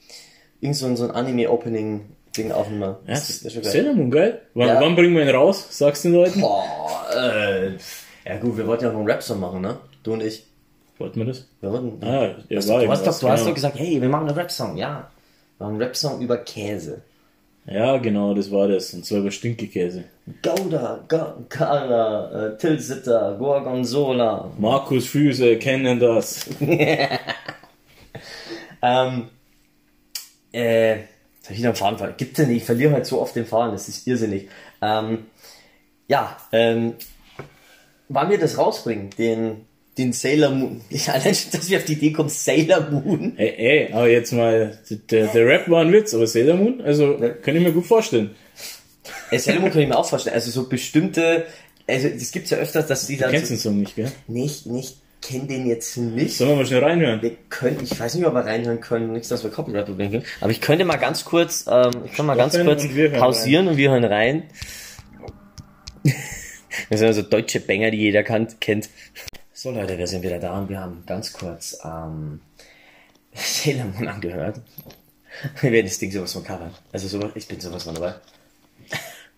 irgend 0.61 0.77
so 0.77 0.87
ein, 0.87 0.97
so 0.97 1.05
ein 1.05 1.11
Anime-Opening-Ding 1.11 2.51
aufnehmen. 2.53 2.81
Ja, 2.83 2.97
Das 3.07 3.31
ist 3.31 3.45
ja 3.45 3.51
schon 3.51 4.11
geil. 4.11 4.41
Wann, 4.55 4.69
Ja. 4.69 4.81
wann 4.81 4.97
bringen 4.97 5.15
wir 5.15 5.23
ihn 5.23 5.29
raus? 5.35 5.67
Sagst 5.71 6.05
du 6.05 6.09
den 6.09 6.15
Leuten? 6.17 6.41
Boah, 6.41 6.65
äh, 7.15 7.73
ja 8.27 8.37
gut, 8.41 8.57
wir 8.57 8.67
wollten 8.67 8.85
ja 8.85 8.91
noch 8.93 8.99
einen 8.99 9.09
Rap-Song 9.11 9.39
machen, 9.41 9.61
ne? 9.61 9.79
Du 10.03 10.13
und 10.15 10.23
ich. 10.23 10.47
Wollten 10.99 11.19
wir 11.21 11.27
das? 11.27 11.47
Wir 11.61 11.71
wollten, 11.73 11.99
Ah, 12.05 12.37
ja, 12.49 12.61
du, 12.61 12.69
war 12.69 12.81
du, 12.81 12.89
hast 12.89 13.07
doch, 13.07 13.19
du 13.19 13.29
hast 13.29 13.41
genau. 13.41 13.49
doch 13.51 13.55
gesagt, 13.55 13.79
hey, 13.79 14.01
wir 14.01 14.09
machen 14.09 14.29
einen 14.29 14.39
Rap-Song, 14.39 14.77
ja. 14.77 15.11
Wir 15.59 15.67
machen 15.67 15.75
einen 15.75 15.83
Rap-Song 15.83 16.21
über 16.21 16.39
Käse. 16.39 17.03
Ja, 17.67 17.97
genau, 17.97 18.35
das 18.35 18.51
war 18.51 18.69
das. 18.69 18.93
Und 18.93 19.07
zwar 19.07 19.21
über 19.21 19.31
Stinkekäse. 19.31 20.05
Gouda, 20.43 21.05
Kara, 21.49 22.49
äh, 22.49 22.59
Tilsiter, 22.59 23.37
Gorgonzola. 23.39 24.51
Markus 24.59 25.07
Füße 25.07 25.57
kennen 25.59 25.99
das. 25.99 26.47
Ähm, 28.85 29.31
äh, 30.53 30.97
jetzt 30.97 31.45
hab 31.45 31.53
ich 31.53 31.59
wieder 31.59 31.69
einen 31.69 31.77
Faden 31.77 31.97
verloren. 31.97 32.17
Gibt's 32.19 32.37
denn 32.37 32.49
nicht, 32.49 32.59
ich 32.59 32.65
verliere 32.65 32.93
halt 32.93 33.07
so 33.07 33.21
oft 33.21 33.35
den 33.35 33.47
Faden, 33.47 33.73
das 33.73 33.89
ist 33.89 34.07
irrsinnig. 34.07 34.51
Ähm, 34.83 35.27
ja, 36.07 36.37
ähm, 36.53 36.95
wann 38.11 38.29
wir 38.29 38.39
das 38.39 38.59
rausbringen, 38.59 39.09
den, 39.17 39.65
den 39.99 40.13
Sailor 40.13 40.51
Moon, 40.51 40.81
ich, 40.91 41.09
allein 41.09 41.35
schon, 41.35 41.53
dass 41.53 41.69
wir 41.71 41.79
auf 41.79 41.85
die 41.85 41.93
Idee 41.93 42.13
kommen, 42.13 42.29
Sailor 42.29 42.91
Moon. 42.91 43.35
Ey, 43.37 43.55
ey, 43.57 43.93
aber 43.93 44.09
jetzt 44.09 44.33
mal, 44.33 44.79
der, 45.11 45.27
der 45.29 45.47
Rap 45.47 45.69
war 45.69 45.83
ein 45.83 45.93
Witz, 45.93 46.15
aber 46.15 46.27
Sailor 46.27 46.57
Moon, 46.57 46.81
also, 46.81 47.17
kann 47.43 47.57
ich 47.57 47.63
mir 47.63 47.73
gut 47.73 47.87
vorstellen. 47.87 48.35
Äh, 49.31 49.39
Sailor 49.39 49.61
Moon 49.61 49.71
kann 49.71 49.83
ich 49.83 49.89
mir 49.89 49.97
auch 49.97 50.09
vorstellen, 50.09 50.35
also 50.35 50.51
so 50.51 50.69
bestimmte, 50.69 51.47
also 51.87 52.09
das 52.09 52.33
gibt's 52.33 52.51
ja 52.51 52.59
öfters, 52.59 52.87
dass 52.87 53.07
die 53.07 53.17
Du 53.17 53.23
dann 53.23 53.31
kennst 53.31 53.47
so, 53.47 53.55
den 53.55 53.61
Song 53.61 53.79
nicht, 53.79 53.95
gell? 53.95 54.11
nicht, 54.27 54.67
nicht, 54.67 54.97
kenn 55.23 55.47
den 55.47 55.67
jetzt 55.67 55.97
nicht. 55.97 56.37
Sollen 56.37 56.51
wir 56.51 56.57
mal 56.57 56.67
schnell 56.67 56.83
reinhören? 56.83 57.23
Wir 57.23 57.37
können, 57.49 57.79
ich 57.83 57.99
weiß 57.99 58.17
nicht, 58.17 58.27
ob 58.27 58.35
wir 58.35 58.45
reinhören 58.45 58.81
können, 58.81 59.13
nichts, 59.13 59.29
dass 59.29 59.45
wir 59.45 59.51
Copyright-Probleme 59.51 60.11
kriegen, 60.11 60.25
aber 60.41 60.51
ich 60.51 60.61
könnte 60.61 60.85
mal 60.85 60.97
ganz 60.97 61.25
kurz, 61.25 61.67
ähm, 61.71 61.93
ich 62.05 62.13
kann 62.15 62.27
mal 62.27 62.37
ganz 62.37 62.59
kurz 62.59 62.83
und 62.85 63.13
pausieren 63.13 63.69
und 63.69 63.77
wir 63.77 63.91
hören 63.91 64.05
rein. 64.05 64.45
Das 66.91 66.99
sind 66.99 67.07
also 67.07 67.23
deutsche 67.23 67.61
Banger, 67.61 67.93
die 67.93 67.99
jeder 67.99 68.25
kann, 68.25 68.49
kennt. 68.59 68.89
So 69.65 69.71
Leute, 69.71 69.97
wir 69.97 70.07
sind 70.07 70.23
wieder 70.23 70.39
da 70.39 70.59
und 70.59 70.69
wir 70.69 70.79
haben 70.79 71.05
ganz 71.07 71.33
kurz 71.33 71.79
ähm, 71.83 72.43
Sailor 73.33 73.87
Moon 73.87 74.07
angehört. 74.07 74.61
Wir 75.63 75.73
werden 75.73 75.87
das 75.87 75.99
Ding 75.99 76.11
sowas 76.11 76.35
von 76.35 76.45
covern. 76.45 76.71
Also 76.93 77.09
so, 77.09 77.31
ich 77.35 77.49
bin 77.49 77.59
sowas 77.59 77.85
von 77.85 77.95
dabei. 77.95 78.13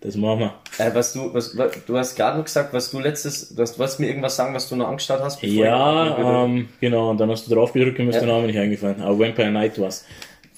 Das 0.01 0.17
machen 0.17 0.39
wir. 0.41 0.53
Äh, 0.79 0.93
was 0.93 1.13
du, 1.13 1.33
was, 1.33 1.57
was, 1.57 1.71
du 1.85 1.97
hast 1.97 2.17
gerade 2.17 2.37
noch 2.39 2.43
gesagt, 2.43 2.73
was 2.73 2.91
du 2.91 2.99
letztes, 2.99 3.55
du 3.55 3.61
hast, 3.61 3.75
du 3.75 3.79
wolltest 3.79 4.01
mir 4.01 4.07
irgendwas 4.07 4.35
sagen, 4.35 4.53
was 4.53 4.67
du 4.67 4.75
noch 4.75 4.89
angestarrt 4.89 5.21
hast? 5.23 5.39
bevor 5.39 5.53
ich- 5.53 5.59
Ja, 5.61 6.43
ähm, 6.43 6.67
genau, 6.81 7.09
und 7.11 7.19
dann 7.19 7.31
hast 7.31 7.47
du 7.49 7.55
drauf 7.55 7.71
gedrückt 7.71 7.97
und 7.97 8.07
mir 8.07 8.09
ist 8.11 8.17
Ja. 8.17 8.25
der 8.25 8.33
Name 8.33 8.47
nicht 8.47 8.59
eingefallen. 8.59 9.01
Aber 9.01 9.17
Vampire 9.17 9.49
Night 9.49 9.79
war's. 9.79 10.03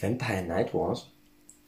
Vampire 0.02 0.42
Night 0.42 0.74
Wars? 0.74 1.06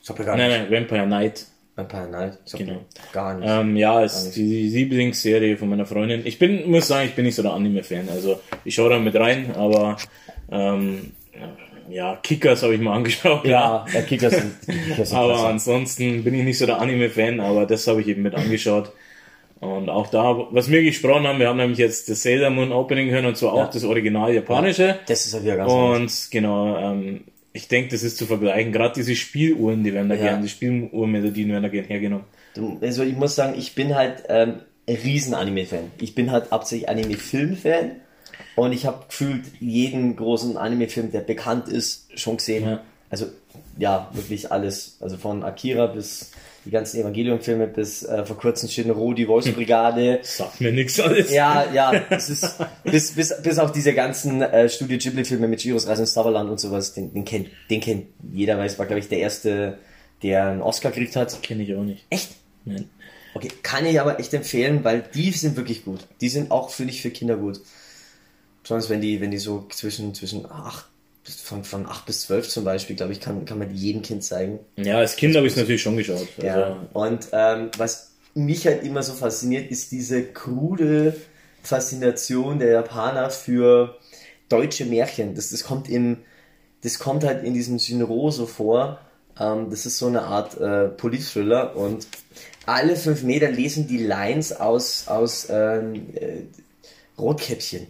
Ich 0.01 0.09
hab 0.09 0.17
ja 0.17 0.25
gar 0.25 0.37
Nein, 0.37 0.49
nicht. 0.49 0.71
nein, 0.71 0.81
Vampire 0.81 1.05
Night. 1.05 1.45
Vampire 1.75 2.07
Night? 2.10 2.38
Ich 2.45 2.53
Genau. 2.53 2.81
Gar 3.13 3.36
nicht. 3.38 3.49
Ähm, 3.49 3.75
ja, 3.77 4.01
ist 4.03 4.25
nicht. 4.25 4.36
die 4.38 4.67
Lieblingsserie 4.69 5.57
von 5.57 5.69
meiner 5.69 5.86
Freundin. 5.86 6.21
Ich 6.25 6.38
bin, 6.38 6.69
muss 6.69 6.88
sagen, 6.88 7.07
ich 7.07 7.15
bin 7.15 7.25
nicht 7.25 7.36
so 7.36 7.41
der 7.41 7.53
Anime-Fan. 7.53 8.10
Also 8.10 8.39
ich 8.65 8.75
schaue 8.75 8.89
da 8.89 8.99
mit 8.99 9.15
rein, 9.15 9.55
aber 9.55 9.97
ähm, 10.51 11.12
ja, 11.89 12.17
Kickers 12.21 12.63
habe 12.63 12.75
ich 12.75 12.81
mal 12.81 12.93
angeschaut. 12.97 13.45
ja, 13.45 13.86
der 13.93 14.03
Kickers 14.03 14.34
sind, 14.34 14.53
Kickers 14.89 15.10
sind 15.10 15.17
Aber 15.17 15.34
klasse. 15.34 15.47
ansonsten 15.47 16.23
bin 16.23 16.34
ich 16.36 16.43
nicht 16.43 16.57
so 16.57 16.65
der 16.65 16.79
Anime-Fan, 16.81 17.39
aber 17.39 17.65
das 17.65 17.88
habe 17.88 18.01
ich 18.01 18.07
eben 18.07 18.21
mit 18.21 18.36
angeschaut. 18.36 18.91
Und 19.62 19.89
auch 19.89 20.07
da, 20.07 20.47
was 20.51 20.71
wir 20.71 20.81
gesprochen 20.81 21.27
haben, 21.27 21.38
wir 21.39 21.47
haben 21.47 21.57
nämlich 21.57 21.77
jetzt 21.77 22.10
das 22.10 22.23
Sailor 22.23 22.49
Moon 22.49 22.71
Opening 22.71 23.10
gehört 23.10 23.25
und 23.25 23.38
zwar 23.38 23.55
Ja. 23.55 23.63
auch 23.65 23.69
das 23.69 23.84
Original 23.84 24.34
japanische. 24.34 24.97
Das 25.05 25.25
ist 25.25 25.34
ja 25.36 25.43
wieder 25.43 25.55
ganz 25.57 25.71
anders. 25.71 26.25
Und 26.25 26.31
genau, 26.31 26.77
ähm, 26.77 27.21
ich 27.53 27.67
denke, 27.67 27.89
das 27.91 28.03
ist 28.03 28.17
zu 28.17 28.25
vergleichen. 28.25 28.71
Gerade 28.71 28.93
diese 28.95 29.15
Spieluhren, 29.15 29.83
die 29.83 29.93
werden 29.93 30.09
da 30.09 30.15
Ja. 30.15 30.21
gerne, 30.21 30.43
die 30.43 30.49
Spieluhrmelodien 30.49 31.49
werden 31.49 31.63
da 31.63 31.69
gerne 31.69 31.87
hergenommen. 31.87 32.25
Du- 32.53 32.77
Also 32.81 33.03
ich 33.03 33.15
muss 33.15 33.35
sagen, 33.35 33.55
ich 33.57 33.75
bin 33.75 33.95
halt 33.95 34.23
ähm, 34.29 34.61
ein 34.87 34.95
riesen 34.95 35.33
Anime-Fan. 35.33 35.91
Ich 35.99 36.15
bin 36.15 36.31
halt 36.31 36.51
hauptsächlich 36.51 36.89
Anime-Film-Fan 36.89 37.91
und 38.55 38.71
ich 38.73 38.85
habe 38.85 39.05
gefühlt 39.07 39.43
jeden 39.59 40.15
großen 40.15 40.57
Anime-Film, 40.57 41.11
der 41.11 41.21
bekannt 41.21 41.67
ist, 41.67 42.07
schon 42.19 42.37
gesehen. 42.37 42.65
Ja. 42.65 42.81
Also 43.09 43.27
ja, 43.77 44.09
wirklich 44.13 44.51
alles. 44.51 44.97
Also 45.01 45.17
von 45.17 45.43
Akira 45.43 45.87
bis 45.87 46.31
die 46.65 46.71
ganzen 46.71 47.02
Evangelion-Filme 47.02 47.67
bis 47.67 48.04
äh, 48.04 48.26
vor 48.26 48.38
kurzem 48.38 48.69
Shinro, 48.69 49.13
die 49.13 49.28
Wolfsbrigade. 49.28 50.19
Sagt 50.24 50.62
mir 50.62 50.71
nichts 50.71 51.00
alles. 51.00 51.32
Ja, 51.32 51.71
ja, 51.74 51.93
es 52.10 52.30
ist 52.30 52.58
bis, 52.84 53.13
bis, 53.13 53.34
bis 53.41 53.60
auf 53.60 53.71
diese 53.71 53.93
ganzen 53.93 54.41
äh, 54.41 54.69
Studio 54.69 54.97
Ghibli-Filme 54.97 55.47
mit 55.47 55.62
Giros 55.62 55.88
Reise 55.88 56.04
ins 56.04 56.13
Zauberland 56.13 56.50
und 56.50 56.60
sowas, 56.60 56.93
den, 56.93 57.13
den 57.13 57.26
kennt, 57.26 57.50
den 57.69 57.82
kennt 57.82 58.08
jeder, 58.32 58.58
weil 58.58 58.67
es 58.67 58.78
war, 58.78 58.86
glaube 58.86 59.00
ich, 59.00 59.10
der 59.10 59.19
erste, 59.19 59.80
der 60.21 60.47
einen 60.47 60.62
Oscar 60.62 60.91
gekriegt 60.91 61.15
hat. 61.15 61.41
Kenne 61.41 61.63
ich 61.63 61.76
auch 61.76 61.84
nicht. 61.84 62.06
Echt? 62.10 62.30
Nein. 62.65 62.89
Okay, 63.34 63.50
kann 63.63 63.86
ich 63.86 64.00
aber 64.00 64.19
echt 64.19 64.34
empfehlen, 64.34 64.84
weil 64.84 65.04
die 65.13 65.32
sind 65.32 65.56
wirklich 65.56 65.86
gut. 65.86 66.02
Die 66.19 66.30
sind 66.30 66.52
auch, 66.52 66.69
finde 66.69 66.93
ich, 66.93 67.02
für 67.02 67.12
Kinder 67.12 67.38
gut. 67.38 67.62
Besonders 68.62 68.89
wenn 68.89 69.02
die, 69.02 69.21
wenn 69.21 69.32
die 69.32 69.39
so 69.39 69.65
zwischen, 69.69 70.13
zwischen 70.13 70.45
acht, 70.45 70.86
von, 71.34 71.63
von 71.63 71.86
acht 71.88 72.06
bis 72.06 72.22
zwölf 72.22 72.48
zum 72.50 72.63
Beispiel, 72.63 72.96
glaube 72.96 73.13
ich, 73.13 73.20
kann, 73.20 73.46
kann 73.46 73.60
man 73.60 73.74
jedem 73.74 74.02
Kind 74.02 74.24
zeigen. 74.24 74.60
Ja, 74.78 74.98
als 74.98 75.15
Kind 75.15 75.36
habe 75.36 75.48
ich 75.48 75.54
es 75.54 75.60
natürlich 75.60 75.82
schon 75.82 75.98
geschaut. 75.98 76.28
Also, 76.38 76.48
Ja. 76.48 76.88
Und 76.94 77.28
ähm, 77.32 77.70
was 77.78 78.12
mich 78.34 78.65
halt 78.65 78.84
immer 78.84 79.04
so 79.04 79.13
fasziniert, 79.13 79.70
ist 79.72 79.91
diese 79.91 80.24
krude 80.24 81.15
Faszination 81.63 82.60
der 82.60 82.72
Japaner 82.72 83.30
für 83.30 83.98
deutsche 84.50 84.86
Märchen. 84.86 85.36
Das, 85.36 85.50
das 85.50 85.63
kommt 85.63 85.89
im, 85.89 86.17
das 86.84 87.00
kommt 87.00 87.24
halt 87.24 87.44
in 87.44 87.54
diesem 87.54 87.80
Shinro 87.80 88.32
so 88.32 88.46
vor. 88.46 89.00
Ähm, 89.39 89.70
das 89.70 89.86
ist 89.86 89.98
so 89.98 90.08
eine 90.08 90.24
Art 90.24 90.60
äh, 90.60 90.88
Politthriller 90.88 91.76
und 91.76 92.08
alle 92.65 92.96
fünf 92.96 93.24
Meter 93.24 93.50
lesen 93.50 93.88
die 93.88 93.98
Lines 93.98 94.54
aus, 94.54 95.08
aus 95.08 95.48
ähm, 95.50 96.10
äh, 96.15 96.41
Rotkäppchen. 97.17 97.88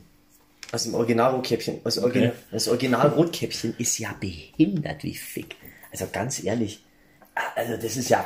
Aus 0.71 0.83
dem 0.83 0.93
Original 0.95 1.33
Rotkäppchen. 1.33 1.81
Das, 1.83 1.97
Original, 1.97 2.29
Okay. 2.29 2.37
das 2.51 2.67
Original 2.67 3.07
Rotkäppchen 3.09 3.75
ist 3.77 3.97
ja 3.99 4.15
behindert 4.19 5.03
wie 5.03 5.15
fick. 5.15 5.55
Also 5.91 6.07
ganz 6.11 6.43
ehrlich. 6.43 6.83
Also 7.55 7.75
das 7.77 7.97
ist 7.97 8.09
ja 8.09 8.25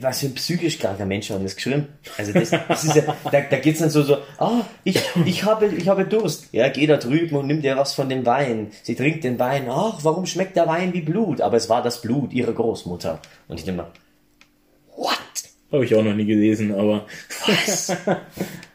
was 0.00 0.20
für 0.20 0.26
ein 0.26 0.34
psychisch 0.34 0.78
kranker 0.78 1.06
Mensch 1.06 1.30
hat 1.30 1.44
das 1.44 1.54
geschrieben. 1.54 1.88
Also 2.16 2.32
das, 2.32 2.50
das 2.50 2.84
ist 2.84 2.96
ja, 2.96 3.02
da, 3.30 3.40
da 3.42 3.58
geht's 3.58 3.78
dann 3.78 3.90
so, 3.90 4.02
so, 4.02 4.18
ah, 4.38 4.62
ich, 4.84 5.00
ich 5.24 5.44
habe, 5.44 5.66
ich 5.66 5.88
habe 5.88 6.04
Durst. 6.04 6.48
Ja, 6.52 6.68
geh 6.68 6.86
da 6.86 6.96
drüben 6.96 7.36
und 7.36 7.46
nimm 7.46 7.62
dir 7.62 7.76
was 7.76 7.94
von 7.94 8.08
dem 8.08 8.26
Wein. 8.26 8.72
Sie 8.82 8.96
trinkt 8.96 9.24
den 9.24 9.38
Wein. 9.38 9.68
Ach, 9.70 10.00
warum 10.02 10.26
schmeckt 10.26 10.56
der 10.56 10.66
Wein 10.66 10.92
wie 10.94 11.00
Blut? 11.02 11.40
Aber 11.40 11.56
es 11.56 11.68
war 11.68 11.82
das 11.82 12.00
Blut 12.00 12.32
ihrer 12.32 12.52
Großmutter. 12.52 13.20
Und 13.46 13.58
ich 13.60 13.64
denke 13.64 13.82
mal, 13.82 13.90
what? 14.96 15.18
Habe 15.70 15.84
ich 15.84 15.94
auch 15.94 16.02
noch 16.02 16.14
nie 16.14 16.26
gelesen, 16.26 16.74
aber 16.74 17.06
Was? 17.46 17.96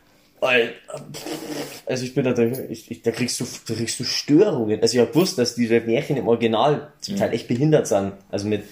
Also 1.86 2.06
ich 2.06 2.14
bin 2.14 2.24
da 2.24 2.38
ich, 2.70 2.90
ich, 2.92 3.02
da 3.02 3.12
kriegst 3.12 3.40
du, 3.40 3.46
da 3.68 3.74
kriegst 3.74 4.00
du 4.00 4.04
Störungen. 4.04 4.82
Also 4.82 4.96
ich 4.96 5.02
habe 5.02 5.12
gewusst, 5.12 5.38
dass 5.38 5.56
diese 5.56 5.80
Märchen 5.82 6.18
im 6.18 6.28
Original 6.28 6.92
zum 7.02 7.16
Teil 7.18 7.34
echt 7.34 7.48
behindert 7.48 7.88
sind. 7.88 8.14
Also 8.30 8.48
mit 8.48 8.64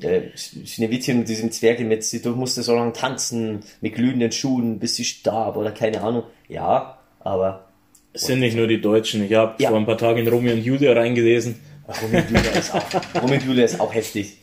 äh, 0.00 0.22
Schneewittchen 0.36 1.20
und 1.20 1.28
diesen 1.28 1.52
Zwerge 1.52 1.84
mit, 1.84 2.04
sie 2.04 2.20
musste 2.30 2.62
so 2.62 2.74
lange 2.74 2.92
tanzen, 2.92 3.60
mit 3.80 3.94
glühenden 3.94 4.32
Schuhen, 4.32 4.78
bis 4.78 4.96
sie 4.96 5.04
starb 5.04 5.56
oder 5.56 5.72
keine 5.72 6.00
Ahnung. 6.02 6.24
Ja, 6.48 6.98
aber 7.20 7.66
es 8.12 8.22
sind 8.22 8.40
nicht 8.40 8.56
nur 8.56 8.66
die 8.66 8.80
Deutschen. 8.80 9.22
Ich 9.24 9.34
habe 9.34 9.62
Ja. 9.62 9.68
vor 9.70 9.78
ein 9.78 9.86
paar 9.86 9.98
Tagen 9.98 10.18
in 10.20 10.28
Romeo 10.28 10.52
und 10.54 10.64
Julia 10.64 10.92
reingelesen. 10.92 11.60
Romeo 12.02 12.20
und 12.20 12.30
Julia 12.30 12.50
ist 12.52 12.74
auch, 12.74 13.22
Romeo 13.22 13.36
und 13.36 13.44
Julia 13.44 13.64
ist 13.64 13.80
auch 13.80 13.94
heftig. 13.94 14.38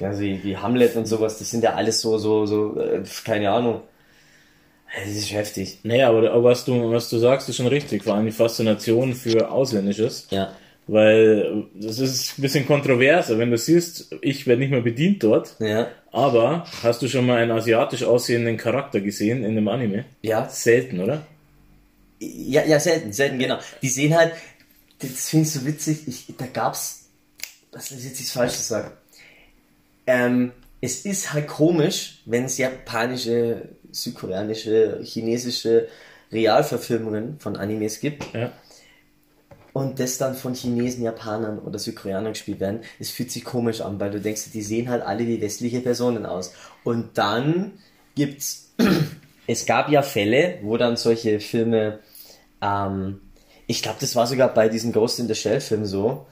Ja, 0.00 0.18
wie, 0.18 0.42
wie 0.42 0.56
Hamlet 0.56 0.96
und 0.96 1.06
sowas, 1.06 1.38
das 1.38 1.50
sind 1.50 1.62
ja 1.62 1.74
alles 1.74 2.00
so, 2.00 2.18
so, 2.18 2.46
so, 2.46 2.78
äh, 2.80 3.02
keine 3.24 3.50
Ahnung. 3.50 3.80
Das 4.96 5.08
ist 5.08 5.32
heftig. 5.32 5.78
Naja, 5.82 6.08
aber, 6.08 6.30
aber 6.30 6.44
was 6.44 6.64
du, 6.64 6.90
was 6.90 7.08
du 7.10 7.18
sagst, 7.18 7.48
ist 7.48 7.56
schon 7.56 7.66
richtig. 7.66 8.04
Vor 8.04 8.14
allem 8.14 8.26
die 8.26 8.32
Faszination 8.32 9.14
für 9.14 9.50
Ausländisches. 9.50 10.26
Ja. 10.30 10.52
Weil 10.86 11.64
äh, 11.74 11.80
das 11.86 11.98
ist 11.98 12.38
ein 12.38 12.42
bisschen 12.42 12.66
kontroverser. 12.66 13.38
Wenn 13.38 13.50
du 13.50 13.58
siehst, 13.58 14.14
ich 14.20 14.46
werde 14.46 14.60
nicht 14.60 14.70
mehr 14.70 14.82
bedient 14.82 15.22
dort, 15.22 15.56
Ja. 15.58 15.88
aber 16.12 16.66
hast 16.82 17.02
du 17.02 17.08
schon 17.08 17.26
mal 17.26 17.38
einen 17.38 17.50
asiatisch 17.50 18.04
aussehenden 18.04 18.56
Charakter 18.56 19.00
gesehen 19.00 19.38
in 19.44 19.52
einem 19.52 19.68
Anime? 19.68 20.04
Ja. 20.22 20.48
Selten, 20.48 21.00
oder? 21.00 21.26
Ja, 22.20 22.64
ja, 22.64 22.78
selten, 22.78 23.12
selten, 23.12 23.38
genau. 23.38 23.58
Die 23.82 23.88
sehen 23.88 24.14
halt, 24.16 24.32
das 25.00 25.28
finde 25.30 25.46
ich 25.46 25.52
so 25.52 25.66
witzig, 25.66 26.06
ich, 26.06 26.24
da 26.38 26.46
gab's, 26.46 27.06
was 27.72 27.90
ist 27.90 28.04
jetzt 28.04 28.20
das 28.20 28.30
Falsche 28.30 28.58
sagen? 28.58 28.92
Ähm, 30.06 30.52
es 30.80 31.04
ist 31.04 31.32
halt 31.32 31.48
komisch, 31.48 32.20
wenn 32.26 32.44
es 32.44 32.58
japanische, 32.58 33.68
südkoreanische, 33.94 35.00
chinesische 35.02 35.88
Realverfilmungen 36.32 37.38
von 37.38 37.56
Animes 37.56 38.00
gibt 38.00 38.34
Ja. 38.34 38.50
und 39.72 40.00
das 40.00 40.18
dann 40.18 40.34
von 40.34 40.54
Chinesen, 40.54 41.02
Japanern 41.04 41.58
oder 41.60 41.78
Südkoreanern 41.78 42.32
gespielt 42.32 42.60
werden. 42.60 42.80
Es 42.98 43.10
fühlt 43.10 43.30
sich 43.30 43.44
komisch 43.44 43.80
an, 43.80 43.98
weil 44.00 44.10
du 44.10 44.20
denkst, 44.20 44.50
die 44.52 44.62
sehen 44.62 44.88
halt 44.88 45.02
alle 45.02 45.26
wie 45.26 45.40
westliche 45.40 45.80
Personen 45.80 46.26
aus. 46.26 46.52
Und 46.84 47.16
dann 47.18 47.72
gibt's 48.14 48.72
es 49.46 49.66
gab 49.66 49.90
ja 49.90 50.02
Fälle, 50.02 50.58
wo 50.62 50.76
dann 50.76 50.96
solche 50.96 51.40
Filme, 51.40 52.00
ähm, 52.62 53.20
ich 53.66 53.82
glaube, 53.82 53.98
das 54.00 54.14
war 54.16 54.26
sogar 54.26 54.52
bei 54.52 54.68
diesem 54.68 54.92
Ghost 54.92 55.18
in 55.20 55.28
the 55.28 55.34
Shell 55.34 55.60
Film 55.60 55.84
so, 55.86 56.26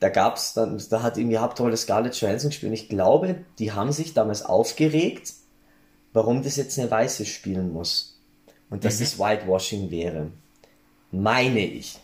da 0.00 0.08
gab's 0.08 0.54
dann, 0.54 0.82
da 0.90 1.02
hat 1.02 1.16
irgendwie 1.16 1.38
Hauptrolle 1.38 1.76
Scarlett 1.76 2.14
Johansson 2.16 2.50
gespielt 2.50 2.70
und 2.70 2.74
ich 2.74 2.88
glaube, 2.88 3.36
die 3.58 3.72
haben 3.72 3.92
sich 3.92 4.12
damals 4.14 4.44
aufgeregt, 4.44 5.32
warum 6.14 6.42
das 6.42 6.56
jetzt 6.56 6.78
eine 6.78 6.90
Weiße 6.90 7.26
spielen 7.26 7.72
muss. 7.72 8.18
Und 8.70 8.84
dass 8.84 8.98
das 8.98 9.18
Whitewashing 9.18 9.90
wäre. 9.90 10.30
Meine 11.10 11.60
ich. 11.60 11.98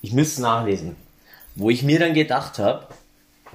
Ich 0.00 0.12
müsste 0.12 0.42
nachlesen. 0.42 0.94
Wo 1.56 1.70
ich 1.70 1.82
mir 1.82 1.98
dann 1.98 2.14
gedacht 2.14 2.58
habe, 2.58 2.86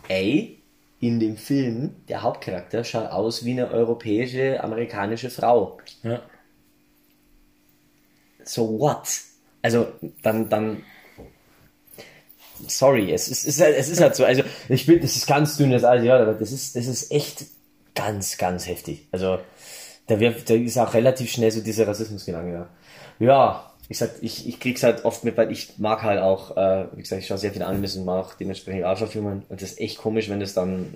ey, 0.08 0.60
in 1.00 1.20
dem 1.20 1.38
Film, 1.38 1.96
der 2.10 2.24
Hauptcharakter 2.24 2.84
schaut 2.84 3.12
aus 3.12 3.46
wie 3.46 3.52
eine 3.52 3.72
europäische, 3.72 4.62
amerikanische 4.62 5.30
Frau. 5.30 5.80
Ja. 6.04 6.22
So 8.44 8.80
what? 8.80 9.08
Also, 9.62 9.88
dann, 10.22 10.50
dann, 10.50 10.84
sorry, 12.68 13.12
es 13.12 13.28
ist, 13.28 13.46
es 13.46 13.56
ist, 13.56 13.62
halt, 13.62 13.78
es 13.78 13.90
ist 13.90 14.02
halt 14.02 14.16
so, 14.16 14.26
also, 14.26 14.44
ich 14.68 14.86
bin, 14.86 15.02
das 15.02 15.16
ist 15.16 15.28
ganz 15.28 15.58
dünnes 15.58 15.84
Eis, 15.84 16.04
ja, 16.04 16.18
aber 16.20 16.34
das 16.34 16.52
ist, 16.52 16.76
das 16.76 16.88
ist 16.88 17.12
echt 17.12 17.46
ganz, 17.96 18.38
ganz 18.38 18.68
heftig. 18.68 19.08
Also, 19.12 19.40
da 20.10 20.20
wird, 20.20 20.50
da 20.50 20.54
ist 20.56 20.78
auch 20.78 20.94
relativ 20.94 21.32
schnell 21.32 21.52
so 21.52 21.62
dieser 21.62 21.88
Rassismusgedanke, 21.88 22.52
ja. 22.52 22.68
Ja, 23.20 23.74
ich 23.88 23.98
sag, 23.98 24.12
ich, 24.22 24.48
ich 24.48 24.60
krieg's 24.60 24.84
halt 24.84 25.06
oft 25.06 25.24
mit, 25.24 25.36
weil 25.38 25.52
ich 25.52 25.74
mag 25.78 26.04
halt 26.04 26.20
auch, 26.22 26.56
äh, 26.58 26.86
wie 26.94 27.02
gesagt, 27.02 27.22
ich 27.22 27.28
schaue 27.28 27.38
sehr 27.38 27.52
viele 27.52 27.66
Animes 27.66 27.96
und 27.96 28.06
mag 28.06 28.38
dementsprechend 28.40 28.84
Alpha-Filme 28.84 29.44
und 29.50 29.62
das 29.62 29.72
ist 29.72 29.80
echt 29.82 29.98
komisch, 29.98 30.30
wenn 30.30 30.40
das 30.40 30.54
dann 30.54 30.96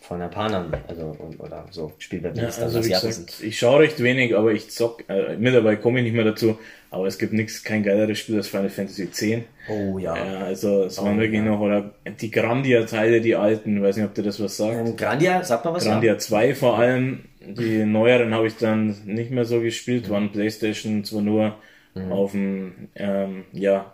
von 0.00 0.18
Japanern, 0.18 0.72
also, 0.88 1.14
und, 1.18 1.38
oder 1.38 1.64
so 1.70 1.92
gespielt 1.96 2.24
wird, 2.24 2.36
Ja, 2.36 2.44
das 2.46 2.56
dann 2.56 2.64
also 2.64 2.84
wie 2.84 2.88
gesagt, 2.88 3.34
ich 3.40 3.58
schaue 3.58 3.80
recht 3.80 4.02
wenig, 4.02 4.34
aber 4.36 4.52
ich 4.52 4.70
zock, 4.70 5.04
äh, 5.08 5.36
mittlerweile 5.36 5.76
komme 5.76 5.98
ich 6.00 6.04
nicht 6.04 6.14
mehr 6.14 6.24
dazu, 6.24 6.58
aber 6.90 7.06
es 7.06 7.18
gibt 7.18 7.32
nichts, 7.32 7.62
kein 7.62 7.82
geileres 7.84 8.18
Spiel 8.18 8.36
als 8.36 8.48
Final 8.48 8.68
Fantasy 8.68 9.04
X. 9.04 9.24
Oh 9.70 9.98
ja. 9.98 10.16
Ja, 10.16 10.38
also 10.44 10.84
es 10.84 10.98
waren 10.98 11.16
Oh, 11.18 11.20
wirklich 11.20 11.38
ja. 11.40 11.44
noch, 11.46 11.60
oder 11.60 11.92
die 12.20 12.30
Grandia-Teile, 12.30 13.20
die 13.20 13.36
alten, 13.36 13.80
weiß 13.80 13.96
nicht, 13.96 14.06
ob 14.06 14.14
dir 14.14 14.24
das 14.24 14.40
was 14.40 14.56
sagt. 14.56 14.74
Ähm, 14.76 14.96
Grandia, 14.96 15.44
sagt 15.44 15.64
mal 15.64 15.72
was? 15.72 15.84
Grandia 15.84 16.18
2 16.18 16.54
vor 16.56 16.78
allem, 16.78 17.20
die 17.46 17.84
neueren 17.84 18.34
habe 18.34 18.46
ich 18.46 18.56
dann 18.56 18.96
nicht 19.04 19.30
mehr 19.30 19.44
so 19.44 19.60
gespielt, 19.60 20.08
waren 20.10 20.32
Playstation 20.32 21.04
zwar 21.04 21.22
nur 21.22 21.56
Mhm. 21.94 22.10
auf 22.12 22.32
dem, 22.32 22.88
ähm, 22.94 23.44
ja, 23.52 23.92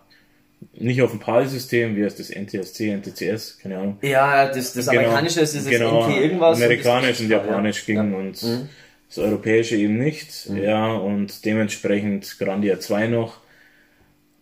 nicht 0.73 1.03
auf 1.03 1.11
dem 1.11 1.19
PAL-System, 1.19 1.97
wie 1.97 2.05
heißt 2.05 2.19
das, 2.21 2.31
NTSC, 2.31 2.91
NTCS, 2.93 3.59
keine 3.61 3.79
Ahnung. 3.79 3.99
Ja, 4.03 4.47
das, 4.47 4.73
das 4.73 4.87
Genau, 4.87 5.01
amerikanische 5.01 5.41
ist 5.41 5.57
das 5.57 5.67
genau, 5.67 6.07
NT 6.09 6.17
irgendwas. 6.17 6.59
Amerikanisch 6.63 7.21
und 7.21 7.29
Japanisch 7.29 7.81
ja. 7.81 7.85
ging 7.87 8.13
Ja. 8.13 8.19
und 8.19 8.43
Mhm. 8.43 8.69
das 9.09 9.19
Europäische 9.19 9.75
eben 9.77 9.99
nicht. 9.99 10.47
Ja, 10.47 10.93
und 10.93 11.45
dementsprechend 11.45 12.39
Grandia 12.39 12.79
2 12.79 13.09
noch. 13.09 13.39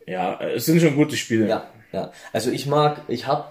Ja, 0.06 0.38
es 0.40 0.66
sind 0.66 0.80
schon 0.80 0.94
gute 0.94 1.16
Spiele. 1.16 1.48
Ja, 1.48 1.70
ja. 1.92 2.12
Also 2.32 2.50
ich 2.50 2.66
mag, 2.66 3.02
ich 3.08 3.26
habe, 3.26 3.44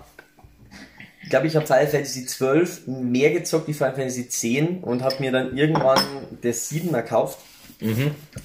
ich 1.25 1.31
glaube, 1.31 1.47
ich 1.47 1.55
habe 1.55 1.65
Final 1.65 1.87
Fantasy 1.87 2.27
12 2.27 2.85
mehr 2.85 3.31
gezockt 3.31 3.67
wie 3.67 3.73
Final 3.73 3.95
Fantasy 3.95 4.29
10 4.29 4.83
und 4.83 5.01
habe 5.01 5.15
mir 5.19 5.31
dann 5.31 5.57
irgendwann 5.57 5.97
das 6.43 6.69
7 6.69 6.93
erkauft 6.93 7.39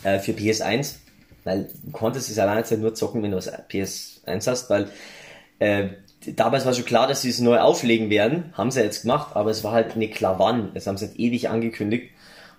äh, 0.02 0.18
für 0.18 0.32
PS1, 0.32 0.94
weil 1.44 1.68
du 1.82 1.90
konntest 1.92 2.30
es 2.30 2.38
alleine 2.38 2.64
halt 2.64 2.80
nur 2.80 2.94
zocken, 2.94 3.22
wenn 3.22 3.32
du 3.32 3.36
das 3.36 3.52
PS1 3.52 4.46
hast, 4.46 4.70
weil 4.70 4.88
äh, 5.58 5.88
damals 6.34 6.64
war 6.64 6.72
schon 6.72 6.86
klar, 6.86 7.06
dass 7.06 7.20
sie 7.20 7.28
es 7.28 7.40
neu 7.40 7.58
auflegen 7.58 8.08
werden, 8.08 8.54
haben 8.54 8.70
sie 8.70 8.80
jetzt 8.80 9.02
gemacht, 9.02 9.36
aber 9.36 9.50
es 9.50 9.62
war 9.62 9.72
halt 9.72 9.94
eine 9.94 10.08
Klavan, 10.08 10.70
das 10.72 10.86
haben 10.86 10.96
sie 10.96 11.08
halt 11.08 11.18
ewig 11.18 11.50
angekündigt. 11.50 12.12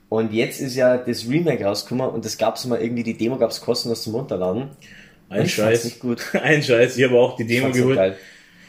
Und 0.08 0.34
jetzt 0.34 0.62
ist 0.62 0.76
ja 0.76 0.98
das 0.98 1.28
Remake 1.28 1.66
rausgekommen 1.66 2.10
und 2.10 2.26
das 2.26 2.38
gab's 2.38 2.66
mal 2.66 2.80
irgendwie, 2.80 3.04
die 3.04 3.18
Demo 3.18 3.38
gab's 3.38 3.60
kostenlos 3.60 4.04
zum 4.04 4.14
Runterladen. 4.14 4.70
Ein 5.30 5.50
Scheiß. 5.50 5.86
nicht 5.86 6.00
gut. 6.00 6.22
Ein 6.34 6.62
Scheiß. 6.62 6.96
Ich 6.96 7.04
habe 7.06 7.18
auch 7.18 7.38
die 7.38 7.48
Demo 7.48 7.68
so 7.68 7.74
geholt. 7.74 7.96
geil. 7.96 8.18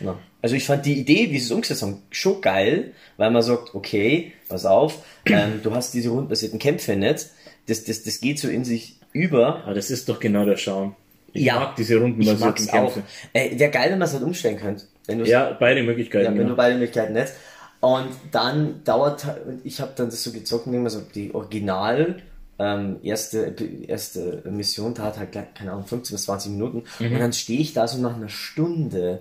Ja. 0.05 0.18
Also 0.42 0.57
ich 0.57 0.64
fand 0.64 0.84
die 0.86 0.98
Idee, 0.98 1.30
wie 1.30 1.38
sie 1.38 1.44
es 1.46 1.50
umgesetzt 1.53 1.82
haben, 1.82 2.03
schon 2.11 2.40
geil, 2.40 2.92
weil 3.16 3.30
man 3.30 3.42
sagt, 3.42 3.74
okay, 3.74 4.32
pass 4.48 4.66
auf, 4.66 5.05
ähm, 5.26 5.61
du 5.62 5.72
hast 5.74 5.94
diese 5.94 6.09
rundenbasierten 6.11 6.59
Kämpfe 6.59 6.96
nicht, 6.96 7.26
das, 7.68 7.84
das, 7.84 8.03
das 8.03 8.20
geht 8.20 8.38
so 8.40 8.48
in 8.48 8.64
sich 8.64 8.96
über. 9.12 9.62
Aber 9.64 9.74
das 9.74 9.90
ist 9.90 10.09
doch 10.09 10.18
genau 10.18 10.44
der 10.44 10.57
Charme. 10.57 10.96
Ich 11.32 11.44
Ja, 11.44 11.61
mag 11.61 11.76
diese 11.76 11.96
rundenbasierten. 11.98 12.66
Kämpfe. 12.66 13.03
Äh, 13.32 13.59
Wäre 13.59 13.70
geil, 13.70 13.90
wenn 13.92 13.98
man 13.98 14.09
es 14.09 14.14
halt 14.14 14.24
umstellen 14.24 14.59
könnte. 14.59 14.84
Wenn 15.07 15.20
du 15.20 15.24
Ja, 15.26 15.57
beide 15.59 15.80
ja, 15.80 15.86
Möglichkeiten. 15.86 16.26
wenn 16.26 16.34
du 16.36 16.42
genau. 16.44 16.57
beide 16.57 16.74
Möglichkeiten 16.76 17.12
nicht. 17.14 17.32
Und 17.80 18.09
dann 18.30 18.84
dauert, 18.84 19.26
ich 19.64 19.80
habe 19.80 19.92
dann 19.96 20.07
das 20.07 20.22
so 20.22 20.30
gezockt, 20.32 20.66
und 20.66 20.74
immer 20.74 20.90
so 20.90 21.00
die 21.14 21.34
Original, 21.34 22.16
ähm, 22.59 22.96
erste, 23.03 23.55
erste 23.88 24.42
Mission 24.48 24.94
tat 24.94 25.18
halt, 25.18 25.32
keine 25.32 25.72
Ahnung, 25.72 25.86
15 25.86 26.14
bis 26.14 26.24
20 26.24 26.53
Minuten. 26.53 26.84
Mhm. 27.00 27.12
Und 27.14 27.18
dann 27.18 27.32
stehe 27.32 27.61
ich 27.61 27.72
da 27.72 27.88
so 27.88 27.98
nach 27.98 28.16
einer 28.16 28.28
Stunde. 28.28 29.20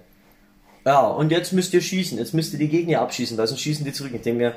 Ja, 0.86 1.02
und 1.08 1.32
jetzt 1.32 1.54
müsst 1.54 1.74
ihr 1.74 1.82
schießen, 1.82 2.18
jetzt 2.18 2.34
müsst 2.34 2.54
ihr 2.54 2.60
die 2.60 2.68
Gegner 2.70 3.02
abschießen, 3.02 3.38
weil 3.38 3.48
sonst 3.48 3.62
schießen 3.62 3.86
die 3.86 3.94
zurück. 3.94 4.12
Ich 4.16 4.22
denke 4.22 4.40
mir, 4.42 4.56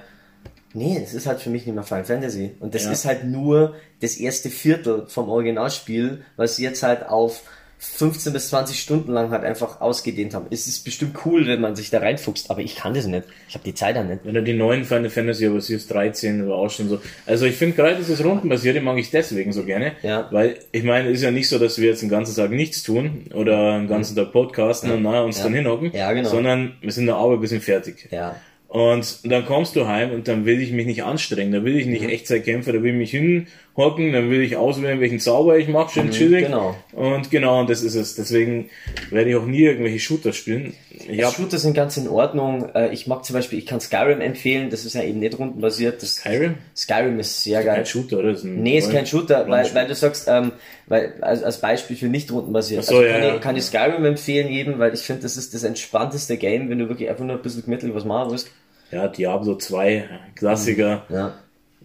nee, 0.73 0.99
das 1.01 1.13
ist 1.15 1.27
halt 1.27 1.41
für 1.41 1.51
mich 1.51 1.67
nicht 1.67 1.75
mehr 1.75 1.85
Final 1.85 2.05
Fantasy. 2.05 2.53
Und 2.61 2.75
das 2.75 2.85
Ja. 2.85 2.93
ist 2.93 3.05
halt 3.05 3.25
nur 3.25 3.75
das 4.01 4.17
erste 4.17 4.49
Viertel 4.51 5.07
vom 5.07 5.29
Originalspiel, 5.29 6.25
was 6.37 6.59
jetzt 6.59 6.83
halt 6.83 7.07
auf 7.07 7.43
15 7.85 8.33
bis 8.33 8.49
20 8.49 8.81
Stunden 8.81 9.13
lang 9.13 9.31
halt 9.31 9.45
einfach 9.45 9.81
ausgedehnt 9.81 10.35
haben. 10.35 10.47
Es 10.51 10.67
ist 10.67 10.85
bestimmt 10.85 11.17
cool, 11.25 11.47
wenn 11.47 11.61
man 11.61 11.77
sich 11.77 11.91
da 11.91 11.99
reinfuchst, 11.99 12.51
aber 12.51 12.61
ich 12.61 12.77
kann 12.77 12.95
das 12.95 13.07
nicht. 13.07 13.25
Ich 13.49 13.55
habe 13.55 13.65
die 13.65 13.75
Zeit 13.75 13.97
da 13.97 14.03
nicht. 14.03 14.21
Wenn 14.25 14.35
du 14.35 14.43
die 14.43 14.55
neuen 14.55 14.85
Final 14.85 15.11
Fantasy, 15.11 15.47
aber 15.47 15.61
sie 15.61 15.75
ist 15.75 15.91
13 15.93 16.45
oder 16.45 16.55
auch 16.57 16.71
schon 16.71 16.89
so. 16.89 17.01
Also 17.27 17.47
ich 17.47 17.57
finde 17.57 17.77
gerade 17.77 17.97
dieses 17.97 18.25
Rundenbasierte 18.25 18.81
mag 18.81 18.99
ich 18.99 19.11
deswegen 19.11 19.53
so 19.53 19.65
gerne. 19.65 19.93
Ja. 20.03 20.29
Weil 20.31 20.57
ich 20.73 20.83
meine, 20.83 21.09
es 21.11 21.19
ist 21.19 21.23
ja 21.25 21.31
nicht 21.31 21.49
so, 21.49 21.59
dass 21.59 21.79
wir 21.79 21.89
jetzt 21.89 22.03
den 22.03 22.09
ganzen 22.09 22.35
Tag 22.35 22.51
nichts 22.51 22.83
tun 22.83 23.27
oder 23.35 23.79
den 23.79 23.89
ganzen 23.89 24.17
Tag 24.17 24.33
podcasten 24.33 24.91
und 24.91 25.03
na, 25.03 25.23
uns 25.23 25.39
Ja. 25.39 25.45
dann 25.45 25.55
hinhocken. 25.55 25.93
Ja, 25.93 26.13
genau. 26.13 26.29
Sondern 26.29 26.73
wir 26.81 26.93
sind 26.93 27.07
da 27.07 27.17
aber 27.17 27.35
ein 27.35 27.41
bisschen 27.41 27.61
fertig. 27.61 28.09
Ja. 28.11 28.37
Und 28.75 29.19
dann 29.31 29.47
kommst 29.47 29.77
du 29.77 29.87
heim 29.87 30.11
und 30.11 30.27
dann 30.27 30.47
will 30.47 30.61
ich 30.61 30.73
mich 30.73 30.85
nicht 30.85 31.05
anstrengen, 31.05 31.53
da 31.53 31.63
will 31.63 31.77
ich 31.77 31.87
Mhm. 31.87 31.93
nicht 31.93 32.09
Echtzeit 32.09 32.43
kämpfen, 32.45 32.73
da 32.75 32.83
will 32.83 32.91
ich 32.91 32.97
mich 32.97 33.11
hinhocken, 33.13 34.13
dann 34.13 34.31
will 34.31 34.41
ich 34.41 34.57
auswählen, 34.57 34.99
welchen 35.01 35.21
Zauber 35.21 35.57
ich 35.57 35.69
mache, 35.69 35.93
schön 35.93 36.11
chillig. 36.11 36.47
genau. 36.47 36.75
Und 36.91 37.31
genau, 37.31 37.61
und 37.61 37.71
das 37.71 37.83
ist 37.85 37.95
es. 37.95 38.17
Deswegen 38.17 38.71
werde 39.11 39.31
ich 39.31 39.37
auch 39.37 39.47
nie 39.47 39.61
irgendwelche 39.63 40.01
Shooter 40.01 40.33
spielen. 40.33 40.75
Ich 40.91 41.07
Die 41.07 41.25
hab 41.25 41.35
Shooter 41.37 41.59
sind 41.59 41.75
ganz 41.75 41.97
in 41.99 42.09
Ordnung. 42.09 42.69
Äh, 42.75 42.93
Ich 42.93 43.07
mag 43.07 43.25
zum 43.25 43.35
Beispiel, 43.35 43.61
ich 43.61 43.67
kann 43.67 43.79
Skyrim 43.79 44.21
empfehlen, 44.21 44.71
das 44.71 44.85
ist 44.85 44.95
ja 44.97 45.05
eben 45.05 45.21
nicht 45.21 45.39
rundenbasiert. 45.39 46.03
Das 46.03 46.17
Skyrim? 46.17 46.55
Skyrim 46.77 47.21
ist 47.21 47.45
sehr 47.45 47.63
geil. 47.63 47.77
Kein 47.77 47.87
Shooter, 47.87 48.19
oder? 48.19 48.31
Ist 48.31 48.43
Nee, 48.43 48.79
ist 48.79 48.91
kein 48.91 49.07
Shooter, 49.07 49.49
weil, 49.49 49.73
weil 49.73 49.87
du 49.87 49.95
sagst, 49.95 50.27
ähm, 50.29 50.51
weil, 50.89 51.15
als, 51.21 51.45
als 51.45 51.61
Beispiel 51.61 51.95
für 51.97 52.07
nicht 52.07 52.33
rundenbasiert. 52.33 52.81
Ach 52.83 52.89
so, 52.89 52.97
also 52.97 53.07
ja, 53.07 53.13
kann, 53.13 53.23
ja. 53.23 53.35
Ich, 53.37 53.41
kann 53.41 53.57
ich 53.57 53.63
Skyrim 53.63 54.05
empfehlen 54.05 54.49
jedem, 54.51 54.81
weil 54.81 54.93
ich 54.95 55.03
finde, 55.03 55.23
das 55.23 55.37
ist 55.37 55.55
das 55.55 55.63
entspannteste 55.63 56.37
Game, 56.39 56.71
wenn 56.71 56.81
du 56.81 56.89
wirklich 56.89 57.09
einfach 57.09 57.25
nur 57.25 57.37
ein 57.37 57.43
bisschen 57.43 57.63
gemütlich 57.65 57.95
was 57.95 58.05
machen 58.05 58.33
willst. 58.33 58.51
Ja, 58.95 59.09
Diablo 59.09 59.57
2, 59.57 60.05
Klassiker. 60.37 61.03
Ja. 61.09 61.35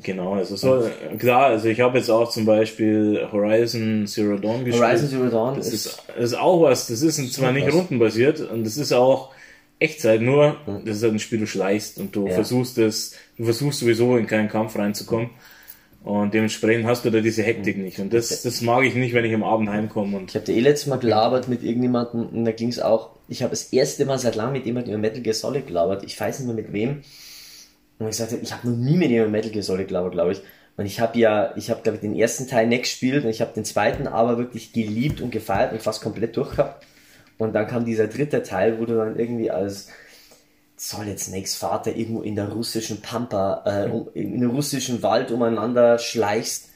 Genau, 0.02 0.36
also 0.36 0.56
so, 0.56 0.90
klar, 1.18 1.48
also 1.48 1.68
ich 1.68 1.82
habe 1.82 1.98
jetzt 1.98 2.10
auch 2.10 2.30
zum 2.30 2.46
Beispiel 2.46 3.28
Horizon 3.34 4.08
Zero 4.08 4.38
Dawn 4.38 4.64
gespielt. 4.64 4.82
Horizon 4.86 5.10
Zero 5.10 5.28
Dawn 5.28 5.58
das 5.58 5.68
ist, 5.68 5.86
ist, 5.88 6.04
das 6.16 6.24
ist 6.32 6.38
auch 6.40 6.62
was, 6.62 6.88
das 6.88 7.02
ist 7.02 7.34
zwar 7.34 7.52
nicht 7.52 7.68
was. 7.68 7.74
rundenbasiert 7.74 8.40
und 8.40 8.64
das 8.64 8.78
ist 8.78 8.94
auch 8.94 9.32
Echtzeit, 9.78 10.22
nur 10.22 10.56
das 10.86 10.98
ist 10.98 11.04
halt 11.04 11.14
ein 11.14 11.20
Spiel, 11.20 11.40
du 11.40 11.48
schleichst 11.48 11.98
und 11.98 12.16
du 12.16 12.28
Ja. 12.28 12.34
versuchst 12.36 12.78
es, 12.78 13.16
du 13.38 13.44
versuchst 13.44 13.80
sowieso 13.80 14.16
in 14.16 14.26
keinen 14.26 14.48
Kampf 14.48 14.78
reinzukommen 14.78 15.32
und 16.04 16.34
dementsprechend 16.34 16.86
hast 16.86 17.06
du 17.06 17.10
da 17.10 17.20
diese 17.20 17.44
Hektik 17.44 17.78
nicht 17.78 18.00
und 18.00 18.14
das, 18.14 18.42
das 18.42 18.62
mag 18.62 18.84
ich 18.86 18.96
nicht, 18.96 19.14
wenn 19.14 19.26
ich 19.26 19.34
am 19.34 19.44
Abend 19.44 19.70
heimkomme 19.70 20.18
und 20.18 20.30
Ich 20.30 20.36
habe 20.36 20.46
dir 20.46 20.56
eh 20.56 20.62
letztes 20.62 20.88
Mal 20.88 21.00
gelabert 21.00 21.48
mit 21.48 21.64
irgendjemandem 21.64 22.28
und 22.28 22.46
da 22.46 22.52
ging 22.52 22.70
es 22.70 22.80
auch, 22.80 23.12
ich 23.28 23.44
habe 23.44 23.52
das 23.52 23.74
erste 23.74 24.06
Mal 24.06 24.18
seit 24.18 24.36
langem 24.36 24.54
mit 24.54 24.66
jemandem 24.66 24.94
über 24.94 25.02
Metal 25.02 25.22
Gear 25.22 25.34
Solid 25.36 25.68
gelabert, 25.68 26.04
ich 26.04 26.20
weiß 26.20 26.40
nicht 26.40 26.48
mehr 26.48 26.56
mit 26.56 26.72
wem. 26.74 27.02
Und 28.00 28.08
ich 28.08 28.16
sagte, 28.16 28.40
ich 28.42 28.54
habe 28.54 28.70
noch 28.70 28.78
nie 28.78 28.96
mit 28.96 29.10
jemandem 29.10 29.30
über 29.30 29.38
Metal 29.38 29.52
Gear 29.52 29.64
Solid 29.64 29.90
gelabert, 29.90 30.14
glaube 30.14 30.32
ich. 30.32 30.42
Und 30.78 30.86
ich 30.86 31.02
habe 31.02 31.20
ja, 31.20 31.54
ich 31.58 31.70
habe 31.70 31.82
glaube 31.82 31.98
ich 31.98 32.02
den 32.02 32.16
ersten 32.16 32.48
Teil 32.48 32.66
nicht 32.66 32.84
gespielt 32.84 33.26
und 33.26 33.30
ich 33.30 33.42
habe 33.42 33.52
den 33.54 33.66
zweiten 33.66 34.08
aber 34.08 34.38
wirklich 34.38 34.72
geliebt 34.72 35.20
und 35.20 35.30
gefeiert 35.30 35.74
und 35.74 35.82
fast 35.82 36.02
komplett 36.02 36.38
durchgehabt. 36.38 36.86
Und 37.38 37.54
dann 37.54 37.68
kam 37.68 37.84
dieser 37.84 38.08
dritte 38.08 38.44
Teil, 38.44 38.80
wo 38.80 38.86
du 38.86 38.96
dann 38.96 39.20
irgendwie 39.20 39.52
als 39.52 39.90
Solid 40.82 41.20
Snakes 41.20 41.56
Vater 41.56 41.94
irgendwo 41.94 42.22
in 42.22 42.36
der 42.38 42.48
russischen 42.48 43.02
Pampa, 43.02 43.64
äh, 43.66 43.90
um, 43.90 44.08
in 44.14 44.36
einem 44.36 44.52
russischen 44.52 45.04
Wald 45.04 45.30
umeinander 45.30 46.00
schleichst 46.00 46.70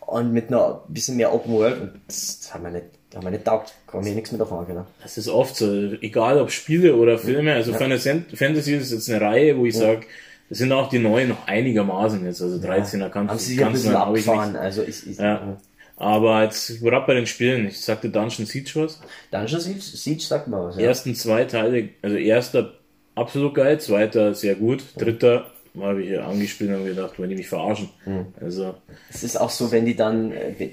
und 0.00 0.32
mit 0.32 0.48
einer 0.48 0.82
bisschen 0.88 1.16
mehr 1.16 1.32
Open 1.32 1.52
World 1.52 1.80
und 1.80 2.00
das, 2.08 2.50
hat 2.52 2.60
mir 2.60 2.72
nicht, 2.72 2.86
hat 3.14 3.22
mir 3.22 3.30
nicht 3.30 3.44
taugt. 3.44 3.72
Kann 3.86 4.02
mir 4.02 4.14
nichts 4.16 4.32
mit 4.32 4.40
davon 4.40 4.66
können. 4.66 4.84
Das 5.00 5.16
ist 5.16 5.28
oft 5.28 5.54
so, 5.54 5.92
egal 6.00 6.40
ob 6.40 6.50
Spiele 6.50 6.96
oder 6.96 7.16
Filme. 7.16 7.54
Also 7.54 7.72
Final 7.72 8.00
Fantasy 8.00 8.74
ist 8.74 8.90
jetzt 8.90 9.08
eine 9.08 9.20
Reihe, 9.20 9.56
wo 9.56 9.64
ich 9.64 9.76
sage, 9.76 10.06
das 10.48 10.58
sind 10.58 10.72
auch 10.72 10.88
die 10.88 10.98
neuen 10.98 11.28
noch 11.28 11.46
einigermaßen 11.46 12.24
jetzt. 12.24 12.42
Also 12.42 12.56
13er 12.56 13.10
kannst 13.10 13.14
Haben 13.14 13.38
du 13.38 13.52
ein 13.52 13.56
kannst 13.58 13.82
bisschen 13.84 13.96
habe 13.96 14.18
ich. 14.18 14.28
Also 14.28 14.82
ich, 14.82 15.08
ich 15.08 15.18
Ja. 15.18 15.56
Aber 15.96 16.42
jetzt 16.42 16.80
gerade 16.80 17.06
bei 17.06 17.14
den 17.14 17.28
Spielen, 17.28 17.68
ich 17.68 17.80
sagte 17.80 18.10
Dungeon 18.10 18.46
Siege 18.46 18.72
was. 18.74 19.00
Dungeon 19.30 19.60
Siege, 19.60 19.80
Siege 19.80 20.20
sagt 20.20 20.48
mal 20.48 20.66
was. 20.66 20.76
Ja. 20.76 20.82
ersten 20.88 21.14
zwei 21.14 21.44
Teile, 21.44 21.90
also 22.02 22.16
erster 22.16 22.72
absolut 23.14 23.54
geil, 23.54 23.80
zweiter 23.80 24.34
sehr 24.34 24.54
gut, 24.54 24.84
dritter 24.96 25.50
habe 25.80 26.02
ich 26.02 26.08
hier 26.08 26.24
angespielt 26.24 26.70
und 26.70 26.84
gedacht, 26.84 27.14
wenn 27.18 27.30
die 27.30 27.36
mich 27.36 27.48
verarschen. 27.48 27.90
Mhm. 28.06 28.26
Also, 28.40 28.74
Es 29.10 29.24
ist 29.24 29.40
auch 29.40 29.50
so, 29.50 29.72
wenn 29.72 29.84
die 29.84 29.96
dann, 29.96 30.32
äh, 30.32 30.70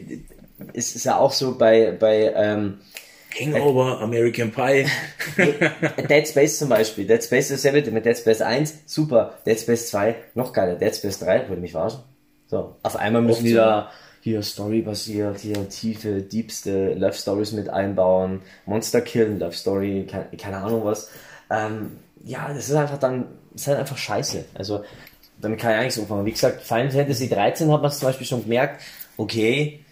es 0.74 0.96
ist 0.96 1.06
ja 1.06 1.18
auch 1.18 1.32
so 1.32 1.58
bei, 1.58 1.92
bei 1.92 2.32
ähm, 2.36 2.80
Hangover, 3.40 4.00
American 4.02 4.52
Pie. 4.52 4.86
Dead 6.10 6.28
Space 6.28 6.60
zum 6.60 6.70
Beispiel. 6.70 7.08
Dead 7.08 7.24
Space 7.24 7.50
ist 7.52 7.64
ja 7.64 7.72
mit 7.72 8.06
Dead 8.06 8.18
Space 8.18 8.42
1, 8.42 8.82
super. 8.86 9.36
Dead 9.46 9.60
Space 9.60 9.90
2, 9.90 10.16
noch 10.36 10.54
geiler. 10.54 10.76
Dead 10.76 10.96
Space 10.96 11.20
3, 11.20 11.48
würde 11.48 11.62
mich 11.62 11.72
verarschen. 11.72 12.02
So, 12.48 12.76
auf 12.84 12.96
einmal 12.98 13.22
müssen 13.22 13.46
die 13.46 13.54
da 13.54 13.92
hier 14.22 14.44
Story 14.44 14.82
basiert, 14.82 15.40
hier 15.40 15.68
tiefe, 15.70 16.22
diebste 16.22 16.94
Love 16.94 17.14
Stories 17.14 17.54
mit 17.54 17.70
einbauen, 17.70 18.42
Monster 18.66 19.02
killen, 19.02 19.40
Love 19.40 19.54
Story, 19.54 20.06
keine, 20.10 20.26
keine 20.38 20.58
Ahnung 20.58 20.86
was. 20.86 21.10
Ähm, 21.50 21.98
ja, 22.24 22.54
das 22.54 22.70
ist 22.70 22.76
einfach 22.76 22.98
dann, 22.98 23.26
das 23.52 23.62
ist 23.64 23.68
halt 23.68 23.80
einfach 23.80 23.98
scheiße. 23.98 24.46
Also, 24.54 24.84
damit 25.40 25.60
kann 25.60 25.72
ich 25.72 25.78
eigentlich 25.78 25.94
so 25.96 26.02
anfangen. 26.02 26.26
Wie 26.26 26.32
gesagt, 26.32 26.62
Final 26.62 26.92
Fantasy 26.92 27.30
13 27.30 27.72
hat 27.72 27.82
man 27.82 27.92
zum 27.92 28.08
Beispiel 28.08 28.28
schon 28.28 28.44
gemerkt, 28.44 28.82
okay, 29.18 29.84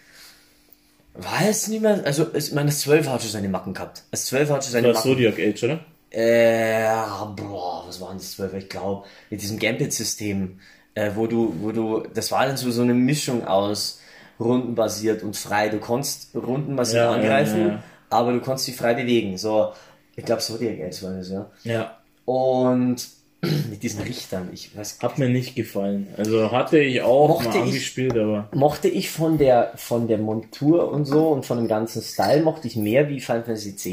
weiß 1.16 1.70
nicht 1.70 1.82
mehr, 1.82 2.02
also, 2.06 2.28
ich 2.34 2.52
meine, 2.54 2.68
das 2.68 2.82
12 2.82 3.08
hat 3.08 3.22
schon 3.22 3.32
seine 3.32 3.50
Macken 3.50 3.74
gehabt. 3.74 4.04
Das 4.12 4.26
12 4.28 4.50
hat 4.50 4.64
schon 4.64 4.74
seine 4.74 4.88
Das 4.90 4.98
Macken. 4.98 5.12
Zodiac 5.12 5.40
Age, 5.40 5.64
oder? 5.64 5.80
Äh, 6.12 6.88
boah, 7.36 7.84
was 7.88 8.02
waren 8.02 8.18
das 8.18 8.32
12? 8.32 8.54
Ich 8.56 8.70
glaube, 8.70 9.08
mit 9.30 9.42
diesem 9.42 9.60
Gambit-System, 9.60 10.60
äh, 10.96 11.12
wo 11.16 11.28
du, 11.28 11.56
wo 11.62 11.72
du, 11.72 12.04
das 12.14 12.32
war 12.32 12.46
dann 12.46 12.58
so, 12.58 12.72
so 12.72 12.82
eine 12.82 12.94
Mischung 12.94 13.46
aus 13.46 14.00
rundenbasiert 14.40 15.22
und 15.24 15.36
frei. 15.36 15.70
Du 15.70 15.80
konntest 15.80 16.34
rundenbasiert 16.34 17.04
ja, 17.04 17.12
angreifen, 17.12 17.60
ja, 17.60 17.68
ja. 17.68 17.84
aber 18.10 18.32
du 18.32 18.40
konntest 18.40 18.68
dich 18.68 18.76
frei 18.76 18.94
bewegen. 18.94 19.38
So, 19.38 19.74
ich 20.16 20.26
glaube, 20.26 20.42
Zodiac 20.42 20.80
Age 20.80 21.04
war 21.04 21.14
das, 21.14 21.30
ja. 21.30 21.50
Ja. 21.64 21.99
Und 22.30 22.98
mit 23.72 23.82
diesen 23.82 24.02
Richtern, 24.04 24.50
ich 24.54 24.76
weiß 24.78 25.00
Hat 25.02 25.18
mir 25.18 25.30
nicht 25.30 25.56
gefallen. 25.56 26.08
Also 26.16 26.52
hatte 26.52 26.78
ich 26.80 27.02
auch 27.02 27.28
Mochte 27.30 27.48
mal 27.50 27.56
ich- 27.56 27.62
angespielt, 27.64 28.16
aber 28.18 28.50
mochte 28.54 28.88
ich 28.88 29.10
von 29.10 29.38
der 29.40 29.72
von 29.78 30.08
der 30.08 30.20
Montur 30.20 30.92
und 30.92 31.06
so 31.06 31.30
und 31.30 31.46
von 31.46 31.58
dem 31.58 31.68
ganzen 31.68 32.04
Style 32.04 32.44
mochte 32.44 32.68
ich 32.68 32.76
mehr 32.76 33.10
wie 33.10 33.20
Final 33.20 33.44
Fantasy 33.44 33.70
X. 33.70 33.84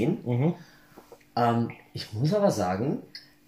Ähm, 1.37 1.70
ich 1.95 2.12
muss 2.12 2.34
aber 2.34 2.51
sagen, 2.51 2.99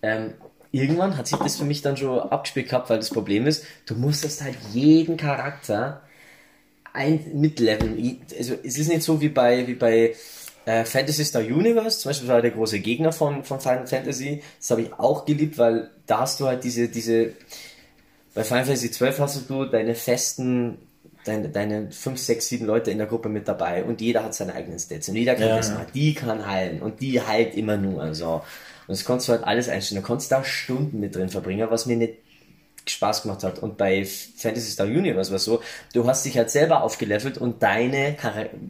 ähm, 0.01 0.33
irgendwann 0.73 1.19
hat 1.19 1.27
sich 1.27 1.39
das 1.39 1.57
für 1.57 1.65
mich 1.65 1.83
dann 1.83 1.97
schon 1.97 2.19
abgespielt 2.21 2.69
gehabt, 2.71 2.89
weil 2.89 2.99
das 2.99 3.11
Problem 3.11 3.47
ist, 3.47 3.65
du 3.87 3.95
musstest 3.95 4.43
halt 4.43 4.57
jeden 4.73 5.17
Charakter 5.19 6.01
ein 6.95 7.25
mitleveln. 7.35 8.21
Also 8.39 8.55
es 8.65 8.79
ist 8.79 8.89
nicht 8.89 9.03
so 9.03 9.21
wie 9.21 9.29
bei 9.29 9.67
wie 9.67 9.75
bei 9.75 10.15
äh, 10.69 10.85
Fantasy 10.85 11.25
Star 11.25 11.41
Universe, 11.41 12.01
zum 12.01 12.11
Beispiel 12.11 12.29
war 12.29 12.43
der 12.43 12.51
große 12.51 12.81
Gegner 12.81 13.11
von, 13.11 13.43
von 13.43 13.59
Final 13.59 13.87
Fantasy. 13.87 14.43
Das 14.59 14.71
habe 14.71 14.83
ich 14.83 14.93
auch 14.93 15.25
geliebt, 15.25 15.57
weil 15.57 15.91
da 16.07 16.21
hast 16.21 16.41
du 16.41 16.47
halt 16.47 16.63
diese, 16.63 16.89
diese 16.89 17.33
bei 18.35 18.45
Final 18.45 18.65
Fantasy 18.67 18.91
12 18.91 19.19
hast 19.19 19.49
du 19.49 19.65
deine 19.65 19.95
festen, 19.95 20.77
deine, 21.25 21.49
deine 21.49 21.91
5, 21.91 22.19
6, 22.19 22.47
7 22.49 22.67
Leute 22.67 22.91
in 22.91 22.99
der 22.99 23.07
Gruppe 23.07 23.31
mit 23.31 23.49
dabei 23.49 23.83
und 23.83 24.03
jeder 24.03 24.23
hat 24.23 24.35
seine 24.35 24.55
eigenen 24.55 24.79
Stats 24.79 25.09
und 25.09 25.17
jeder 25.17 25.37
kann 25.37 25.49
Ja, 25.49 25.57
das 25.57 25.71
mal. 25.71 25.87
Die 25.95 26.13
kann 26.13 26.47
heilen 26.47 26.83
und 26.83 27.01
die 27.01 27.19
heilt 27.19 27.55
immer 27.55 27.79
nur. 27.79 28.15
So. 28.15 28.35
Und 28.35 28.43
das 28.89 29.07
konntest 29.07 29.29
du 29.29 29.33
halt 29.33 29.45
alles 29.45 29.71
einstellen. 29.71 30.03
Du 30.03 30.07
konntest 30.07 30.31
da 30.31 30.45
Stunden 30.45 31.01
mit 31.01 31.17
drin 31.17 31.31
verbringen, 31.31 31.67
was 31.71 31.87
mir 31.87 31.97
nicht 31.97 32.15
Spaß 32.91 33.23
gemacht 33.23 33.43
hat. 33.45 33.59
Und 33.59 33.77
bei 33.77 34.05
Fantasy 34.05 34.71
Star 34.71 34.87
Universe 34.87 35.31
war 35.31 35.37
es 35.37 35.45
so, 35.45 35.61
du 35.93 36.07
hast 36.07 36.25
dich 36.25 36.37
halt 36.37 36.51
selber 36.51 36.83
aufgelevelt 36.83 37.39
und 37.39 37.63
deine 37.63 38.17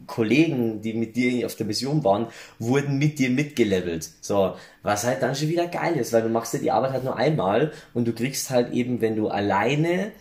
Kollegen, 0.07 0.81
die 0.81 0.93
mit 0.93 1.15
dir 1.15 1.45
auf 1.45 1.55
der 1.55 1.65
Mission 1.65 2.03
waren, 2.03 2.27
wurden 2.57 2.97
mit 2.97 3.19
dir 3.19 3.29
mitgelevelt. 3.29 4.09
So, 4.21 4.55
was 4.83 5.03
halt 5.05 5.21
dann 5.21 5.35
schon 5.35 5.49
wieder 5.49 5.67
geil 5.67 5.95
ist, 5.95 6.13
weil 6.13 6.21
du 6.21 6.29
machst 6.29 6.53
dir 6.53 6.59
die 6.59 6.71
Arbeit 6.71 6.91
halt 6.91 7.03
nur 7.03 7.15
einmal 7.15 7.71
und 7.93 8.07
du 8.07 8.13
kriegst 8.13 8.49
halt 8.49 8.71
eben, 8.73 9.01
wenn 9.01 9.15
du 9.15 9.27
alleine 9.27 10.11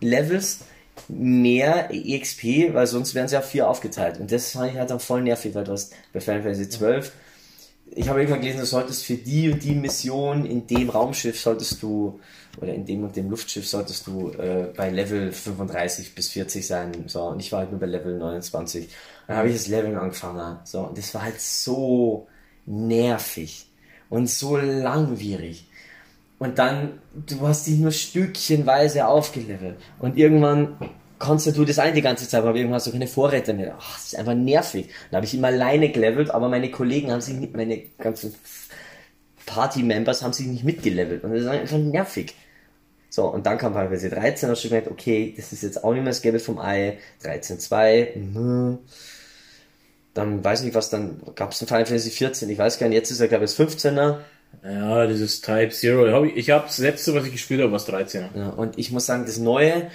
levelst, 0.00 0.62
mehr 1.06 1.90
EXP, 1.92 2.74
weil 2.74 2.86
sonst 2.86 3.14
wären 3.14 3.28
sie 3.28 3.34
ja 3.34 3.42
vier 3.42 3.68
aufgeteilt. 3.68 4.18
Und 4.18 4.32
das 4.32 4.50
fand 4.50 4.72
ich 4.72 4.78
halt 4.78 4.90
dann 4.90 4.98
voll 4.98 5.22
nervig, 5.22 5.54
weil 5.54 5.64
du 5.64 5.72
hast 5.72 5.94
bei 6.12 6.20
Final 6.20 6.42
Fantasy 6.42 6.68
12 6.68 7.12
ich 7.94 8.08
habe 8.08 8.20
irgendwann 8.20 8.40
gelesen, 8.40 8.60
du 8.60 8.66
solltest 8.66 9.04
für 9.04 9.14
die 9.14 9.50
und 9.50 9.62
die 9.62 9.74
Mission 9.74 10.44
in 10.44 10.66
dem 10.66 10.90
Raumschiff 10.90 11.40
solltest 11.40 11.82
du, 11.82 12.20
oder 12.60 12.74
in 12.74 12.84
dem 12.84 13.04
und 13.04 13.16
dem 13.16 13.30
Luftschiff 13.30 13.66
solltest 13.66 14.06
du 14.06 14.30
äh, 14.32 14.72
bei 14.76 14.90
Level 14.90 15.32
35 15.32 16.14
bis 16.14 16.30
40 16.30 16.66
sein. 16.66 16.92
So, 17.06 17.22
und 17.24 17.40
ich 17.40 17.52
war 17.52 17.60
halt 17.60 17.70
nur 17.70 17.80
bei 17.80 17.86
Level 17.86 18.16
29. 18.16 18.88
Dann 19.26 19.36
habe 19.36 19.48
ich 19.48 19.54
das 19.54 19.68
Leveln 19.68 19.96
angefangen. 19.96 20.58
So, 20.64 20.80
und 20.80 20.98
das 20.98 21.14
war 21.14 21.22
halt 21.22 21.40
so 21.40 22.28
nervig 22.66 23.66
und 24.10 24.28
so 24.28 24.56
langwierig. 24.56 25.66
Und 26.38 26.58
dann, 26.58 27.00
du 27.14 27.40
hast 27.46 27.66
dich 27.66 27.78
nur 27.78 27.90
stückchenweise 27.90 29.06
aufgelevelt. 29.06 29.76
Und 29.98 30.16
irgendwann 30.16 30.76
konntest 31.18 31.56
du 31.56 31.64
das 31.64 31.78
ein 31.78 31.94
die 31.94 32.02
ganze 32.02 32.28
Zeit, 32.28 32.42
aber 32.42 32.54
irgendwann 32.54 32.76
hast 32.76 32.86
du 32.86 32.92
keine 32.92 33.08
Vorräte 33.08 33.54
mehr. 33.54 33.76
Ach, 33.78 33.94
das 33.94 34.06
ist 34.06 34.18
einfach 34.18 34.34
nervig. 34.34 34.88
Dann 35.10 35.18
habe 35.18 35.26
ich 35.26 35.34
immer 35.34 35.48
alleine 35.48 35.90
gelevelt, 35.90 36.30
aber 36.30 36.48
meine 36.48 36.70
Kollegen 36.70 37.10
haben 37.10 37.20
sich 37.20 37.34
nicht, 37.34 37.56
meine 37.56 37.78
ganzen 37.98 38.34
Party-Members 39.46 40.22
haben 40.22 40.32
sich 40.32 40.46
nicht 40.46 40.64
mitgelevelt. 40.64 41.24
Und 41.24 41.32
das 41.32 41.42
ist 41.42 41.48
einfach 41.48 41.78
nervig. 41.78 42.34
So, 43.10 43.26
und 43.26 43.46
dann 43.46 43.58
kam 43.58 43.72
Final 43.72 43.88
Fantasy 43.88 44.10
13, 44.10 44.50
hast 44.50 44.64
du 44.64 44.68
gemerkt, 44.68 44.90
okay, 44.90 45.32
das 45.36 45.52
ist 45.52 45.62
jetzt 45.62 45.82
auch 45.82 45.92
nicht 45.92 46.02
mehr 46.02 46.10
das 46.10 46.22
Gelbe 46.22 46.38
vom 46.38 46.58
Ei. 46.58 46.98
13.2, 47.22 48.16
mhm. 48.18 48.78
Dann 50.14 50.42
weiß 50.42 50.62
nicht, 50.62 50.74
was 50.74 50.90
dann, 50.90 51.20
gab 51.34 51.52
es 51.52 51.62
ein 51.62 51.68
Final 51.68 51.86
Fantasy 51.86 52.10
14, 52.10 52.50
ich 52.50 52.58
weiß 52.58 52.78
gar 52.78 52.88
nicht, 52.88 52.96
jetzt 52.96 53.10
ist 53.10 53.20
er, 53.20 53.28
glaube 53.28 53.44
ich, 53.44 53.54
das 53.54 53.58
15er. 53.58 54.18
ja, 54.64 55.06
dieses 55.06 55.40
Type 55.40 55.70
Zero. 55.70 56.24
Ich 56.24 56.36
ich 56.36 56.50
habe 56.50 56.66
das 56.66 56.78
letzte, 56.78 57.14
was 57.14 57.24
ich 57.24 57.32
gespielt 57.32 57.62
habe, 57.62 57.72
was 57.72 57.88
13er. 57.88 58.36
Ja, 58.36 58.48
und 58.50 58.78
ich 58.78 58.90
muss 58.90 59.06
sagen, 59.06 59.24
das 59.26 59.38
Neue, 59.38 59.90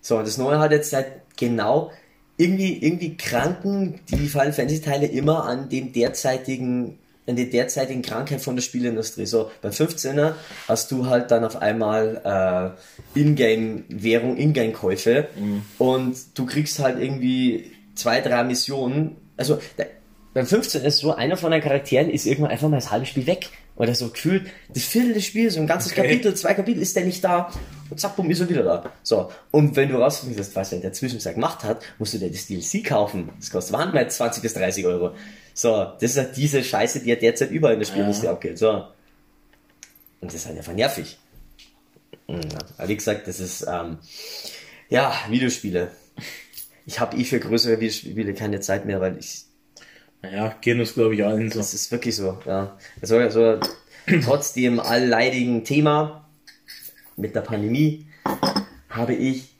so, 0.00 0.20
das 0.20 0.36
Neue 0.36 0.58
hat 0.58 0.72
jetzt 0.72 0.92
halt 0.92 1.06
genau, 1.36 1.90
irgendwie, 2.36 2.78
irgendwie 2.84 3.16
kranken 3.16 4.00
die 4.08 4.28
Final 4.28 4.52
Fantasy 4.52 4.80
Teile 4.80 5.06
immer 5.06 5.44
an 5.44 5.68
dem 5.68 5.92
derzeitigen, 5.92 6.98
an 7.28 7.36
der 7.36 7.46
derzeitigen 7.46 8.02
Krankheit 8.02 8.40
von 8.40 8.56
der 8.56 8.62
Spielindustrie. 8.62 9.26
So, 9.26 9.50
beim 9.62 9.72
15er 9.72 10.34
hast 10.66 10.90
du 10.90 11.06
halt 11.06 11.30
dann 11.30 11.44
auf 11.44 11.56
einmal, 11.56 12.74
äh, 13.14 13.18
Ingame-Währung, 13.18 14.36
Ingame-Käufe 14.36 15.28
und 15.78 16.16
du 16.34 16.46
kriegst 16.46 16.78
halt 16.78 16.98
irgendwie 16.98 17.72
zwei, 17.94 18.20
drei 18.20 18.42
Missionen, 18.44 19.16
also, 19.36 19.58
da, 19.76 19.84
beim 20.34 20.46
15 20.46 20.84
ist 20.84 20.98
so, 20.98 21.14
einer 21.14 21.36
von 21.36 21.50
den 21.52 21.60
Charakteren 21.60 22.10
ist 22.10 22.26
irgendwann 22.26 22.50
einfach 22.50 22.68
mal 22.68 22.76
das 22.76 22.90
halbe 22.90 23.06
Spiel 23.06 23.26
weg. 23.26 23.50
Oder 23.78 23.94
so 23.94 24.08
gefühlt, 24.10 24.48
das 24.74 24.82
Viertel 24.84 25.14
des 25.14 25.24
Spiels, 25.24 25.54
so 25.54 25.60
ein 25.60 25.66
ganzes 25.68 25.92
Okay. 25.92 26.02
Kapitel, 26.02 26.34
zwei 26.34 26.52
Kapitel 26.54 26.82
ist 26.82 26.96
der 26.96 27.04
nicht 27.04 27.22
da. 27.22 27.50
Und 27.88 27.98
zack, 28.00 28.16
bumm, 28.16 28.28
ist 28.30 28.40
er 28.40 28.48
wieder 28.48 28.64
da. 28.64 28.92
So. 29.02 29.30
Und 29.52 29.76
wenn 29.76 29.88
du 29.88 29.96
rausfindest, 29.96 30.54
was 30.56 30.72
er 30.72 30.76
in 30.76 30.82
der 30.82 30.92
Zwischenzeit 30.92 31.34
gemacht 31.36 31.62
hat, 31.64 31.80
musst 31.98 32.12
du 32.12 32.18
dir 32.18 32.30
das 32.30 32.46
DLC 32.46 32.84
kaufen. 32.84 33.30
Das 33.38 33.50
kostet 33.50 33.72
wahnsinnig 33.74 34.10
20 34.10 34.42
bis 34.42 34.54
30 34.54 34.84
Euro. 34.84 35.14
So. 35.54 35.92
Das 36.00 36.10
ist 36.10 36.16
halt 36.18 36.36
diese 36.36 36.62
Scheiße, 36.64 37.00
die 37.00 37.08
ja 37.10 37.16
derzeit 37.16 37.50
überall 37.52 37.74
in 37.74 37.78
der 37.80 37.86
Spielindustrie 37.86 38.26
Ja. 38.26 38.32
abgeht. 38.32 38.58
So. 38.58 38.72
Und 40.20 40.32
das 40.32 40.34
ist 40.34 40.46
halt 40.46 40.58
einfach 40.58 40.74
nervig. 40.74 41.16
Ja. 42.26 42.36
Aber 42.78 42.88
wie 42.88 42.96
gesagt, 42.96 43.28
das 43.28 43.38
ist, 43.40 43.62
ähm, 43.62 43.98
ja, 44.88 45.14
Videospiele. 45.30 45.92
Ich 46.84 46.98
habe 47.00 47.16
eh 47.16 47.24
für 47.24 47.38
größere 47.38 47.78
Videospiele 47.80 48.34
keine 48.34 48.60
Zeit 48.60 48.86
mehr, 48.86 49.00
weil 49.00 49.18
ich 49.18 49.44
Naja, 50.22 50.56
gehen 50.60 50.80
uns, 50.80 50.94
glaube 50.94 51.14
ich, 51.14 51.24
allen 51.24 51.50
so. 51.50 51.58
das 51.58 51.74
ist 51.74 51.90
wirklich 51.92 52.16
so, 52.16 52.38
ja. 52.46 52.76
Also, 53.00 53.18
also 53.18 53.58
trotz 54.24 54.52
dem 54.52 54.80
allleidigen 54.80 55.64
Thema 55.64 56.28
mit 57.16 57.34
der 57.34 57.42
Pandemie 57.42 58.06
habe 58.88 59.14
ich 59.14 59.54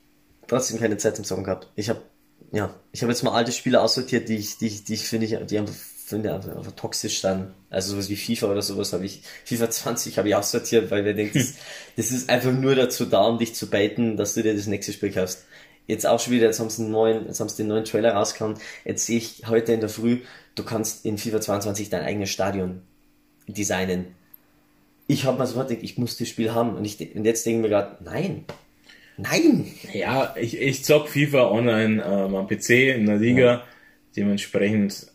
trotzdem 0.46 0.78
keine 0.78 0.96
Zeit 0.96 1.16
zum 1.16 1.24
Zocken 1.24 1.44
gehabt. 1.44 1.68
Ich 1.76 1.88
habe 1.88 2.02
ja, 2.50 2.74
ich 2.92 3.02
habe 3.02 3.12
jetzt 3.12 3.22
mal 3.22 3.34
alte 3.34 3.52
Spiele 3.52 3.80
aussortiert, 3.80 4.28
die 4.28 4.36
ich, 4.36 4.56
die 4.56 4.68
ich, 4.68 4.84
die 4.84 4.94
ich 4.94 5.06
finde, 5.06 5.26
ich- 5.26 5.46
die 5.46 5.58
einfach, 5.58 5.74
finde 5.74 6.34
einfach, 6.34 6.56
einfach 6.56 6.72
toxisch 6.72 7.20
dann. 7.20 7.52
Also 7.68 7.92
sowas 7.92 8.08
wie 8.08 8.16
FIFA 8.16 8.46
oder 8.50 8.62
sowas 8.62 8.94
habe 8.94 9.04
ich, 9.04 9.22
FIFA 9.44 9.68
20 9.68 10.16
habe 10.18 10.28
ich 10.30 10.34
aussortiert, 10.34 10.90
weil 10.90 11.04
wir 11.04 11.12
denken, 11.12 11.38
das, 11.38 11.54
das 11.96 12.10
ist 12.10 12.30
einfach 12.30 12.52
nur 12.52 12.74
dazu 12.74 13.04
da, 13.04 13.20
um 13.26 13.38
dich 13.38 13.54
zu 13.54 13.68
baiten, 13.68 14.16
dass 14.16 14.32
du 14.34 14.42
dir 14.42 14.54
das 14.54 14.66
nächste 14.66 14.94
Spiel 14.94 15.12
kaufst. 15.12 15.44
Jetzt 15.86 16.06
auch 16.06 16.20
schon 16.20 16.32
wieder, 16.34 16.46
jetzt 16.46 16.58
haben 16.60 16.70
sie 16.70 16.82
einen 16.82 16.90
neuen, 16.92 17.26
jetzt 17.26 17.40
haben 17.40 17.48
sie 17.50 17.58
den 17.58 17.68
neuen 17.68 17.84
Trailer 17.84 18.12
rausgehauen. 18.14 18.54
Jetzt 18.84 19.04
sehe 19.06 19.18
ich 19.18 19.42
heute 19.46 19.72
in 19.74 19.80
der 19.80 19.88
Früh, 19.90 20.20
du 20.58 20.64
kannst 20.64 21.04
in 21.04 21.18
FIFA 21.18 21.40
22 21.40 21.90
dein 21.90 22.02
eigenes 22.02 22.30
Stadion 22.30 22.82
designen. 23.46 24.06
Ich 25.06 25.24
habe 25.24 25.38
mir 25.38 25.46
so 25.46 25.58
gedacht, 25.58 25.78
ich 25.82 25.96
muss 25.96 26.18
das 26.18 26.28
Spiel 26.28 26.52
haben. 26.52 26.76
Und, 26.76 26.84
ich, 26.84 27.14
und 27.14 27.24
jetzt 27.24 27.46
denke 27.46 27.58
ich 27.58 27.62
mir 27.62 27.68
gerade, 27.68 27.96
nein. 28.04 28.44
Nein! 29.16 29.66
Ja, 29.92 30.34
ich, 30.38 30.60
ich 30.60 30.84
zock 30.84 31.08
FIFA 31.08 31.50
online 31.50 32.02
ähm, 32.04 32.34
am 32.34 32.46
PC 32.46 32.70
in 32.96 33.06
der 33.06 33.16
Liga. 33.16 33.64
Dementsprechend 34.16 35.08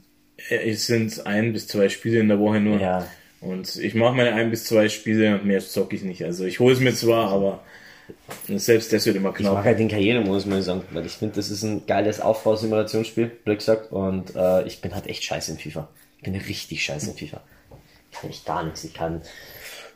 äh, 0.49 0.71
es 0.71 0.87
sind 0.87 1.25
ein 1.25 1.53
bis 1.53 1.67
zwei 1.67 1.89
Spiele 1.89 2.19
in 2.19 2.27
der 2.27 2.39
Woche 2.39 2.59
nur. 2.59 2.79
Ja. 2.79 3.07
Und 3.39 3.75
ich 3.75 3.93
mache 3.93 4.15
meine 4.15 4.33
ein 4.33 4.49
bis 4.49 4.65
zwei 4.65 4.89
Spiele 4.89 5.35
und 5.35 5.45
mehr 5.45 5.59
zocke 5.59 5.95
ich 5.95 6.03
nicht. 6.03 6.23
Also 6.23 6.45
ich 6.45 6.59
hole 6.59 6.73
es 6.73 6.79
mir 6.79 6.93
zwar, 6.93 7.29
aber 7.29 7.63
selbst 8.47 8.91
das 8.93 9.05
wird 9.05 9.15
immer 9.15 9.29
Ich 9.37 9.39
mag 9.45 9.53
knapp. 9.53 9.63
halt 9.65 9.79
den 9.79 9.87
Karrieremodus, 9.89 10.45
muss 10.45 10.59
ich 10.59 10.65
sagen, 10.65 10.83
weil 10.91 11.05
ich 11.05 11.13
finde, 11.13 11.35
das 11.35 11.49
ist 11.49 11.63
ein 11.63 11.85
geiles 11.85 12.19
Aufbausimulationsspiel, 12.19 13.27
blöd 13.45 13.59
gesagt. 13.59 13.91
Und 13.91 14.35
äh, 14.35 14.63
ich 14.67 14.81
bin 14.81 14.93
halt 14.93 15.07
echt 15.07 15.23
scheiße 15.23 15.51
in 15.51 15.57
FIFA. 15.57 15.87
Ich 16.17 16.23
bin 16.23 16.35
richtig 16.35 16.83
scheiße 16.83 17.11
in 17.11 17.17
FIFA. 17.17 17.41
Ich 18.11 18.19
kann 18.19 18.29
echt 18.29 18.45
gar 18.45 18.63
nichts. 18.63 18.83
Ich 18.83 18.93
kann, 18.93 19.21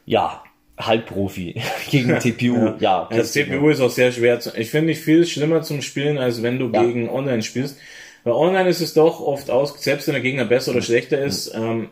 ja, 0.05 0.43
Halbprofi 0.77 1.59
gegen 1.89 2.17
TPU. 2.19 2.75
Ja, 2.79 3.07
Das 3.11 3.31
CPU 3.33 3.69
ist 3.69 3.81
auch 3.81 3.89
sehr 3.89 4.11
schwer. 4.11 4.39
Zu, 4.39 4.51
ich 4.55 4.69
finde 4.69 4.91
ich 4.93 4.99
viel 4.99 5.25
schlimmer 5.25 5.61
zum 5.63 5.81
Spielen, 5.81 6.17
als 6.17 6.41
wenn 6.43 6.59
du 6.59 6.69
Ja. 6.71 6.83
gegen 6.83 7.09
Online 7.09 7.43
spielst. 7.43 7.77
Weil 8.23 8.33
Online 8.33 8.69
ist 8.69 8.81
es 8.81 8.93
doch 8.93 9.19
oft 9.21 9.49
aus, 9.49 9.81
selbst 9.81 10.07
wenn 10.07 10.13
der 10.13 10.21
Gegner 10.21 10.45
besser 10.45 10.71
oder 10.71 10.81
schlechter 10.81 11.19
ist, 11.19 11.53
ähm, 11.55 11.89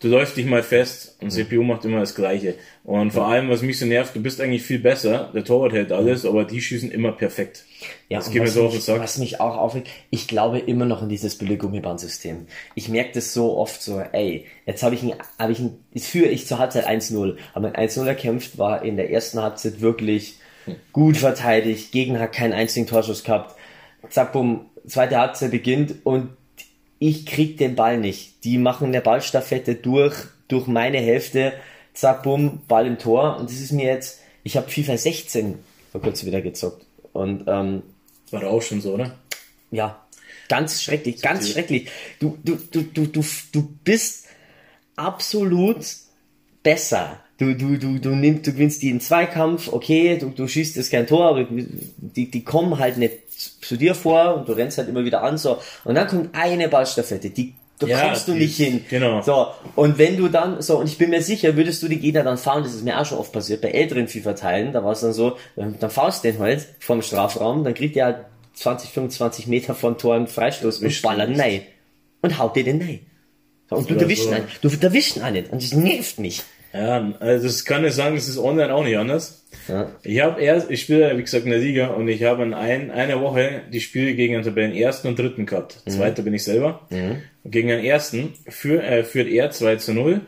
du 0.00 0.08
läufst 0.08 0.36
dich 0.36 0.46
mal 0.46 0.62
fest 0.62 1.16
und 1.20 1.30
CPU 1.30 1.62
macht 1.62 1.84
immer 1.84 2.00
das 2.00 2.14
Gleiche. 2.14 2.54
Und 2.82 3.12
vor 3.12 3.26
allem, 3.26 3.48
was 3.48 3.62
mich 3.62 3.78
so 3.78 3.86
nervt, 3.86 4.14
du 4.14 4.20
bist 4.20 4.40
eigentlich 4.40 4.62
viel 4.62 4.78
besser, 4.78 5.30
der 5.34 5.44
Torwart 5.44 5.72
hält 5.72 5.92
alles, 5.92 6.26
aber 6.26 6.44
die 6.44 6.60
schießen 6.60 6.90
immer 6.90 7.12
perfekt. 7.12 7.64
Ja, 8.08 8.18
das 8.18 8.30
geht 8.30 8.42
mir 8.42 8.48
was 8.48 8.54
so 8.54 8.66
auf 8.66 8.72
mich, 8.72 8.84
den 8.84 8.94
Sack. 8.94 9.00
Was 9.00 9.18
mich 9.18 9.40
auch 9.40 9.56
aufregt, 9.56 9.88
ich 10.10 10.28
glaube 10.28 10.58
immer 10.58 10.84
noch 10.84 11.02
in 11.02 11.08
dieses 11.08 11.38
Billig-Gummiband-System. 11.38 12.46
Ich 12.74 12.88
merke 12.88 13.12
das 13.14 13.32
so 13.32 13.56
oft 13.56 13.82
so, 13.82 14.00
ey, 14.00 14.46
jetzt 14.66 14.82
habe 14.82 14.94
ich 14.94 15.02
ein, 15.02 15.14
habe 15.38 15.52
ich 15.52 15.60
ein, 15.60 15.78
jetzt 15.92 16.08
führe 16.08 16.28
ich 16.28 16.46
zur 16.46 16.58
Halbzeit 16.58 16.86
1-0, 16.86 17.36
aber 17.54 17.74
ein 17.74 17.88
1-0 17.88 18.06
erkämpft, 18.06 18.58
war 18.58 18.82
in 18.82 18.96
der 18.96 19.10
ersten 19.10 19.40
Halbzeit 19.40 19.80
wirklich 19.80 20.38
gut 20.92 21.16
verteidigt, 21.16 21.92
Gegner 21.92 22.20
hat 22.20 22.32
keinen 22.32 22.52
einzigen 22.52 22.86
Torschuss 22.86 23.24
gehabt, 23.24 23.54
zack, 24.10 24.32
bumm, 24.32 24.66
zweite 24.86 25.18
Halbzeit 25.18 25.50
beginnt 25.50 25.94
und 26.04 26.30
ich 26.98 27.26
krieg 27.26 27.58
den 27.58 27.74
Ball 27.74 27.98
nicht. 27.98 28.44
Die 28.44 28.58
machen 28.58 28.88
eine 28.88 29.00
Ballstaffette 29.00 29.74
durch, 29.74 30.14
durch 30.48 30.66
meine 30.66 30.98
Hälfte, 30.98 31.52
zack, 31.92 32.22
bumm, 32.22 32.62
Ball 32.68 32.86
im 32.86 32.98
Tor 32.98 33.36
und 33.38 33.50
das 33.50 33.60
ist 33.60 33.72
mir 33.72 33.86
jetzt, 33.86 34.20
ich 34.42 34.56
habe 34.56 34.70
FIFA 34.70 34.96
16 34.96 35.58
vor 35.92 36.00
kurzem 36.00 36.26
wieder 36.26 36.40
gezockt 36.42 36.84
und 37.12 37.44
ähm, 37.46 37.82
War 38.30 38.40
doch 38.40 38.50
auch 38.50 38.62
schon 38.62 38.80
so, 38.80 38.94
oder? 38.94 39.14
ja, 39.70 40.04
ganz 40.48 40.82
schrecklich, 40.82 41.20
ganz 41.20 41.50
schrecklich. 41.50 41.88
Du, 42.20 42.38
du, 42.44 42.56
du, 42.70 42.82
du, 42.82 43.06
du, 43.06 43.24
du 43.52 43.68
bist 43.82 44.26
absolut 44.96 45.84
besser. 46.62 47.20
Du, 47.38 47.54
du, 47.54 47.76
du, 47.78 47.98
du 47.98 48.10
nimmst, 48.10 48.46
du 48.46 48.52
gewinnst 48.52 48.82
die 48.82 48.90
in 48.90 49.00
Zweikampf, 49.00 49.72
okay, 49.72 50.16
du, 50.18 50.30
du 50.30 50.46
schießt 50.46 50.76
jetzt 50.76 50.90
kein 50.90 51.06
Tor, 51.06 51.28
aber 51.28 51.46
die, 51.50 52.30
die 52.30 52.44
kommen 52.44 52.78
halt 52.78 52.96
nicht 52.96 53.23
zu 53.66 53.76
dir 53.76 53.94
vor 53.94 54.36
und 54.36 54.48
du 54.48 54.52
rennst 54.52 54.78
halt 54.78 54.88
immer 54.88 55.04
wieder 55.04 55.22
an, 55.22 55.38
so. 55.38 55.58
Und 55.84 55.94
dann 55.94 56.06
kommt 56.06 56.30
eine 56.34 56.68
Ballstaffette, 56.68 57.30
die, 57.30 57.54
da 57.78 57.86
Ja, 57.86 58.06
kommst 58.06 58.28
du 58.28 58.34
nicht 58.34 58.56
hin. 58.56 58.84
genau. 58.88 59.22
So. 59.22 59.48
Und 59.76 59.98
wenn 59.98 60.16
du 60.16 60.28
dann, 60.28 60.62
so, 60.62 60.78
und 60.78 60.88
ich 60.88 60.98
bin 60.98 61.10
mir 61.10 61.22
sicher, 61.22 61.56
würdest 61.56 61.82
du 61.82 61.88
die 61.88 61.98
Gegner 61.98 62.22
dann 62.22 62.38
fahren, 62.38 62.62
das 62.62 62.74
ist 62.74 62.84
mir 62.84 63.00
auch 63.00 63.06
schon 63.06 63.18
oft 63.18 63.32
passiert, 63.32 63.60
bei 63.60 63.70
älteren 63.70 64.08
FIFA-Teilen, 64.08 64.72
da 64.72 64.84
war 64.84 64.92
es 64.92 65.00
dann 65.00 65.12
so, 65.12 65.36
dann, 65.56 65.76
dann 65.80 65.90
faust 65.90 66.24
den 66.24 66.38
halt 66.38 66.66
vom 66.78 67.02
Strafraum, 67.02 67.64
dann 67.64 67.74
kriegt 67.74 67.96
er 67.96 68.04
halt 68.06 68.16
20, 68.54 68.90
25 68.90 69.46
Meter 69.48 69.74
von 69.74 69.98
Tor 69.98 70.14
einen 70.14 70.28
Freistoß 70.28 70.78
und 70.78 71.02
ballert 71.02 71.38
rein. 71.38 71.62
Und 72.22 72.38
haut 72.38 72.56
dir 72.56 72.64
den 72.64 72.80
rein. 72.80 73.00
So, 73.68 73.76
und 73.76 73.90
du 73.90 73.94
erwischst 73.96 74.28
so. 74.28 74.34
ihn, 74.34 74.44
du 74.62 74.68
erwischst 74.80 75.22
auch 75.22 75.30
nicht. 75.30 75.50
Und 75.50 75.62
das 75.62 75.72
nervt 75.72 76.18
mich. 76.18 76.42
Ja, 76.74 77.12
also 77.20 77.46
das 77.46 77.64
kann 77.64 77.84
ich 77.84 77.92
sagen, 77.92 78.16
das 78.16 78.28
ist 78.28 78.36
online 78.36 78.74
auch 78.74 78.82
nicht 78.82 78.98
anders. 78.98 79.44
Ja. 79.68 79.92
Ich 80.02 80.20
habe 80.20 80.42
erst, 80.42 80.70
ich 80.72 80.80
spiele 80.82 81.16
wie 81.16 81.22
gesagt 81.22 81.44
in 81.44 81.52
der 81.52 81.60
Liga 81.60 81.86
und 81.88 82.08
ich 82.08 82.24
habe 82.24 82.42
in 82.42 82.52
ein, 82.52 82.90
einer 82.90 83.20
Woche 83.20 83.62
die 83.72 83.80
Spiele 83.80 84.14
gegen 84.14 84.34
den 84.34 84.42
Tabellen 84.42 84.74
ersten 84.74 85.06
und 85.06 85.18
dritten 85.18 85.46
gehabt. 85.46 85.80
Zweiter 85.86 86.22
bin 86.22 86.34
ich 86.34 86.42
selber. 86.42 86.80
Und 87.44 87.50
gegen 87.52 87.68
den 87.68 87.84
ersten 87.84 88.34
führ, 88.48 88.82
äh, 88.82 89.04
führt 89.04 89.28
er 89.28 89.50
2 89.50 89.76
zu 89.76 89.92
0 89.94 90.20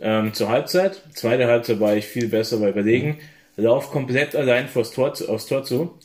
ähm, 0.00 0.32
zur 0.32 0.48
Halbzeit. 0.48 1.02
Zweite 1.12 1.46
Halbzeit 1.48 1.80
war 1.80 1.94
ich 1.94 2.06
viel 2.06 2.28
besser 2.28 2.56
bei 2.58 2.70
überlegen. 2.70 3.18
Lauf 3.56 3.90
komplett 3.90 4.34
allein 4.34 4.68
vors 4.68 4.90
Tor 4.90 5.12
aufs 5.28 5.46
Tor 5.46 5.64
zu. 5.64 5.98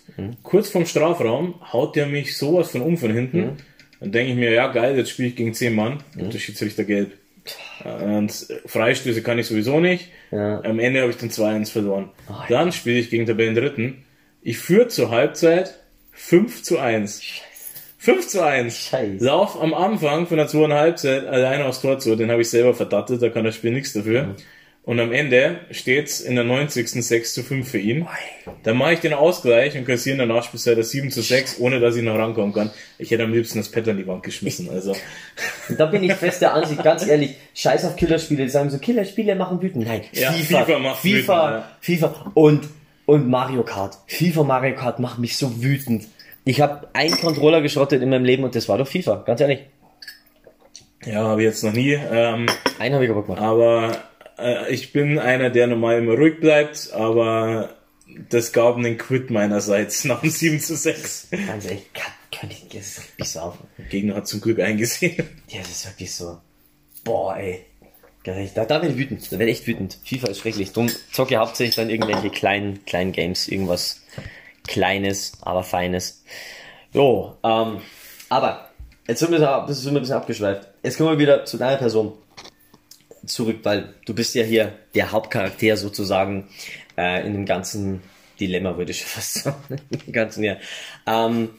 Kurz 0.44 0.70
vorm 0.70 0.86
Strafraum 0.86 1.56
haut 1.72 1.96
der 1.96 2.06
mich 2.06 2.38
sowas 2.38 2.70
von 2.72 2.82
um 2.82 2.98
von 2.98 3.12
hinten. 3.14 3.58
Dann 4.02 4.12
denke 4.12 4.32
ich 4.34 4.38
mir, 4.38 4.52
ja 4.52 4.68
geil, 4.68 4.98
jetzt 4.98 5.10
spiele 5.12 5.30
ich 5.30 5.36
gegen 5.38 5.54
10 5.54 5.74
Mann. 5.74 6.04
Und 6.18 6.34
der 6.34 6.40
Schiedsrichter 6.40 6.84
gelb. 6.84 7.14
Und 7.84 8.48
Freistöße 8.66 9.22
kann 9.22 9.40
ich 9.40 9.48
sowieso 9.48 9.80
nicht. 9.80 10.10
Ja. 10.32 10.62
Am 10.64 10.80
Ende 10.80 11.02
habe 11.02 11.12
ich 11.12 11.18
dann 11.18 11.30
2-1 11.30 11.72
verloren. 11.72 12.10
Dann 12.50 12.72
spiele 12.72 13.00
ich 13.00 13.10
gegen 13.10 13.26
Tabellen 13.26 13.56
Dritten. 13.56 14.04
Ich 14.42 14.58
führe 14.58 14.88
zur 14.88 15.12
Halbzeit 15.12 15.80
5 16.12 16.64
zu 16.64 16.80
1. 16.80 17.22
5 17.98 18.28
zu 18.28 18.42
1. 18.42 18.78
Scheiße. 18.78 19.26
Lauf 19.26 19.62
am 19.62 19.74
Anfang 19.74 20.28
von 20.28 20.38
der 20.38 20.48
zweiten 20.48 20.74
Halbzeit 20.74 21.26
alleine 21.26 21.66
aufs 21.66 21.82
Tor 21.82 22.00
zu. 22.00 22.16
Den 22.16 22.32
habe 22.32 22.42
ich 22.42 22.50
selber 22.50 22.74
verdattet, 22.74 23.22
da 23.22 23.30
kann 23.30 23.44
das 23.44 23.56
Spiel 23.56 23.72
nichts 23.72 23.94
dafür. 23.94 24.36
Und 24.90 25.00
am 25.00 25.12
Ende 25.12 25.60
steht's 25.70 26.20
in 26.20 26.34
der 26.34 26.44
90. 26.46 26.90
6 27.06 27.36
zu 27.36 27.44
5 27.44 27.70
für 27.70 27.78
ihn. 27.78 28.08
Dann 28.64 28.76
mache 28.76 28.94
ich 28.94 29.00
den 29.00 29.14
Ausgleich 29.14 29.78
und 29.78 29.86
kassiere 29.86 30.14
in 30.14 30.18
der 30.18 30.36
Nachspielzeit 30.36 30.80
das 30.80 30.90
7 30.90 31.12
zu 31.12 31.22
6, 31.22 31.60
ohne 31.60 31.80
dass 31.80 31.96
ich 31.96 32.02
noch 32.02 32.18
rankommen 32.18 32.54
kann. 32.54 32.72
Ich 32.98 33.12
hätte 33.12 33.24
am 33.24 33.32
liebsten 33.32 33.60
das 33.60 33.70
Pad 33.70 33.88
an 33.88 33.98
die 33.98 34.08
Wand 34.08 34.24
geschmissen. 34.24 34.68
Also 34.74 34.96
da 35.78 35.86
bin 35.86 36.02
ich 36.04 36.14
fest 36.14 36.42
der 36.42 36.56
Ansicht, 36.56 36.82
ganz 36.82 37.06
ehrlich, 37.06 37.36
scheiß 37.54 37.86
auf 37.86 37.98
Killerspiele, 37.98 38.46
die 38.46 38.50
sagen 38.50 38.72
so, 38.72 38.80
Killerspiele 38.80 39.36
machen 39.36 39.62
wütend. 39.62 39.86
Nein, 39.86 40.02
Ja, 40.12 40.32
FIFA, 40.32 40.66
FIFA 40.66 40.80
macht 40.80 41.02
FIFA, 41.02 41.12
wütend, 41.12 41.62
ja. 41.62 41.72
FIFA 41.82 42.32
und, 42.34 42.68
und 43.06 43.30
Mario 43.30 43.62
Kart. 43.62 43.96
FIFA 44.08 44.44
Mario 44.44 44.76
Kart 44.76 44.98
macht 44.98 45.20
mich 45.20 45.38
so 45.38 45.62
wütend. 45.62 46.08
Ich 46.46 46.62
habe 46.62 46.88
einen 46.94 47.16
Controller 47.16 47.62
geschrottet 47.62 48.02
in 48.02 48.10
meinem 48.10 48.26
Leben 48.26 48.44
und 48.44 48.56
das 48.56 48.68
war 48.68 48.80
doch 48.80 48.88
FIFA, 48.88 49.18
ganz 49.18 49.40
ehrlich. 49.40 49.60
ja, 51.06 51.26
habe 51.26 51.42
ich 51.44 51.46
jetzt 51.46 51.64
noch 51.64 51.74
nie. 51.74 51.92
Ähm, 51.94 52.48
Einen 52.80 52.96
habe 52.96 53.04
ich 53.06 53.10
kaputt 53.12 53.28
gemacht. 53.28 53.42
aber 53.44 54.09
äh, 54.42 54.74
ich 54.74 54.92
bin 54.94 55.20
einer, 55.20 55.50
der 55.50 55.68
normal 55.68 56.00
immer 56.00 56.14
ruhig 56.14 56.40
bleibt, 56.40 56.92
aber 56.94 57.76
das 58.30 58.52
gab 58.52 58.78
einen 58.78 58.98
Quit 58.98 59.30
meinerseits 59.30 60.04
nach 60.06 60.22
dem 60.22 60.30
7 60.30 60.60
zu 60.60 60.76
6. 60.76 61.30
Ganz 61.48 61.66
ehrlich, 61.66 61.94
kann, 61.94 62.14
kann 62.32 62.52
ich, 62.52 62.68
das 63.18 63.34
so 63.34 63.40
auf. 63.40 63.58
Der 63.78 63.86
Gegner 63.86 64.16
hat 64.16 64.28
zum 64.28 64.42
Glück 64.42 64.60
eingesehen. 64.60 65.18
Ja, 65.48 65.60
das 65.60 65.70
ist 65.70 65.88
wirklich 65.88 66.14
so. 66.14 66.38
Boah, 67.04 67.38
ey. 67.38 67.66
Da, 68.24 68.66
da 68.66 68.80
bin 68.80 68.92
ich 68.92 68.98
wütend. 68.98 69.32
Da 69.32 69.40
werde 69.40 69.52
ich 69.52 69.60
echt 69.60 69.68
wütend. 69.68 69.98
FIFA 70.04 70.28
ist 70.28 70.40
schrecklich. 70.40 70.72
Drum 70.74 70.90
zocke 71.12 71.34
ich 71.34 71.40
hauptsächlich 71.40 71.76
dann 71.76 71.90
irgendwelche 71.90 72.30
kleinen, 72.30 72.86
kleinen 72.86 73.12
Games. 73.12 73.48
Irgendwas 73.48 74.02
Kleines, 74.68 75.32
aber 75.42 75.64
Feines. 75.64 76.24
Jo, 76.94 77.38
ähm, 77.44 77.82
aber 78.30 78.70
jetzt 79.08 79.20
sind 79.20 79.32
wir, 79.32 79.40
sind 79.70 79.94
wir 79.94 80.00
ein 80.00 80.02
bisschen 80.02 80.16
abgeschweift. 80.16 80.68
Jetzt 80.84 80.98
kommen 80.98 81.10
wir 81.10 81.18
wieder 81.18 81.46
zu 81.46 81.58
deiner 81.58 81.78
Person 81.78 82.14
zurück, 83.30 83.60
weil 83.64 83.94
du 84.06 84.14
bist 84.14 84.36
ja 84.36 84.44
hier 84.44 84.74
der 84.96 85.12
Hauptcharakter 85.12 85.78
sozusagen 85.78 86.48
äh, 86.98 87.26
in 87.26 87.34
dem 87.34 87.46
ganzen 87.46 88.02
Dilemma, 88.40 88.78
würde 88.78 88.92
ich 88.92 89.04
fast 89.06 89.44
sagen. 89.44 89.82
Im 90.06 90.14
ganzen 90.14 90.44
Jahr. 90.44 90.58
Ähm, 91.08 91.50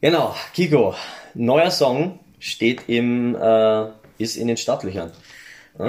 genau, 0.00 0.34
Kiko, 0.54 0.94
neuer 1.34 1.70
Song 1.70 2.20
steht 2.38 2.88
im, 2.88 3.34
äh, 3.34 3.86
ist 4.18 4.36
in 4.36 4.48
den 4.48 4.56
Startlöchern. 4.56 5.12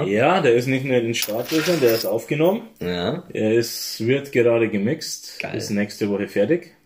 Ja, 0.06 0.40
der 0.40 0.54
ist 0.54 0.68
nicht 0.68 0.84
nur 0.84 0.96
in 0.96 1.04
den 1.04 1.14
Startlöchern, 1.14 1.80
der 1.80 1.94
ist 1.94 2.04
aufgenommen. 2.04 2.62
Ja. 2.80 3.24
Er 3.32 3.54
ist, 3.54 4.06
wird 4.06 4.30
gerade 4.30 4.68
gemixt. 4.68 5.40
Geil. 5.40 5.56
Ist 5.56 5.70
nächste 5.70 6.08
Woche 6.08 6.28
fertig. 6.28 6.76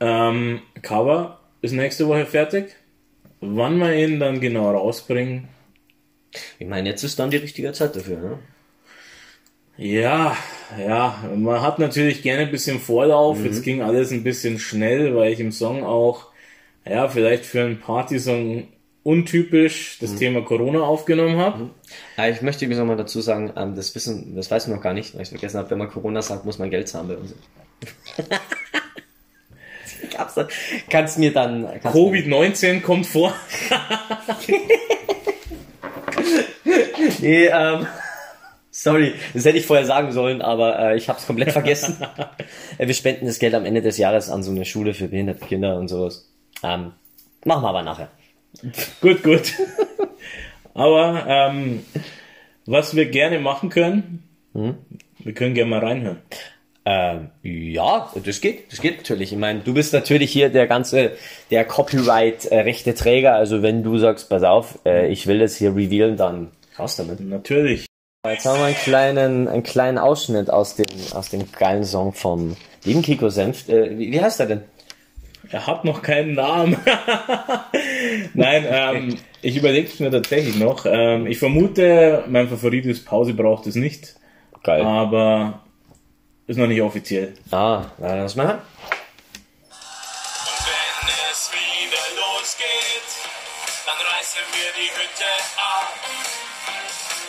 Ähm, 0.00 0.62
Cover 0.82 1.38
ist 1.60 1.72
nächste 1.72 2.08
Woche 2.08 2.26
fertig. 2.26 2.74
Wann 3.40 3.78
wir 3.78 3.94
ihn 3.94 4.18
dann 4.18 4.40
genau 4.40 4.72
rausbringen, 4.72 5.48
Ich 6.58 6.66
meine, 6.66 6.88
jetzt 6.88 7.02
ist 7.04 7.18
dann 7.18 7.30
die 7.30 7.36
richtige 7.38 7.72
Zeit 7.72 7.94
dafür, 7.96 8.18
ne? 8.18 8.38
Ja, 9.78 10.36
ja, 10.78 11.24
man 11.34 11.62
hat 11.62 11.78
natürlich 11.78 12.22
gerne 12.22 12.42
ein 12.42 12.50
bisschen 12.50 12.78
Vorlauf. 12.78 13.38
Mhm. 13.38 13.46
Jetzt 13.46 13.62
ging 13.62 13.82
alles 13.82 14.10
ein 14.12 14.22
bisschen 14.22 14.58
schnell, 14.58 15.16
weil 15.16 15.32
ich 15.32 15.40
im 15.40 15.50
Song 15.52 15.82
auch, 15.82 16.26
ja, 16.84 17.08
vielleicht 17.08 17.44
für 17.46 17.62
einen 17.62 17.80
Partysong 17.80 18.68
untypisch 19.02 19.96
Mhm. 20.00 20.06
das 20.06 20.14
Thema 20.16 20.42
Corona 20.42 20.80
aufgenommen 20.82 21.36
habe. 21.38 21.70
Aber 22.16 22.28
ich 22.28 22.42
möchte 22.42 22.64
übrigens 22.64 22.80
nochmal 22.80 22.96
dazu 22.96 23.20
sagen, 23.20 23.52
ähm, 23.56 23.74
das 23.74 23.94
wissen, 23.94 24.36
das 24.36 24.50
weiß 24.50 24.68
man 24.68 24.76
noch 24.76 24.82
gar 24.82 24.92
nicht, 24.94 25.14
weil 25.14 25.22
ich 25.22 25.30
vergessen 25.30 25.58
habe, 25.58 25.70
wenn 25.70 25.78
man 25.78 25.90
Corona 25.90 26.22
sagt, 26.22 26.44
muss 26.44 26.58
man 26.58 26.70
Geld 26.70 26.88
zahlen 26.88 27.08
bei 27.08 27.16
uns. 27.16 27.34
Kannst 30.90 31.18
mir 31.18 31.32
dann, 31.32 31.66
kannst 31.82 31.96
Covid-19 31.96 32.80
kommt 32.82 33.06
vor. 33.06 33.34
Nee, 37.20 37.46
ähm, 37.46 37.86
sorry, 38.70 39.14
das 39.34 39.44
hätte 39.44 39.58
ich 39.58 39.66
vorher 39.66 39.84
sagen 39.86 40.12
sollen, 40.12 40.40
aber 40.42 40.78
äh, 40.78 40.96
ich 40.96 41.08
habe 41.08 41.18
es 41.18 41.26
komplett 41.26 41.52
vergessen. 41.52 41.96
äh, 42.78 42.86
wir 42.86 42.94
spenden 42.94 43.26
das 43.26 43.38
Geld 43.38 43.54
am 43.54 43.64
Ende 43.64 43.82
des 43.82 43.98
Jahres 43.98 44.30
an 44.30 44.42
so 44.42 44.50
eine 44.50 44.64
Schule 44.64 44.94
für 44.94 45.08
behinderte 45.08 45.44
Kinder 45.46 45.76
und 45.76 45.88
sowas. 45.88 46.30
Ähm, 46.62 46.92
machen 47.44 47.62
wir 47.64 47.68
aber 47.68 47.82
nachher. 47.82 48.08
gut, 49.00 49.22
gut. 49.22 49.52
Aber 50.74 51.24
ähm, 51.26 51.84
was 52.66 52.94
wir 52.94 53.06
gerne 53.06 53.38
machen 53.40 53.68
können, 53.68 54.22
Hm? 54.54 54.76
wir 55.18 55.32
können 55.34 55.54
gerne 55.54 55.70
mal 55.70 55.80
reinhören. 55.80 56.20
Ähm, 56.84 57.30
ja, 57.42 58.10
das 58.24 58.40
geht, 58.40 58.72
das 58.72 58.80
geht 58.80 58.98
natürlich. 58.98 59.32
Ich 59.32 59.38
meine, 59.38 59.60
du 59.60 59.72
bist 59.72 59.92
natürlich 59.92 60.32
hier 60.32 60.48
der 60.48 60.66
ganze, 60.66 61.12
der 61.50 61.64
Copyright-rechte 61.64 62.94
Träger. 62.94 63.34
Also 63.34 63.62
wenn 63.62 63.82
du 63.82 63.98
sagst, 63.98 64.28
pass 64.28 64.42
auf, 64.42 64.78
äh, 64.84 65.08
ich 65.08 65.26
will 65.26 65.38
das 65.38 65.56
hier 65.56 65.76
revealen, 65.76 66.16
dann 66.16 66.50
raus 66.78 66.96
damit. 66.96 67.20
Natürlich. 67.20 67.86
Jetzt 68.26 68.46
haben 68.46 68.58
wir 68.58 68.66
einen 68.66 68.76
kleinen, 68.76 69.48
einen 69.48 69.62
kleinen 69.62 69.98
Ausschnitt 69.98 70.50
aus 70.50 70.76
dem, 70.76 70.86
aus 71.12 71.30
dem 71.30 71.50
geilen 71.52 71.84
Song 71.84 72.12
vom 72.12 72.56
lieben 72.84 73.02
Kiko 73.02 73.28
Senft. 73.28 73.68
Äh, 73.68 73.98
wie, 73.98 74.12
wie 74.12 74.20
heißt 74.20 74.40
er 74.40 74.46
denn? 74.46 74.62
Er 75.50 75.66
hat 75.66 75.84
noch 75.84 76.02
keinen 76.02 76.34
Namen. 76.34 76.76
Nein, 78.34 78.64
ähm, 78.68 79.16
ich 79.42 79.56
überlege 79.56 79.88
es 79.88 80.00
mir 80.00 80.10
tatsächlich 80.10 80.56
noch. 80.56 80.86
Ähm, 80.86 81.26
ich 81.26 81.38
vermute, 81.38 82.24
mein 82.28 82.48
Favorit 82.48 82.86
ist 82.86 83.04
Pause 83.04 83.34
braucht 83.34 83.66
es 83.66 83.74
nicht. 83.74 84.16
Geil. 84.62 84.82
aber 84.82 85.61
ist 86.46 86.58
noch 86.58 86.66
nicht 86.66 86.82
offiziell. 86.82 87.34
Ah, 87.50 87.84
na, 87.98 88.14
lass 88.14 88.34
mal. 88.34 88.54
Und 88.54 88.62
wenn 90.66 91.08
es 91.30 91.50
wieder 91.52 92.04
losgeht, 92.16 93.08
dann 93.86 93.98
reißen 93.98 94.42
wir 94.52 94.72
die 94.78 94.90
Hütte 94.90 95.32
ab. 95.56 95.92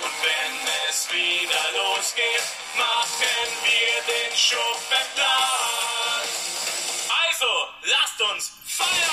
Und 0.03 0.15
wenn 0.23 0.53
es 0.89 1.07
wieder 1.11 1.65
losgeht, 1.77 2.45
machen 2.77 3.47
wir 3.63 3.95
den 4.13 4.33
Schuppen 4.37 5.05
platt. 5.15 6.29
Also, 7.27 7.51
lasst 7.83 8.21
uns 8.31 8.51
feiern! 8.65 9.12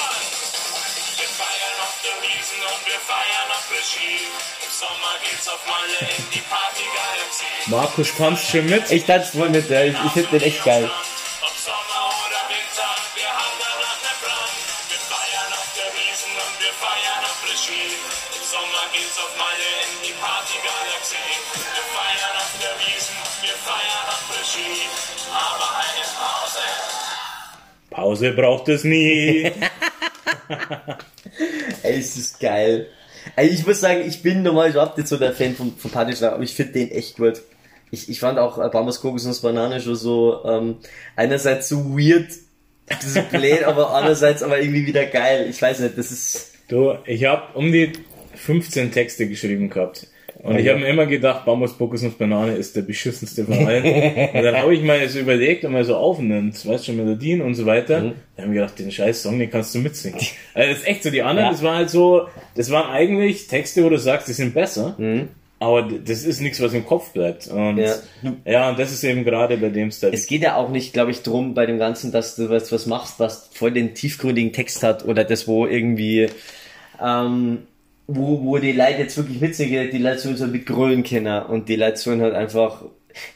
Und 2.80 2.86
wir 2.86 3.00
feiern 3.00 3.50
auf 3.50 3.70
Regie. 3.70 4.26
Im 4.64 4.70
Sommer 4.70 5.14
geht's 5.22 5.48
auf 5.48 5.60
Malle 5.66 6.10
in 6.16 6.24
die 6.32 6.42
Partygalaxie. 6.48 7.70
Markus 7.70 8.14
tanzt 8.16 8.50
schon 8.50 8.66
mit. 8.66 8.90
Ich 8.90 9.04
tanze 9.04 9.38
voll 9.38 9.50
mit, 9.50 9.68
der. 9.68 9.86
Ich, 9.86 9.96
ich 10.04 10.12
finde 10.12 10.38
den 10.38 10.42
echt 10.42 10.64
geil. 10.64 10.90
Pause 27.90 28.32
braucht 28.32 28.68
es 28.68 28.84
nie. 28.84 29.52
Ey, 31.90 31.98
ist 31.98 32.16
das 32.16 32.38
geil. 32.38 32.86
Ey, 33.36 33.48
ich 33.48 33.66
muss 33.66 33.80
sagen, 33.80 34.02
ich 34.06 34.22
bin 34.22 34.42
normal 34.42 34.70
überhaupt 34.70 34.96
nicht 34.96 35.08
so 35.08 35.16
der 35.16 35.32
Fan 35.32 35.54
von, 35.54 35.76
von 35.76 35.90
Partyschlag, 35.90 36.32
aber 36.32 36.42
ich 36.42 36.54
finde 36.54 36.72
den 36.72 36.90
echt 36.90 37.16
gut. 37.16 37.42
Ich, 37.90 38.08
ich 38.08 38.20
fand 38.20 38.38
auch 38.38 38.58
äh, 38.58 38.68
Bambus 38.68 39.00
Kokosnuss 39.00 39.40
Banane 39.40 39.80
schon 39.80 39.96
so, 39.96 40.44
ähm, 40.44 40.76
einerseits 41.16 41.68
so 41.68 41.96
weird, 41.98 42.30
so 43.00 43.20
blöd, 43.30 43.64
aber 43.66 43.94
andererseits 43.94 44.42
aber 44.42 44.60
irgendwie 44.60 44.86
wieder 44.86 45.06
geil. 45.06 45.46
Ich 45.50 45.60
weiß 45.60 45.80
nicht, 45.80 45.98
das 45.98 46.10
ist, 46.10 46.50
Du, 46.70 46.96
ich 47.04 47.24
habe 47.24 47.58
um 47.58 47.72
die 47.72 47.92
15 48.36 48.92
Texte 48.92 49.28
geschrieben 49.28 49.70
gehabt. 49.70 50.06
Und 50.42 50.58
ich 50.58 50.68
habe 50.68 50.78
mir 50.80 50.86
immer 50.88 51.04
gedacht, 51.06 51.44
Bambus, 51.44 51.76
Kokosnuss, 51.76 52.14
Banane 52.14 52.52
ist 52.54 52.74
der 52.74 52.82
beschissenste 52.82 53.44
von 53.44 53.54
allen. 53.66 53.84
und 53.84 54.42
dann 54.42 54.56
habe 54.56 54.74
ich 54.74 54.82
mal 54.82 55.06
so 55.08 55.18
überlegt 55.18 55.64
und 55.64 55.72
mal 55.72 55.84
so 55.84 55.96
aufnimmt, 55.96 56.66
weißt 56.66 56.88
du, 56.88 56.92
Melodien 56.94 57.42
und 57.42 57.54
so 57.54 57.66
weiter. 57.66 58.00
Dann 58.00 58.14
habe 58.38 58.48
ich 58.48 58.54
gedacht, 58.60 58.78
den 58.78 58.90
scheiß 58.90 59.22
Song, 59.22 59.38
den 59.38 59.50
kannst 59.50 59.74
du 59.74 59.78
mitsingen. 59.80 60.18
Also 60.54 60.70
das 60.70 60.78
ist 60.80 60.86
echt 60.88 61.02
so, 61.02 61.10
die 61.10 61.22
anderen, 61.22 61.46
Ja. 61.48 61.52
das 61.52 61.62
war 61.62 61.76
halt 61.76 61.90
so, 61.90 62.26
das 62.54 62.70
waren 62.70 62.90
eigentlich 62.90 63.48
Texte, 63.48 63.84
wo 63.84 63.90
du 63.90 63.98
sagst, 63.98 64.28
die 64.28 64.32
sind 64.32 64.54
besser. 64.54 64.96
Aber 65.62 65.82
d- 65.82 66.00
das 66.02 66.24
ist 66.24 66.40
nichts, 66.40 66.58
was 66.62 66.72
im 66.72 66.86
Kopf 66.86 67.12
bleibt. 67.12 67.46
Und 67.48 67.76
Ja. 67.76 67.94
ja, 68.46 68.70
und 68.70 68.78
das 68.78 68.92
ist 68.92 69.04
eben 69.04 69.24
gerade 69.24 69.58
bei 69.58 69.68
dem 69.68 69.90
Style. 69.90 70.12
es 70.14 70.26
geht 70.26 70.40
ja 70.40 70.56
auch 70.56 70.70
nicht, 70.70 70.94
glaube 70.94 71.10
ich, 71.10 71.22
drum 71.22 71.52
bei 71.52 71.66
dem 71.66 71.78
Ganzen, 71.78 72.12
dass 72.12 72.34
du 72.36 72.48
was, 72.48 72.72
was 72.72 72.86
machst, 72.86 73.20
was 73.20 73.50
voll 73.52 73.72
den 73.72 73.92
tiefgründigen 73.94 74.54
Text 74.54 74.82
hat 74.82 75.04
oder 75.04 75.22
das, 75.22 75.46
wo 75.46 75.66
irgendwie, 75.66 76.28
ähm, 77.04 77.58
wo, 78.14 78.44
wo 78.44 78.58
die 78.58 78.72
Leute 78.72 78.98
jetzt 78.98 79.16
wirklich 79.16 79.40
mitsingen, 79.40 79.90
die 79.90 79.98
Leute 79.98 80.18
sollen 80.18 80.36
so 80.36 80.46
mit 80.46 80.66
grölen 80.66 81.02
können 81.02 81.42
und 81.44 81.68
die 81.68 81.76
Leute 81.76 81.96
sollen 81.96 82.20
halt 82.20 82.34
einfach, 82.34 82.82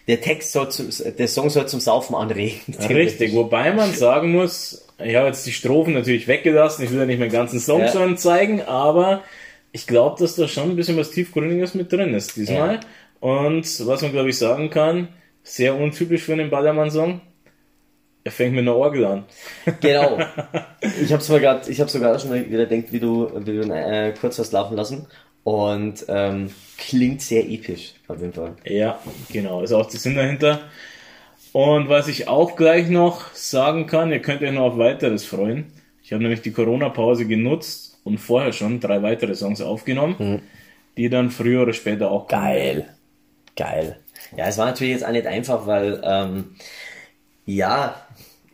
der 0.08 0.20
Text 0.20 0.52
soll 0.52 0.70
zu, 0.70 0.84
der 1.12 1.28
Song 1.28 1.50
soll 1.50 1.66
zum 1.66 1.80
Saufen 1.80 2.14
anregen. 2.14 2.74
Richtig, 2.88 3.34
wobei 3.34 3.72
man 3.72 3.92
sagen 3.94 4.32
muss, 4.32 4.86
ich 4.98 5.14
habe 5.16 5.28
jetzt 5.28 5.46
die 5.46 5.52
Strophen 5.52 5.94
natürlich 5.94 6.28
weggelassen, 6.28 6.84
ich 6.84 6.90
will 6.90 6.98
ja 6.98 7.06
nicht 7.06 7.18
meinen 7.18 7.32
ganzen 7.32 7.60
Song 7.60 7.80
Ja. 7.80 7.88
schon 7.88 8.16
zeigen, 8.16 8.62
aber 8.62 9.22
ich 9.72 9.86
glaube, 9.86 10.16
dass 10.20 10.36
da 10.36 10.46
schon 10.48 10.70
ein 10.70 10.76
bisschen 10.76 10.96
was 10.96 11.10
Tiefgründiges 11.10 11.74
mit 11.74 11.92
drin 11.92 12.14
ist 12.14 12.36
diesmal. 12.36 12.74
Ja. 12.74 12.80
Und 13.20 13.86
was 13.86 14.02
man, 14.02 14.12
glaube 14.12 14.30
ich, 14.30 14.38
sagen 14.38 14.70
kann, 14.70 15.08
sehr 15.42 15.74
untypisch 15.76 16.22
für 16.22 16.32
einen 16.34 16.50
Ballermann-Song, 16.50 17.20
er 18.24 18.32
fängt 18.32 18.54
mit 18.54 18.62
einer 18.62 18.74
Orgel 18.74 19.04
an. 19.04 19.24
Genau. 19.80 20.18
Ich 21.00 21.12
habe 21.14 21.22
sogar 21.22 21.66
ich 21.66 21.80
habe 21.80 21.90
sogar 21.90 22.18
schon 22.18 22.50
wieder 22.50 22.66
denkt, 22.66 22.92
wie 22.92 23.00
du, 23.00 23.30
wie 23.46 23.56
du 23.56 23.74
äh, 23.74 24.12
kurz 24.20 24.38
hast 24.38 24.52
laufen 24.52 24.76
lassen 24.76 25.06
und 25.44 26.04
ähm, 26.08 26.50
klingt 26.76 27.22
sehr 27.22 27.48
episch 27.48 27.94
auf 28.06 28.20
jeden 28.20 28.34
Fall. 28.34 28.52
Ja, 28.64 28.98
genau, 29.32 29.62
ist 29.62 29.72
auch 29.72 29.88
der 29.88 29.98
Sinn 29.98 30.14
dahinter. 30.14 30.60
Und 31.52 31.88
was 31.88 32.08
ich 32.08 32.28
auch 32.28 32.54
gleich 32.56 32.88
noch 32.90 33.32
sagen 33.32 33.86
kann, 33.86 34.12
ihr 34.12 34.20
könnt 34.20 34.42
euch 34.42 34.52
noch 34.52 34.72
auf 34.72 34.78
weiteres 34.78 35.24
freuen. 35.24 35.72
Ich 36.02 36.12
habe 36.12 36.22
nämlich 36.22 36.42
die 36.42 36.52
Corona-Pause 36.52 37.26
genutzt 37.26 37.98
und 38.04 38.18
vorher 38.18 38.52
schon 38.52 38.80
drei 38.80 39.02
weitere 39.02 39.34
Songs 39.34 39.62
aufgenommen, 39.62 40.42
die 40.98 41.08
dann 41.08 41.30
früher 41.30 41.62
oder 41.62 41.72
später 41.72 42.10
auch 42.10 42.28
kommen. 42.28 42.42
Geil. 42.42 42.94
Geil. 43.56 43.96
Ja, 44.36 44.48
es 44.48 44.58
war 44.58 44.66
natürlich 44.66 44.92
jetzt 44.92 45.06
auch 45.06 45.12
nicht 45.12 45.26
einfach, 45.26 45.66
weil, 45.66 46.02
ähm, 46.04 46.56
ja, 47.46 48.03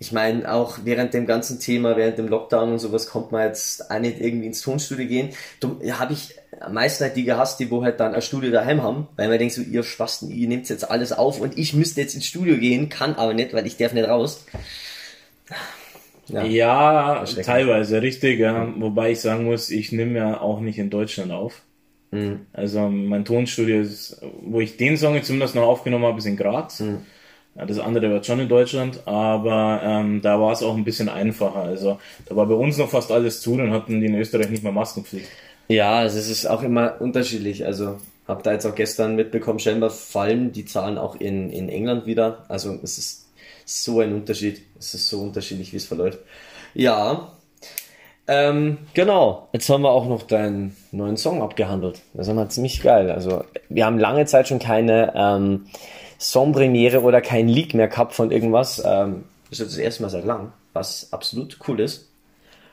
ich 0.00 0.12
meine, 0.12 0.50
auch 0.50 0.78
während 0.84 1.12
dem 1.12 1.26
ganzen 1.26 1.60
Thema, 1.60 1.94
während 1.94 2.16
dem 2.16 2.26
Lockdown 2.26 2.72
und 2.72 2.78
sowas, 2.78 3.06
kommt 3.06 3.32
man 3.32 3.46
jetzt 3.46 3.90
auch 3.90 3.98
nicht 3.98 4.18
irgendwie 4.18 4.46
ins 4.46 4.62
Tonstudio 4.62 5.06
gehen. 5.06 5.28
Darum 5.60 5.78
habe 5.92 6.14
ich 6.14 6.34
am 6.58 6.72
meisten 6.72 7.04
halt 7.04 7.16
die 7.16 7.24
gehasst, 7.24 7.60
die 7.60 7.70
wo 7.70 7.84
halt 7.84 8.00
dann 8.00 8.14
ein 8.14 8.22
Studio 8.22 8.50
daheim 8.50 8.82
haben, 8.82 9.08
weil 9.16 9.28
man 9.28 9.38
denkt 9.38 9.54
so, 9.54 9.60
ihr 9.60 9.82
Spasten, 9.82 10.30
ihr 10.30 10.48
nehmt 10.48 10.68
jetzt 10.70 10.90
alles 10.90 11.12
auf 11.12 11.38
und 11.38 11.58
ich 11.58 11.74
müsste 11.74 12.00
jetzt 12.00 12.14
ins 12.14 12.24
Studio 12.24 12.56
gehen, 12.56 12.88
kann 12.88 13.14
aber 13.14 13.34
nicht, 13.34 13.52
weil 13.52 13.66
ich 13.66 13.76
darf 13.76 13.92
nicht 13.92 14.08
raus. 14.08 14.46
Ja. 16.28 16.44
Ja, 16.44 17.24
teilweise, 17.24 18.00
richtig, 18.00 18.40
ja. 18.40 18.72
Wobei 18.76 19.12
ich 19.12 19.20
sagen 19.20 19.44
muss, 19.44 19.68
ich 19.68 19.92
nehme 19.92 20.18
ja 20.18 20.40
auch 20.40 20.60
nicht 20.60 20.78
in 20.78 20.88
Deutschland 20.88 21.30
auf. 21.30 21.60
Also 22.52 22.88
mein 22.88 23.24
Tonstudio 23.24 23.80
ist, 23.80 24.20
wo 24.42 24.60
ich 24.60 24.76
den 24.76 24.96
Song 24.96 25.14
jetzt 25.14 25.26
zumindest 25.26 25.54
noch 25.54 25.62
aufgenommen 25.62 26.06
habe, 26.06 26.18
ist 26.18 26.26
in 26.26 26.36
Graz. 26.36 26.80
Ja, 26.80 26.98
das 27.54 27.78
andere 27.78 28.10
war 28.10 28.22
schon 28.22 28.40
in 28.40 28.48
Deutschland, 28.48 29.00
aber 29.06 29.80
ähm, 29.82 30.22
da 30.22 30.40
war 30.40 30.52
es 30.52 30.62
auch 30.62 30.76
ein 30.76 30.84
bisschen 30.84 31.08
einfacher. 31.08 31.62
Also 31.62 31.98
da 32.26 32.36
war 32.36 32.46
bei 32.46 32.54
uns 32.54 32.78
noch 32.78 32.88
fast 32.88 33.10
alles 33.10 33.40
zu, 33.40 33.56
dann 33.56 33.72
hatten 33.72 34.00
die 34.00 34.06
in 34.06 34.14
Österreich 34.14 34.50
nicht 34.50 34.62
mehr 34.62 34.72
Maskenpflicht. 34.72 35.28
Ja, 35.68 35.98
also 35.98 36.18
es 36.18 36.28
ist 36.30 36.46
auch 36.46 36.62
immer 36.62 37.00
unterschiedlich. 37.00 37.66
Also 37.66 37.98
hab 38.26 38.42
da 38.42 38.52
jetzt 38.52 38.66
auch 38.66 38.74
gestern 38.74 39.16
mitbekommen, 39.16 39.58
scheinbar 39.58 39.90
fallen 39.90 40.52
die 40.52 40.64
Zahlen 40.64 40.98
auch 40.98 41.16
in, 41.16 41.50
in 41.50 41.68
England 41.68 42.06
wieder. 42.06 42.44
Also 42.48 42.78
es 42.82 42.98
ist 42.98 43.28
so 43.64 44.00
ein 44.00 44.14
Unterschied. 44.14 44.62
Es 44.78 44.94
ist 44.94 45.08
so 45.08 45.20
unterschiedlich, 45.20 45.72
wie 45.72 45.76
es 45.76 45.86
verläuft. 45.86 46.18
Ja, 46.74 47.32
ähm, 48.30 48.78
genau. 48.94 49.48
Jetzt 49.52 49.68
haben 49.68 49.82
wir 49.82 49.90
auch 49.90 50.06
noch 50.06 50.22
deinen 50.22 50.76
neuen 50.92 51.16
Song 51.16 51.42
abgehandelt. 51.42 52.00
Das 52.14 52.28
ist 52.28 52.30
immer 52.30 52.48
ziemlich 52.48 52.80
geil. 52.80 53.10
Also 53.10 53.44
wir 53.68 53.84
haben 53.84 53.98
lange 53.98 54.24
Zeit 54.26 54.46
schon 54.46 54.60
keine 54.60 55.12
ähm, 55.16 55.66
Songpremiere 56.20 57.00
oder 57.02 57.20
kein 57.20 57.48
Leak 57.48 57.74
mehr 57.74 57.88
gehabt 57.88 58.14
von 58.14 58.30
irgendwas. 58.30 58.82
Ähm, 58.84 59.24
das 59.48 59.58
ist 59.58 59.64
jetzt 59.64 59.72
das 59.72 59.78
erste 59.78 60.02
Mal 60.02 60.10
seit 60.10 60.24
lang, 60.24 60.52
was 60.74 61.12
absolut 61.12 61.58
cool 61.66 61.80
ist. 61.80 62.08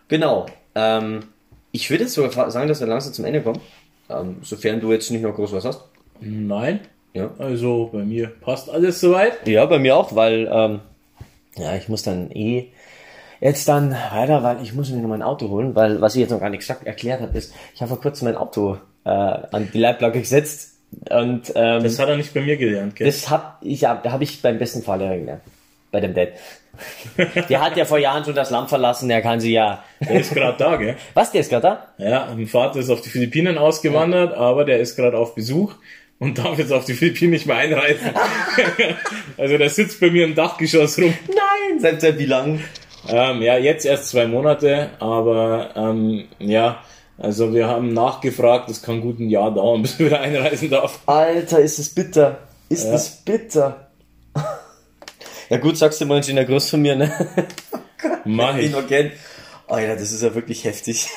Genau. 0.09 0.45
Ähm, 0.75 1.23
ich 1.71 1.89
würde 1.89 2.03
jetzt 2.03 2.13
sogar 2.13 2.51
sagen, 2.51 2.67
dass 2.67 2.81
wir 2.81 2.87
langsam 2.87 3.13
zum 3.13 3.25
Ende 3.25 3.41
kommen. 3.41 3.59
Ähm, 4.09 4.37
sofern 4.41 4.79
du 4.79 4.91
jetzt 4.91 5.09
nicht 5.11 5.21
noch 5.21 5.33
groß 5.33 5.53
was 5.53 5.65
hast. 5.65 5.81
Nein. 6.19 6.81
Ja. 7.13 7.31
Also 7.39 7.89
bei 7.91 8.03
mir 8.03 8.27
passt 8.27 8.69
alles 8.69 8.99
soweit. 8.99 9.47
Ja, 9.47 9.65
bei 9.65 9.79
mir 9.79 9.95
auch, 9.95 10.13
weil 10.13 10.49
ähm, 10.51 10.79
ja, 11.55 11.75
ich 11.75 11.89
muss 11.89 12.03
dann 12.03 12.31
eh 12.31 12.67
jetzt 13.39 13.67
dann 13.67 13.91
weiter, 13.91 14.43
weil 14.43 14.61
ich 14.61 14.73
muss 14.73 14.89
mir 14.89 15.01
noch 15.01 15.09
mein 15.09 15.23
Auto 15.23 15.49
holen, 15.49 15.73
weil 15.75 16.01
was 16.01 16.15
ich 16.15 16.21
jetzt 16.21 16.31
noch 16.31 16.39
gar 16.39 16.49
nicht 16.49 16.59
gesagt, 16.59 16.85
erklärt 16.85 17.21
habe, 17.21 17.37
ist, 17.37 17.53
ich 17.73 17.81
habe 17.81 17.89
vor 17.89 18.01
kurzem 18.01 18.27
mein 18.27 18.37
Auto 18.37 18.77
äh, 19.03 19.09
an 19.09 19.69
die 19.73 19.79
Leitplanke 19.79 20.19
gesetzt 20.19 20.76
und 21.09 21.51
ähm, 21.55 21.83
Das 21.83 21.99
hat 21.99 22.09
er 22.09 22.17
nicht 22.17 22.33
bei 22.33 22.41
mir 22.41 22.57
gelernt, 22.57 22.95
gell? 22.95 23.07
das 23.07 23.29
hab 23.29 23.59
ich, 23.61 23.83
hab, 23.83 24.03
da 24.03 24.11
habe 24.11 24.23
ich 24.23 24.41
beim 24.41 24.57
besten 24.57 24.83
Fahrlehrer 24.83 25.17
gelernt. 25.17 25.41
Bei 25.91 25.99
dem 25.99 26.13
Dad. 26.13 26.29
Der 27.49 27.61
hat 27.61 27.75
ja 27.75 27.85
vor 27.85 27.97
Jahren 27.97 28.23
schon 28.23 28.35
das 28.35 28.51
Land 28.51 28.69
verlassen, 28.69 29.09
der 29.09 29.21
kann 29.21 29.39
sie 29.39 29.53
ja. 29.53 29.83
Der 29.99 30.19
ist 30.19 30.33
gerade 30.33 30.57
da, 30.57 30.75
gell? 30.75 30.95
Was, 31.15 31.31
der 31.31 31.41
ist 31.41 31.49
gerade 31.49 31.61
da? 31.97 32.05
Ja, 32.05 32.27
mein 32.35 32.45
Vater 32.45 32.79
ist 32.79 32.91
auf 32.91 33.01
die 33.01 33.09
Philippinen 33.09 33.57
ausgewandert, 33.57 34.35
aber 34.35 34.63
der 34.63 34.79
ist 34.79 34.95
gerade 34.95 35.17
auf 35.17 35.33
Besuch 35.33 35.73
und 36.19 36.37
darf 36.37 36.59
jetzt 36.59 36.71
auf 36.71 36.85
die 36.85 36.93
Philippinen 36.93 37.31
nicht 37.31 37.47
mehr 37.47 37.57
einreisen. 37.57 38.11
also 39.37 39.57
der 39.57 39.69
sitzt 39.69 39.99
bei 39.99 40.11
mir 40.11 40.25
im 40.25 40.35
Dachgeschoss 40.35 40.99
rum. 40.99 41.13
Nein! 41.27 41.79
Seit, 41.79 42.01
seit 42.01 42.19
wie 42.19 42.25
lang? 42.25 42.59
Ähm, 43.09 43.41
ja, 43.41 43.57
jetzt 43.57 43.85
erst 43.85 44.09
zwei 44.09 44.27
Monate, 44.27 44.89
aber 44.99 45.69
ähm, 45.75 46.25
ja, 46.39 46.83
also 47.17 47.53
wir 47.53 47.67
haben 47.67 47.93
nachgefragt, 47.93 48.69
es 48.69 48.81
kann 48.81 49.01
gut 49.01 49.19
ein 49.19 49.29
Jahr 49.29 49.53
dauern, 49.53 49.81
bis 49.83 49.99
er 49.99 50.05
wieder 50.07 50.19
einreisen 50.21 50.69
darf. 50.69 50.99
Alter, 51.05 51.59
ist 51.59 51.79
es 51.79 51.89
bitter. 51.93 52.37
Ist 52.69 52.85
es 52.85 53.09
bitter. 53.25 53.87
Ja 55.49 55.55
gut, 55.57 55.77
sagst 55.77 56.01
du 56.01 56.05
mal 56.05 56.21
in 56.27 56.35
der 56.35 56.43
Groß 56.43 56.71
von 56.71 56.81
mir, 56.81 56.97
ne? 56.97 57.09
Mach 58.25 58.57
Ich 58.57 58.65
ich. 58.65 58.71
noch 58.73 58.85
kenn. 58.85 59.13
Alter, 59.67 59.93
das 59.95 60.11
ist 60.11 60.21
ja 60.21 60.35
wirklich 60.35 60.65
heftig. 60.65 61.07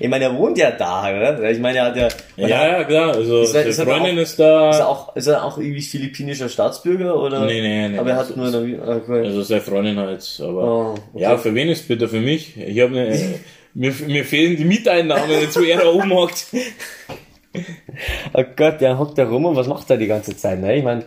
Ich 0.00 0.08
meine, 0.08 0.24
er 0.24 0.38
wohnt 0.38 0.56
ja 0.56 0.70
da, 0.70 1.02
oder? 1.02 1.50
Ich 1.50 1.58
meine, 1.58 1.78
er 1.78 1.84
hat 1.84 1.96
ja. 1.96 2.08
Ja, 2.36 2.66
ja, 2.78 2.84
klar, 2.84 3.12
also 3.14 3.42
Ist 3.42 3.48
er- 3.48 3.52
seine 3.60 3.68
ist 3.68 3.78
er 3.78 3.84
Freundin 3.86 4.16
auch- 4.18 4.22
ist 4.22 4.38
da, 4.40 4.70
Ist 4.70 4.78
er 4.78 4.88
auch, 4.88 5.16
ist 5.16 5.26
er 5.26 5.44
auch 5.44 5.58
irgendwie 5.58 5.82
philippinischer 5.82 6.48
Staatsbürger, 6.48 7.14
oder? 7.20 7.44
Nee, 7.44 7.60
nee, 7.60 7.88
nee. 7.90 7.98
Aber 7.98 8.10
er 8.10 8.16
hat 8.16 8.34
nur 8.34 8.46
ist- 8.48 8.54
eine, 8.54 8.82
okay. 9.02 9.26
also 9.26 9.42
seine 9.42 9.60
Freundin 9.60 9.98
halt, 9.98 10.40
aber 10.42 10.64
Oh, 10.64 10.90
okay. 11.12 11.22
ja, 11.22 11.36
für 11.36 11.54
wen 11.54 11.68
ist 11.68 11.86
bitter? 11.86 12.08
Für 12.08 12.20
mich? 12.20 12.56
Ich 12.56 12.80
habe 12.80 12.98
eine, 12.98 13.34
mir, 13.76 13.92
mir 14.06 14.24
fehlen 14.24 14.56
die 14.56 14.64
Mieteinnahmen, 14.64 15.30
jetzt 15.30 15.56
wo 15.58 15.62
er 15.62 15.78
da 15.78 15.88
oben 15.88 16.10
hockt. 16.12 16.46
oh 18.32 18.44
Gott, 18.56 18.80
der 18.80 18.98
hockt 18.98 19.18
da 19.18 19.28
rum 19.28 19.44
und 19.44 19.56
was 19.56 19.66
macht 19.66 19.88
er 19.90 19.98
die 19.98 20.06
ganze 20.06 20.36
Zeit, 20.36 20.60
ne? 20.60 20.76
Ich 20.76 20.84
meine, 20.84 21.04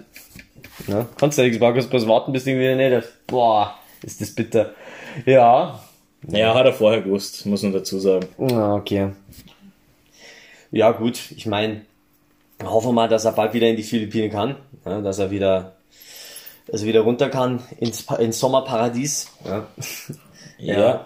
ne? 0.87 1.07
kannst 1.17 1.37
du 1.37 1.41
nichts 1.41 1.59
Markus, 1.59 1.87
bloß 1.87 2.07
warten, 2.07 2.31
bis 2.31 2.45
irgendwie 2.45 2.75
nicht. 2.75 3.07
Boah, 3.27 3.75
ist 4.03 4.21
das 4.21 4.33
bitter. 4.33 4.73
Ja. 5.25 5.79
Ja, 6.27 6.53
hat 6.53 6.65
er 6.65 6.73
vorher 6.73 7.01
gewusst, 7.01 7.45
muss 7.45 7.63
man 7.63 7.73
dazu 7.73 7.99
sagen. 7.99 8.27
Ah, 8.37 8.75
Okay. 8.75 9.09
Ja, 10.71 10.91
gut, 10.91 11.31
ich 11.35 11.47
meine, 11.47 11.81
hoffen 12.63 12.89
wir 12.89 12.93
mal, 12.93 13.07
dass 13.09 13.25
er 13.25 13.31
bald 13.31 13.55
wieder 13.55 13.67
in 13.67 13.75
die 13.75 13.81
Philippinen 13.81 14.29
kann, 14.29 14.55
ja, 14.85 15.01
dass 15.01 15.17
er 15.17 15.31
wieder, 15.31 15.77
dass 16.67 16.81
er 16.81 16.87
wieder 16.87 16.99
runter 17.01 17.29
kann 17.29 17.63
ins, 17.79 18.05
ins 18.19 18.39
Sommerparadies. 18.39 19.31
Ja. 19.45 19.65
Ja. 20.59 21.03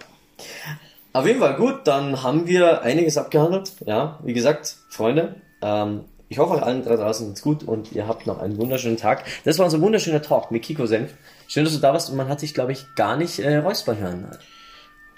Auf 1.14 1.28
jeden 1.28 1.38
Fall 1.38 1.54
gut, 1.54 1.82
dann 1.84 2.24
haben 2.24 2.48
wir 2.48 2.82
einiges 2.82 3.16
abgehandelt. 3.16 3.72
Ja, 3.86 4.18
wie 4.24 4.32
gesagt, 4.32 4.74
Freunde, 4.90 5.36
ähm, 5.62 6.06
ich 6.28 6.38
hoffe, 6.38 6.54
euch 6.54 6.62
allen 6.62 6.84
da 6.84 6.96
draußen 6.96 7.28
geht's 7.28 7.40
gut 7.40 7.62
und 7.62 7.92
ihr 7.92 8.08
habt 8.08 8.26
noch 8.26 8.40
einen 8.40 8.58
wunderschönen 8.58 8.96
Tag. 8.96 9.22
Das 9.44 9.56
war 9.58 9.66
unser 9.66 9.80
wunderschöner 9.80 10.22
Talk 10.22 10.50
mit 10.50 10.64
Kiko 10.64 10.86
Senf. 10.86 11.12
Schön, 11.46 11.62
dass 11.62 11.72
du 11.72 11.78
da 11.78 11.92
warst 11.92 12.10
und 12.10 12.16
man 12.16 12.28
hat 12.28 12.42
dich, 12.42 12.52
glaube 12.52 12.72
ich, 12.72 12.84
gar 12.96 13.16
nicht 13.16 13.38
äh, 13.38 13.58
räuspern 13.58 13.98
hören. 13.98 14.28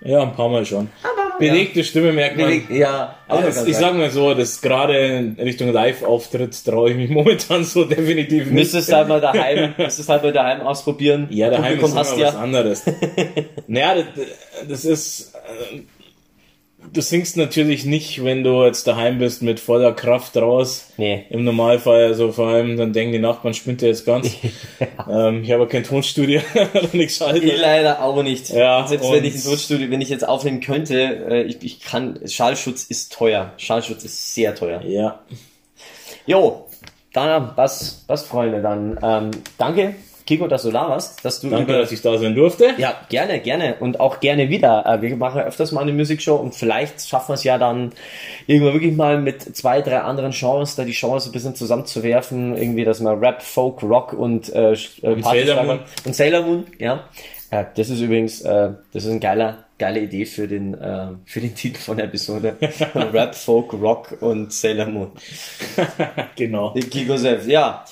Ja, 0.02 0.20
ein 0.20 0.34
paar 0.34 0.50
Mal 0.50 0.66
schon. 0.66 0.90
Bewegte 1.38 1.84
Stimme 1.84 2.12
merkt 2.12 2.36
man. 2.36 2.62
Ja, 2.70 3.16
Aber 3.28 3.42
das, 3.42 3.66
ich 3.66 3.76
sag 3.76 3.94
mal 3.94 4.10
so, 4.10 4.34
das 4.34 4.60
gerade 4.60 4.96
in 4.96 5.36
Richtung 5.38 5.72
Live-Auftritt 5.72 6.64
traue 6.64 6.90
ich 6.90 6.96
mich 6.96 7.10
momentan 7.10 7.64
so 7.64 7.84
definitiv 7.84 8.44
nicht. 8.44 8.52
Müsstest 8.52 8.92
halt 8.92 9.08
mal 9.08 9.20
daheim, 9.20 9.74
müsstest 9.76 10.08
halt 10.08 10.22
mal 10.22 10.32
daheim 10.32 10.60
ausprobieren. 10.62 11.28
Ja, 11.30 11.50
daheim 11.50 11.78
Publikum 11.78 11.90
ist 11.90 11.96
hast 11.96 12.16
immer 12.16 12.26
was 12.26 12.34
ja. 12.34 12.40
anderes. 12.40 12.82
naja, 13.66 13.94
das, 13.94 14.26
das 14.68 14.84
ist, 14.84 15.32
du 16.92 17.00
singst 17.00 17.36
natürlich 17.36 17.84
nicht, 17.84 18.24
wenn 18.24 18.44
du 18.44 18.64
jetzt 18.64 18.86
daheim 18.86 19.18
bist 19.18 19.42
mit 19.42 19.60
voller 19.60 19.92
Kraft 19.92 20.36
raus. 20.36 20.92
Nee. 20.96 21.24
Im 21.30 21.44
Normalfall, 21.44 22.04
also 22.04 22.32
vor 22.32 22.48
allem, 22.48 22.76
dann 22.76 22.92
denken 22.92 23.12
die 23.12 23.18
Nachbarn, 23.18 23.54
spinnt 23.54 23.82
der 23.82 23.88
jetzt 23.90 24.06
ganz. 24.06 24.28
ähm, 25.10 25.42
ich 25.42 25.50
habe 25.50 25.62
ja 25.64 25.68
kein 25.68 25.84
Tonstudio, 25.84 26.40
oder 26.54 26.88
nichts 26.92 27.14
Ich 27.14 27.16
schalten. 27.16 27.50
leider 27.60 28.02
auch 28.02 28.22
nicht. 28.22 28.50
Ja, 28.50 28.86
Selbst 28.86 29.10
wenn 29.10 29.24
ich 29.24 29.34
ein 29.34 29.42
Tonstudio, 29.42 29.90
wenn 29.90 30.00
ich 30.00 30.08
jetzt 30.08 30.26
aufnehmen 30.26 30.60
könnte, 30.60 31.00
äh, 31.28 31.42
ich, 31.42 31.62
ich 31.62 31.80
kann, 31.80 32.20
Schallschutz 32.26 32.84
ist 32.84 33.12
teuer. 33.12 33.52
Schallschutz 33.56 34.04
ist 34.04 34.34
sehr 34.34 34.54
teuer. 34.54 34.82
Ja, 34.84 35.20
Jo, 36.26 36.66
dann, 37.12 37.52
was, 37.54 38.04
was 38.08 38.24
Freunde, 38.26 38.60
dann, 38.60 38.98
ähm, 39.00 39.30
danke, 39.58 39.94
Kiko, 40.26 40.48
dass 40.48 40.64
du 40.64 40.70
da 40.72 40.88
warst, 40.88 41.24
dass 41.24 41.40
du 41.40 41.48
danke, 41.48 41.72
über, 41.72 41.80
dass 41.80 41.92
ich 41.92 42.02
da 42.02 42.18
sein 42.18 42.34
durfte. 42.34 42.74
ja, 42.78 42.94
gerne, 43.08 43.40
gerne 43.40 43.76
und 43.80 44.00
auch 44.00 44.20
gerne 44.20 44.48
wieder. 44.48 44.84
Äh, 44.84 45.00
wir 45.02 45.16
machen 45.16 45.40
öfters 45.40 45.72
mal 45.72 45.82
eine 45.82 45.92
Musikshow 45.92 46.34
und 46.36 46.54
vielleicht 46.54 47.00
schaffen 47.08 47.28
wir 47.30 47.34
es 47.34 47.44
ja 47.44 47.58
dann 47.58 47.92
irgendwann 48.46 48.74
wirklich 48.74 48.96
mal 48.96 49.20
mit 49.20 49.42
zwei, 49.56 49.82
drei 49.82 50.00
anderen 50.00 50.32
Genres 50.32 50.74
da 50.76 50.84
die 50.84 50.92
Genres 50.92 51.26
ein 51.26 51.32
bisschen 51.32 51.54
zusammenzuwerfen. 51.54 52.56
Irgendwie, 52.56 52.84
dass 52.84 53.00
man 53.00 53.18
Rap, 53.20 53.42
Folk, 53.42 53.82
Rock 53.82 54.12
und, 54.12 54.52
äh, 54.52 54.72
äh, 54.72 54.74
Partyschlager- 54.74 55.22
Sailor 55.22 55.62
Moon. 55.64 55.78
Und 56.04 56.14
Sailor 56.16 56.42
Moon, 56.42 56.64
ja. 56.78 57.04
Äh, 57.50 57.64
das 57.76 57.88
ist 57.90 58.00
übrigens, 58.00 58.40
äh, 58.40 58.70
das 58.92 59.04
ist 59.04 59.10
ein 59.12 59.20
geiler, 59.20 59.64
geile 59.78 60.00
Idee 60.00 60.24
für 60.24 60.48
den, 60.48 60.74
äh, 60.74 61.08
für 61.24 61.40
den 61.40 61.54
Titel 61.54 61.78
von 61.78 61.96
der 61.96 62.06
Episode. 62.06 62.56
Rap, 62.94 63.36
Folk, 63.36 63.72
Rock 63.74 64.16
und 64.20 64.52
Sailor 64.52 64.86
Moon. 64.86 65.12
Genau. 66.34 66.74
Kiko 66.90 67.16
selbst, 67.16 67.48
ja. 67.48 67.84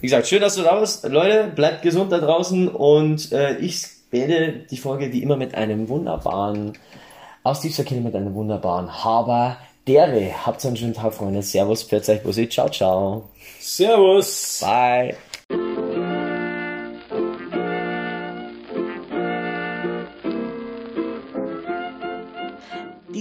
Wie 0.00 0.06
gesagt, 0.06 0.26
schön, 0.26 0.40
dass 0.40 0.56
du 0.56 0.62
da 0.62 0.78
bist. 0.78 1.04
Leute, 1.08 1.50
bleibt 1.54 1.82
gesund 1.82 2.12
da 2.12 2.18
draußen 2.18 2.68
und 2.68 3.32
äh, 3.32 3.56
ich 3.58 3.82
beende 4.10 4.64
die 4.70 4.76
Folge 4.76 5.12
wie 5.12 5.22
immer 5.22 5.36
mit 5.36 5.54
einem 5.54 5.88
wunderbaren, 5.88 6.72
aus 7.42 7.60
tiefster 7.60 7.84
Kehle 7.84 8.00
mit 8.00 8.14
einem 8.14 8.34
wunderbaren 8.34 9.04
Haber 9.04 9.58
Dere. 9.86 10.46
Habt 10.46 10.64
einen 10.66 10.76
schönen 10.76 10.94
Tag, 10.94 11.14
Freunde. 11.14 11.42
Servus, 11.42 11.84
pfiat 11.84 12.08
euch, 12.08 12.22
Bussi. 12.22 12.48
Ciao, 12.48 12.68
ciao. 12.68 13.30
Servus. 13.60 14.60
Bye. 14.60 15.16